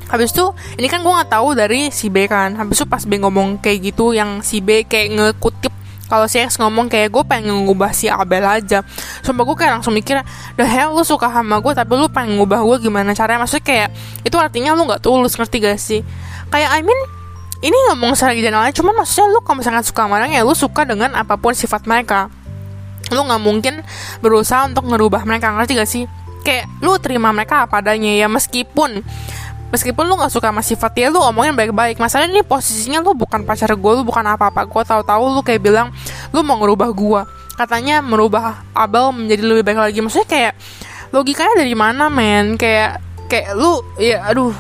Habis 0.07 0.31
itu 0.31 0.47
ini 0.79 0.87
kan 0.87 1.03
gue 1.03 1.11
nggak 1.11 1.35
tahu 1.35 1.59
dari 1.59 1.91
si 1.91 2.07
B 2.07 2.31
kan. 2.31 2.55
Habis 2.55 2.79
itu 2.79 2.87
pas 2.87 3.03
B 3.03 3.19
ngomong 3.19 3.59
kayak 3.59 3.91
gitu 3.91 4.15
yang 4.15 4.39
si 4.47 4.63
B 4.63 4.87
kayak 4.87 5.19
ngekutip 5.19 5.75
kalau 6.05 6.31
si 6.31 6.39
X 6.39 6.63
ngomong 6.63 6.87
kayak 6.87 7.11
gue 7.11 7.25
pengen 7.27 7.67
ngubah 7.67 7.91
si 7.91 8.07
Abel 8.07 8.47
aja. 8.47 8.87
Sumpah 9.27 9.43
gue 9.43 9.57
kayak 9.59 9.83
langsung 9.83 9.99
mikir 9.99 10.23
The 10.55 10.63
hell 10.63 10.95
lu 10.95 11.03
suka 11.03 11.27
sama 11.27 11.59
gue 11.59 11.75
tapi 11.75 11.99
lu 11.99 12.07
pengen 12.07 12.39
ngubah 12.39 12.63
gue 12.63 12.87
gimana 12.87 13.17
caranya? 13.19 13.43
Maksudnya 13.43 13.67
kayak 13.67 13.89
itu 14.23 14.37
artinya 14.39 14.79
lu 14.79 14.87
gak 14.87 15.03
tulus 15.03 15.35
ngerti 15.35 15.57
gak 15.59 15.81
sih 15.81 16.07
Kayak 16.55 16.71
I 16.71 16.87
mean 16.87 17.01
ini 17.67 17.75
ngomong 17.91 18.15
secara 18.15 18.39
general 18.39 18.71
cuman 18.71 18.95
maksudnya 19.03 19.27
lu 19.35 19.43
kalau 19.43 19.59
misalkan 19.59 19.83
suka 19.83 20.07
sama 20.07 20.23
orang 20.23 20.31
ya 20.39 20.47
lu 20.47 20.55
suka 20.55 20.87
dengan 20.87 21.11
apa 21.19 21.35
pun 21.35 21.51
sifat 21.51 21.83
mereka. 21.91 22.31
Lu 23.11 23.27
nggak 23.27 23.43
mungkin 23.43 23.83
berusaha 24.23 24.63
untuk 24.71 24.87
ngerubah 24.87 25.27
mereka 25.27 25.51
ngerti 25.51 25.73
gak 25.75 25.91
sih? 25.91 26.07
Kayak 26.47 26.71
lu 26.79 26.95
terima 27.03 27.35
mereka 27.35 27.67
apa 27.67 27.83
adanya 27.83 28.15
ya 28.15 28.31
meskipun 28.31 29.03
meskipun 29.75 30.07
lu 30.07 30.15
nggak 30.15 30.31
suka 30.31 30.55
sama 30.55 30.63
sifat 30.63 30.95
dia 30.95 31.11
lu 31.11 31.19
omongin 31.19 31.59
baik-baik. 31.59 31.99
Masalahnya 31.99 32.39
ini 32.39 32.47
posisinya 32.47 33.03
lu 33.03 33.19
bukan 33.19 33.43
pacar 33.43 33.75
gue 33.75 33.93
lu 33.99 34.07
bukan 34.07 34.23
apa-apa. 34.23 34.63
Gue 34.71 34.87
tahu-tahu 34.87 35.35
lu 35.35 35.43
kayak 35.43 35.59
bilang 35.59 35.91
lu 36.31 36.47
mau 36.47 36.55
ngerubah 36.63 36.95
gue 36.95 37.21
katanya 37.59 37.99
merubah 37.99 38.63
Abel 38.79 39.11
menjadi 39.11 39.43
lebih 39.43 39.67
baik 39.67 39.91
lagi. 39.91 39.99
Maksudnya 39.99 40.29
kayak 40.31 40.53
logikanya 41.11 41.59
dari 41.59 41.75
mana 41.75 42.07
men? 42.07 42.55
Kayak 42.55 43.03
kayak 43.29 43.57
lu 43.57 43.81
ya 43.97 44.25
aduh 44.29 44.53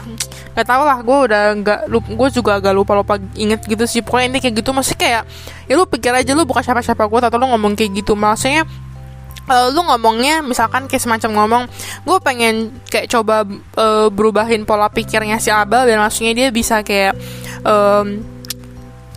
nggak 0.54 0.66
tau 0.70 0.82
lah 0.86 0.98
gue 1.02 1.18
udah 1.30 1.42
nggak 1.58 1.80
gue 1.90 2.28
juga 2.30 2.62
agak 2.62 2.72
lupa 2.78 2.92
lupa 2.94 3.14
inget 3.34 3.66
gitu 3.66 3.84
sih 3.90 4.00
pokoknya 4.06 4.26
ini 4.30 4.38
kayak 4.38 4.54
gitu 4.62 4.70
masih 4.70 4.94
kayak 4.94 5.26
ya 5.66 5.74
lu 5.74 5.82
pikir 5.82 6.14
aja 6.14 6.30
lu 6.30 6.46
bukan 6.46 6.62
siapa 6.62 6.78
siapa 6.78 7.10
gue 7.10 7.18
atau 7.18 7.38
lu 7.42 7.50
ngomong 7.50 7.74
kayak 7.74 7.90
gitu 8.04 8.14
maksudnya 8.14 8.62
uh, 9.50 9.66
lu 9.74 9.82
ngomongnya 9.82 10.46
misalkan 10.46 10.86
kayak 10.86 11.02
semacam 11.02 11.30
ngomong 11.42 11.62
gue 12.06 12.18
pengen 12.22 12.70
kayak 12.86 13.10
coba 13.10 13.42
uh, 13.74 14.08
berubahin 14.14 14.62
pola 14.62 14.86
pikirnya 14.86 15.42
si 15.42 15.50
Abel 15.50 15.90
biar 15.90 15.98
maksudnya 15.98 16.32
dia 16.38 16.48
bisa 16.54 16.86
kayak 16.86 17.18
um, 17.66 18.22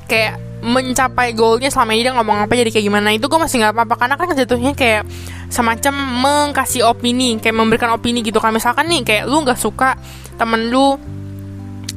kayak 0.09 0.41
mencapai 0.57 1.37
goalnya 1.37 1.69
selama 1.69 1.93
ini 1.93 2.09
dia 2.09 2.13
ngomong 2.17 2.49
apa 2.49 2.53
jadi 2.57 2.73
kayak 2.73 2.85
gimana 2.89 3.13
itu 3.13 3.29
gue 3.29 3.39
masih 3.39 3.61
nggak 3.61 3.73
apa-apa 3.77 3.95
karena 3.95 4.15
kan 4.17 4.27
jatuhnya 4.33 4.73
kayak 4.73 5.05
semacam 5.47 5.93
mengkasih 5.95 6.83
opini 6.83 7.39
kayak 7.39 7.55
memberikan 7.55 7.91
opini 7.95 8.19
gitu 8.23 8.37
kan. 8.43 8.51
Misalkan 8.51 8.91
nih 8.91 9.01
kayak 9.03 9.23
lu 9.27 9.43
nggak 9.43 9.59
suka 9.59 9.95
temen 10.35 10.69
lu 10.69 10.99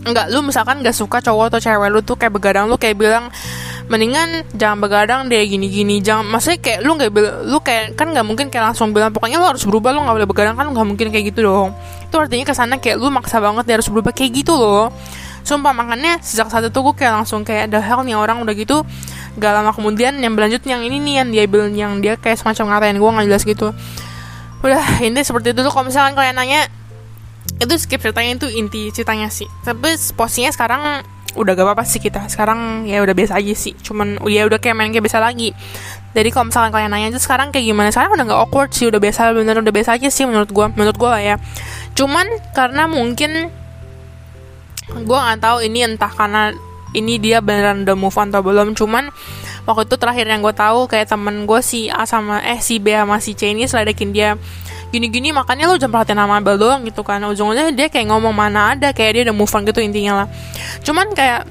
nggak 0.01 0.33
lu 0.33 0.41
misalkan 0.41 0.81
nggak 0.81 0.97
suka 0.97 1.21
cowok 1.21 1.53
atau 1.53 1.61
cewek 1.61 1.89
lu 1.93 2.01
tuh 2.01 2.17
kayak 2.17 2.33
begadang 2.33 2.73
lu 2.73 2.81
kayak 2.81 2.97
bilang 2.97 3.29
mendingan 3.91 4.49
jangan 4.57 4.79
begadang 4.81 5.21
deh 5.27 5.43
gini-gini. 5.45 5.99
Jangan 6.01 6.25
maksudnya 6.31 6.59
kayak 6.63 6.81
lu 6.87 6.95
nggak 6.95 7.11
lu 7.51 7.59
kayak 7.61 7.99
kan 7.99 8.07
nggak 8.15 8.25
mungkin 8.25 8.47
kayak 8.49 8.73
langsung 8.73 8.95
bilang 8.95 9.11
pokoknya 9.11 9.37
lu 9.43 9.47
harus 9.51 9.67
berubah 9.67 9.91
lu 9.93 10.07
nggak 10.07 10.17
boleh 10.23 10.29
begadang. 10.31 10.55
Kan 10.55 10.71
nggak 10.71 10.87
mungkin 10.87 11.07
kayak 11.11 11.35
gitu 11.35 11.45
dong. 11.45 11.75
Itu 12.07 12.17
artinya 12.17 12.47
ke 12.47 12.55
sana 12.55 12.79
kayak 12.79 12.97
lu 12.97 13.11
maksa 13.11 13.43
banget 13.43 13.67
dia 13.67 13.75
harus 13.77 13.91
berubah 13.91 14.15
kayak 14.15 14.31
gitu 14.47 14.55
loh. 14.55 14.95
Sumpah 15.41 15.73
makanya 15.73 16.21
sejak 16.21 16.53
saat 16.53 16.69
itu 16.69 16.79
gue 16.79 16.95
kayak 16.95 17.25
langsung 17.25 17.43
kayak 17.43 17.73
the 17.73 17.81
hell 17.81 18.05
nih 18.05 18.13
orang 18.13 18.45
udah 18.45 18.55
gitu 18.55 18.85
gak 19.39 19.53
lama 19.55 19.71
kemudian 19.71 20.19
yang 20.19 20.35
berlanjut 20.35 20.63
yang 20.67 20.83
ini 20.83 20.99
nih 20.99 21.15
yang 21.23 21.29
dia 21.31 21.45
bilang 21.47 21.73
yang 21.77 21.93
dia 22.03 22.19
kayak 22.19 22.41
semacam 22.41 22.77
ngatain. 22.77 22.97
Gue 22.99 23.11
nggak 23.11 23.27
jelas 23.31 23.45
gitu. 23.47 23.69
Udah 24.61 24.83
ini 25.05 25.21
seperti 25.23 25.55
itu 25.55 25.61
tuh 25.63 25.73
kalau 25.73 25.87
misalkan 25.87 26.19
kalian 26.19 26.37
nanya 26.37 26.67
itu 27.61 27.75
skip 27.77 28.01
ceritanya 28.01 28.41
itu 28.41 28.49
inti 28.51 28.91
ceritanya 28.91 29.29
sih. 29.31 29.47
Tapi 29.63 29.95
posisinya 30.17 30.51
sekarang 30.51 30.83
udah 31.39 31.53
gak 31.55 31.67
apa-apa 31.67 31.85
sih 31.87 32.03
kita. 32.03 32.27
Sekarang 32.27 32.89
ya 32.91 32.99
udah 33.05 33.15
biasa 33.15 33.39
aja 33.39 33.55
sih. 33.55 33.77
Cuman 33.79 34.19
ya 34.27 34.49
udah 34.49 34.59
kayak 34.59 34.75
main 34.75 34.91
kayak 34.91 35.07
biasa 35.07 35.23
lagi. 35.23 35.55
Jadi 36.11 36.29
kalau 36.35 36.51
misalkan 36.51 36.75
kalian 36.75 36.91
nanya 36.91 37.15
aja 37.15 37.21
sekarang 37.23 37.55
kayak 37.55 37.71
gimana? 37.71 37.95
Sekarang 37.95 38.19
udah 38.19 38.25
gak 38.27 38.41
awkward 38.43 38.71
sih. 38.75 38.91
Udah 38.91 38.99
biasa 38.99 39.31
bener 39.31 39.63
udah 39.63 39.73
biasa 39.73 39.95
aja 39.95 40.09
sih 40.11 40.27
menurut 40.27 40.51
gue 40.51 40.67
menurut 40.75 40.97
gue 40.99 41.11
lah 41.11 41.23
ya. 41.23 41.37
Cuman 41.95 42.27
karena 42.57 42.91
mungkin 42.91 43.53
gue 44.91 45.19
nggak 45.23 45.39
tahu 45.39 45.63
ini 45.63 45.87
entah 45.87 46.11
karena 46.11 46.51
ini 46.91 47.23
dia 47.23 47.39
beneran 47.39 47.87
udah 47.87 47.97
move 47.97 48.17
on 48.19 48.29
atau 48.35 48.43
belum. 48.43 48.75
Cuman 48.75 49.11
waktu 49.67 49.83
itu 49.87 49.97
terakhir 49.99 50.27
yang 50.27 50.43
gue 50.43 50.55
tahu 50.55 50.91
kayak 50.91 51.07
temen 51.11 51.47
gue 51.47 51.61
si 51.63 51.87
A 51.87 52.03
sama 52.07 52.43
eh 52.43 52.59
si 52.59 52.83
B 52.83 52.91
sama 52.95 53.23
si 53.23 53.39
C 53.39 53.55
ini 53.55 53.67
seledekin 53.67 54.11
dia. 54.11 54.35
Gini-gini 54.91 55.31
makanya 55.31 55.71
lo 55.71 55.79
jangan 55.79 56.03
perhatian 56.03 56.19
sama 56.19 56.43
Abel 56.43 56.59
doang 56.59 56.83
gitu 56.83 57.07
kan. 57.07 57.23
Ujung-ujungnya 57.23 57.71
dia 57.71 57.87
kayak 57.87 58.11
ngomong 58.11 58.35
mana 58.35 58.75
ada 58.75 58.91
kayak 58.91 59.11
dia 59.15 59.23
udah 59.31 59.37
move 59.37 59.53
on 59.55 59.63
gitu 59.63 59.79
intinya 59.79 60.25
lah. 60.25 60.27
Cuman 60.83 61.15
kayak 61.15 61.47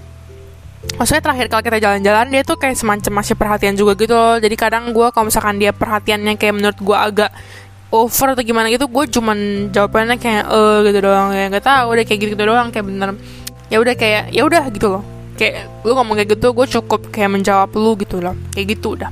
maksudnya 0.99 1.23
terakhir 1.23 1.47
kalau 1.47 1.63
kita 1.63 1.77
jalan-jalan 1.79 2.27
dia 2.31 2.41
tuh 2.43 2.59
kayak 2.59 2.75
semacam 2.75 3.23
masih 3.23 3.35
perhatian 3.39 3.79
juga 3.79 3.95
gitu 3.95 4.11
loh. 4.11 4.35
Jadi 4.43 4.55
kadang 4.59 4.91
gue 4.91 5.07
kalau 5.15 5.31
misalkan 5.31 5.55
dia 5.55 5.71
perhatiannya 5.71 6.35
kayak 6.35 6.53
menurut 6.59 6.79
gue 6.83 6.97
agak 6.99 7.31
over 7.89 8.35
atau 8.35 8.43
gimana 8.43 8.67
gitu 8.69 8.85
gue 8.85 9.05
cuman 9.07 9.71
jawabannya 9.71 10.19
kayak 10.19 10.43
eh 10.43 10.77
gitu 10.91 10.99
doang. 10.99 11.31
Ya 11.31 11.47
nggak 11.47 11.63
tahu 11.63 11.95
udah 11.95 12.03
kayak 12.03 12.19
gitu, 12.19 12.31
gitu 12.35 12.43
doang 12.43 12.67
kayak 12.75 12.85
bener. 12.91 13.09
Ya 13.71 13.79
udah 13.79 13.95
kayak 13.95 14.35
ya 14.35 14.43
udah 14.43 14.67
gitu 14.67 14.99
loh 14.99 15.18
kayak 15.39 15.87
lu 15.87 15.95
ngomong 15.95 16.19
kayak 16.19 16.35
gitu 16.35 16.51
gue 16.51 16.67
cukup 16.67 17.07
kayak 17.15 17.31
menjawab 17.31 17.71
lu 17.71 17.95
gitu 17.95 18.19
loh. 18.19 18.35
Kayak 18.51 18.75
gitu 18.75 18.99
udah. 18.99 19.07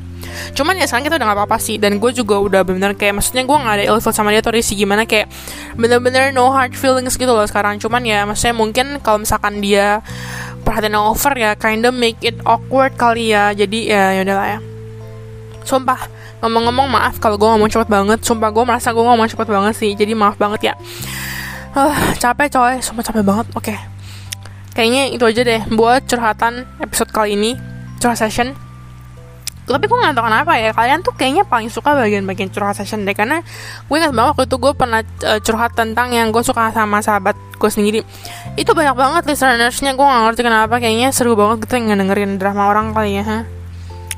Cuman 0.54 0.76
ya 0.76 0.86
sekarang 0.86 1.08
kita 1.08 1.16
udah 1.16 1.28
gak 1.32 1.38
apa-apa 1.40 1.58
sih 1.58 1.80
dan 1.80 1.98
gue 1.98 2.12
juga 2.12 2.36
udah 2.38 2.62
bener 2.68 2.94
kayak 3.00 3.16
maksudnya 3.16 3.48
gue 3.48 3.58
gak 3.58 3.76
ada 3.80 3.86
ilfil 3.88 4.12
sama 4.12 4.36
dia 4.36 4.44
tuh 4.44 4.54
sih 4.60 4.76
gimana 4.76 5.08
kayak 5.08 5.32
bener-bener 5.80 6.36
no 6.36 6.52
hard 6.52 6.76
feelings 6.76 7.16
gitu 7.16 7.32
loh 7.32 7.48
sekarang. 7.48 7.80
Cuman 7.80 8.04
ya 8.04 8.28
maksudnya 8.28 8.56
mungkin 8.60 9.00
kalau 9.00 9.24
misalkan 9.24 9.64
dia 9.64 10.04
perhatian 10.68 11.00
over 11.00 11.34
ya 11.40 11.56
kinda 11.56 11.96
make 11.96 12.20
it 12.20 12.36
awkward 12.44 12.92
kali 13.00 13.32
ya. 13.32 13.56
Jadi 13.56 13.88
ya 13.88 14.20
yaudahlah 14.20 14.48
ya. 14.58 14.60
Sumpah 15.64 16.12
ngomong-ngomong 16.44 16.88
maaf 16.92 17.16
kalau 17.24 17.40
gue 17.40 17.48
ngomong 17.48 17.72
cepet 17.72 17.88
banget. 17.88 18.20
Sumpah 18.28 18.52
gue 18.52 18.64
merasa 18.68 18.92
gue 18.92 19.04
ngomong 19.04 19.32
cepet 19.32 19.48
banget 19.48 19.74
sih. 19.80 19.92
Jadi 19.96 20.12
maaf 20.12 20.36
banget 20.36 20.74
ya. 20.74 20.76
Uh, 21.78 21.94
capek 22.18 22.52
coy 22.52 22.74
sumpah 22.84 23.04
capek 23.06 23.24
banget. 23.24 23.48
Oke. 23.56 23.72
okay. 23.72 23.97
Kayaknya 24.78 25.10
itu 25.10 25.26
aja 25.26 25.42
deh 25.42 25.62
buat 25.74 26.06
curhatan 26.06 26.70
episode 26.78 27.10
kali 27.10 27.34
ini 27.34 27.58
curhat 27.98 28.22
session. 28.22 28.54
Tapi 29.68 29.84
gue 29.84 29.98
gak 30.00 30.16
tau 30.16 30.24
kenapa 30.24 30.56
ya 30.56 30.72
kalian 30.72 31.04
tuh 31.04 31.12
kayaknya 31.12 31.44
paling 31.44 31.68
suka 31.68 31.92
bagian-bagian 31.92 32.54
curhat 32.54 32.78
session 32.78 33.04
deh. 33.04 33.18
Karena 33.18 33.42
gue 33.90 33.96
ingat 33.98 34.14
banget 34.14 34.30
waktu 34.38 34.46
itu 34.46 34.58
gue 34.62 34.74
pernah 34.78 35.02
uh, 35.04 35.40
curhat 35.42 35.74
tentang 35.76 36.14
yang 36.14 36.30
gue 36.32 36.40
suka 36.46 36.72
sama 36.72 37.02
sahabat 37.02 37.36
gue 37.36 37.72
sendiri. 37.74 38.00
Itu 38.56 38.78
banyak 38.78 38.96
banget 38.96 39.24
listenersnya 39.28 39.98
gue 39.98 40.06
gak 40.06 40.24
ngerti 40.30 40.42
kenapa. 40.46 40.78
Kayaknya 40.78 41.10
seru 41.12 41.34
banget 41.34 41.68
gitu 41.68 41.84
dengerin 41.84 42.38
drama 42.38 42.70
orang 42.70 42.94
kali 42.94 43.20
ya 43.20 43.44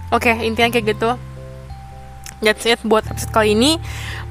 oke 0.10 0.26
okay, 0.26 0.46
intinya 0.46 0.70
kayak 0.74 0.98
gitu 0.98 1.10
That's 2.40 2.64
it 2.64 2.80
buat 2.88 3.04
episode 3.12 3.36
kali 3.36 3.52
ini. 3.52 3.76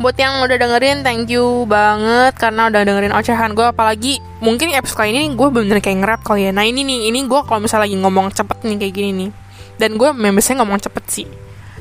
Buat 0.00 0.16
yang 0.16 0.40
udah 0.40 0.56
dengerin 0.56 1.04
thank 1.04 1.28
you 1.28 1.68
banget 1.68 2.32
Karena 2.40 2.72
udah 2.72 2.80
dengerin 2.86 3.12
ocehan 3.12 3.52
gue 3.52 3.66
Apalagi 3.68 4.22
mungkin 4.40 4.72
episode 4.72 5.04
kali 5.04 5.10
ini 5.12 5.34
gue 5.34 5.48
bener-bener 5.50 5.82
kayak 5.84 5.98
ngerap 6.00 6.20
kali 6.24 6.48
ya. 6.48 6.50
Nah 6.54 6.64
ini 6.64 6.86
nih, 6.86 7.12
ini 7.12 7.26
gue 7.26 7.40
kalau 7.44 7.60
misalnya 7.60 7.90
lagi 7.90 7.96
ngomong 7.98 8.32
cepet 8.32 8.58
nih 8.64 8.76
kayak 8.80 8.94
gini 8.94 9.10
nih. 9.12 9.30
Dan 9.78 10.00
gue 10.00 10.08
biasanya 10.14 10.64
ngomong 10.64 10.78
cepet 10.80 11.04
sih. 11.10 11.26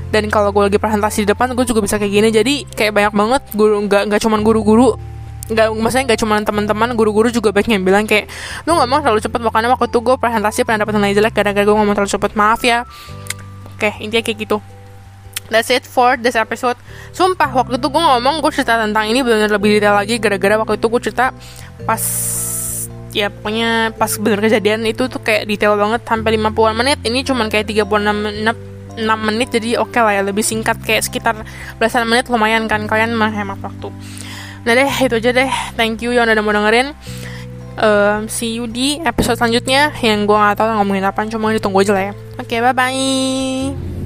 Dan 0.08 0.28
kalau 0.32 0.50
gue 0.52 0.68
lagi 0.68 0.78
presentasi 0.80 1.24
di 1.24 1.28
depan 1.32 1.54
gue 1.54 1.64
juga 1.64 1.80
bisa 1.80 1.96
kayak 1.96 2.12
gini. 2.12 2.28
Jadi 2.34 2.54
kayak 2.66 2.92
banyak 2.92 3.14
banget 3.14 3.42
guru 3.54 3.74
nggak 3.86 4.02
nggak 4.10 4.20
cuman 4.20 4.40
guru-guru. 4.42 4.98
Nggak 5.48 5.66
maksudnya 5.80 6.04
nggak 6.12 6.20
cuma 6.20 6.34
teman-teman 6.44 6.88
guru-guru 6.98 7.32
juga 7.32 7.54
banyak 7.54 7.78
yang 7.78 7.84
bilang 7.86 8.04
kayak 8.04 8.28
lu 8.66 8.74
ngomong 8.74 9.00
terlalu 9.06 9.22
cepet. 9.22 9.40
Makanya 9.40 9.70
waktu 9.72 9.86
itu 9.86 9.98
gue 10.02 10.16
presentasi 10.18 10.66
pernah 10.66 10.84
dapat 10.84 10.92
nilai 10.98 11.14
jelek 11.14 11.32
gara-gara 11.32 11.64
gue 11.64 11.76
ngomong 11.78 11.94
terlalu 11.94 12.10
cepet. 12.10 12.30
Maaf 12.34 12.60
ya. 12.66 12.82
Oke 13.78 13.94
intinya 14.02 14.26
kayak 14.26 14.38
gitu 14.42 14.58
That's 15.48 15.72
it 15.72 15.84
for 15.88 16.20
this 16.20 16.36
episode. 16.36 16.76
Sumpah 17.16 17.48
waktu 17.52 17.80
itu 17.80 17.88
gue 17.88 18.02
ngomong 18.02 18.44
gue 18.44 18.52
cerita 18.52 18.76
tentang 18.76 19.08
ini 19.08 19.24
benar 19.24 19.48
lebih 19.48 19.80
detail 19.80 19.96
lagi 19.96 20.20
gara-gara 20.20 20.60
waktu 20.60 20.76
itu 20.76 20.86
gue 20.86 21.00
cerita 21.08 21.32
pas 21.88 22.02
ya 23.16 23.32
pokoknya 23.32 23.96
pas 23.96 24.12
bener 24.20 24.38
kejadian 24.44 24.84
itu 24.84 25.08
tuh 25.08 25.24
kayak 25.24 25.48
detail 25.48 25.80
banget 25.80 26.04
sampai 26.04 26.36
50 26.36 26.78
menit. 26.78 26.98
Ini 27.00 27.18
cuman 27.24 27.48
kayak 27.48 27.66
36 27.72 27.88
menit 28.12 28.58
6 28.98 29.06
menit 29.06 29.48
jadi 29.54 29.78
oke 29.78 29.94
okay 29.94 30.02
lah 30.02 30.12
ya 30.18 30.22
lebih 30.26 30.42
singkat 30.42 30.76
kayak 30.82 31.06
sekitar 31.06 31.38
belasan 31.78 32.04
menit 32.04 32.26
lumayan 32.26 32.66
kan 32.66 32.84
kalian 32.84 33.14
menghemat 33.14 33.62
waktu. 33.62 33.88
Nah 34.66 34.72
deh 34.74 34.90
itu 34.90 35.16
aja 35.16 35.30
deh. 35.32 35.50
Thank 35.78 36.02
you 36.04 36.12
yang 36.12 36.26
udah 36.26 36.44
mau 36.44 36.52
dengerin. 36.52 36.92
Um, 37.78 38.26
see 38.26 38.58
you 38.58 38.66
di 38.66 38.98
episode 39.06 39.38
selanjutnya. 39.38 39.94
Yang 40.02 40.26
gue 40.26 40.36
gak 40.36 40.58
tau 40.58 40.74
ngomongin 40.82 41.06
apa 41.06 41.22
cuma 41.30 41.54
ditunggu 41.54 41.86
aja 41.86 41.92
lah 41.94 42.04
ya. 42.10 42.12
Oke 42.42 42.58
okay, 42.58 42.58
bye 42.58 42.74
bye 42.74 43.97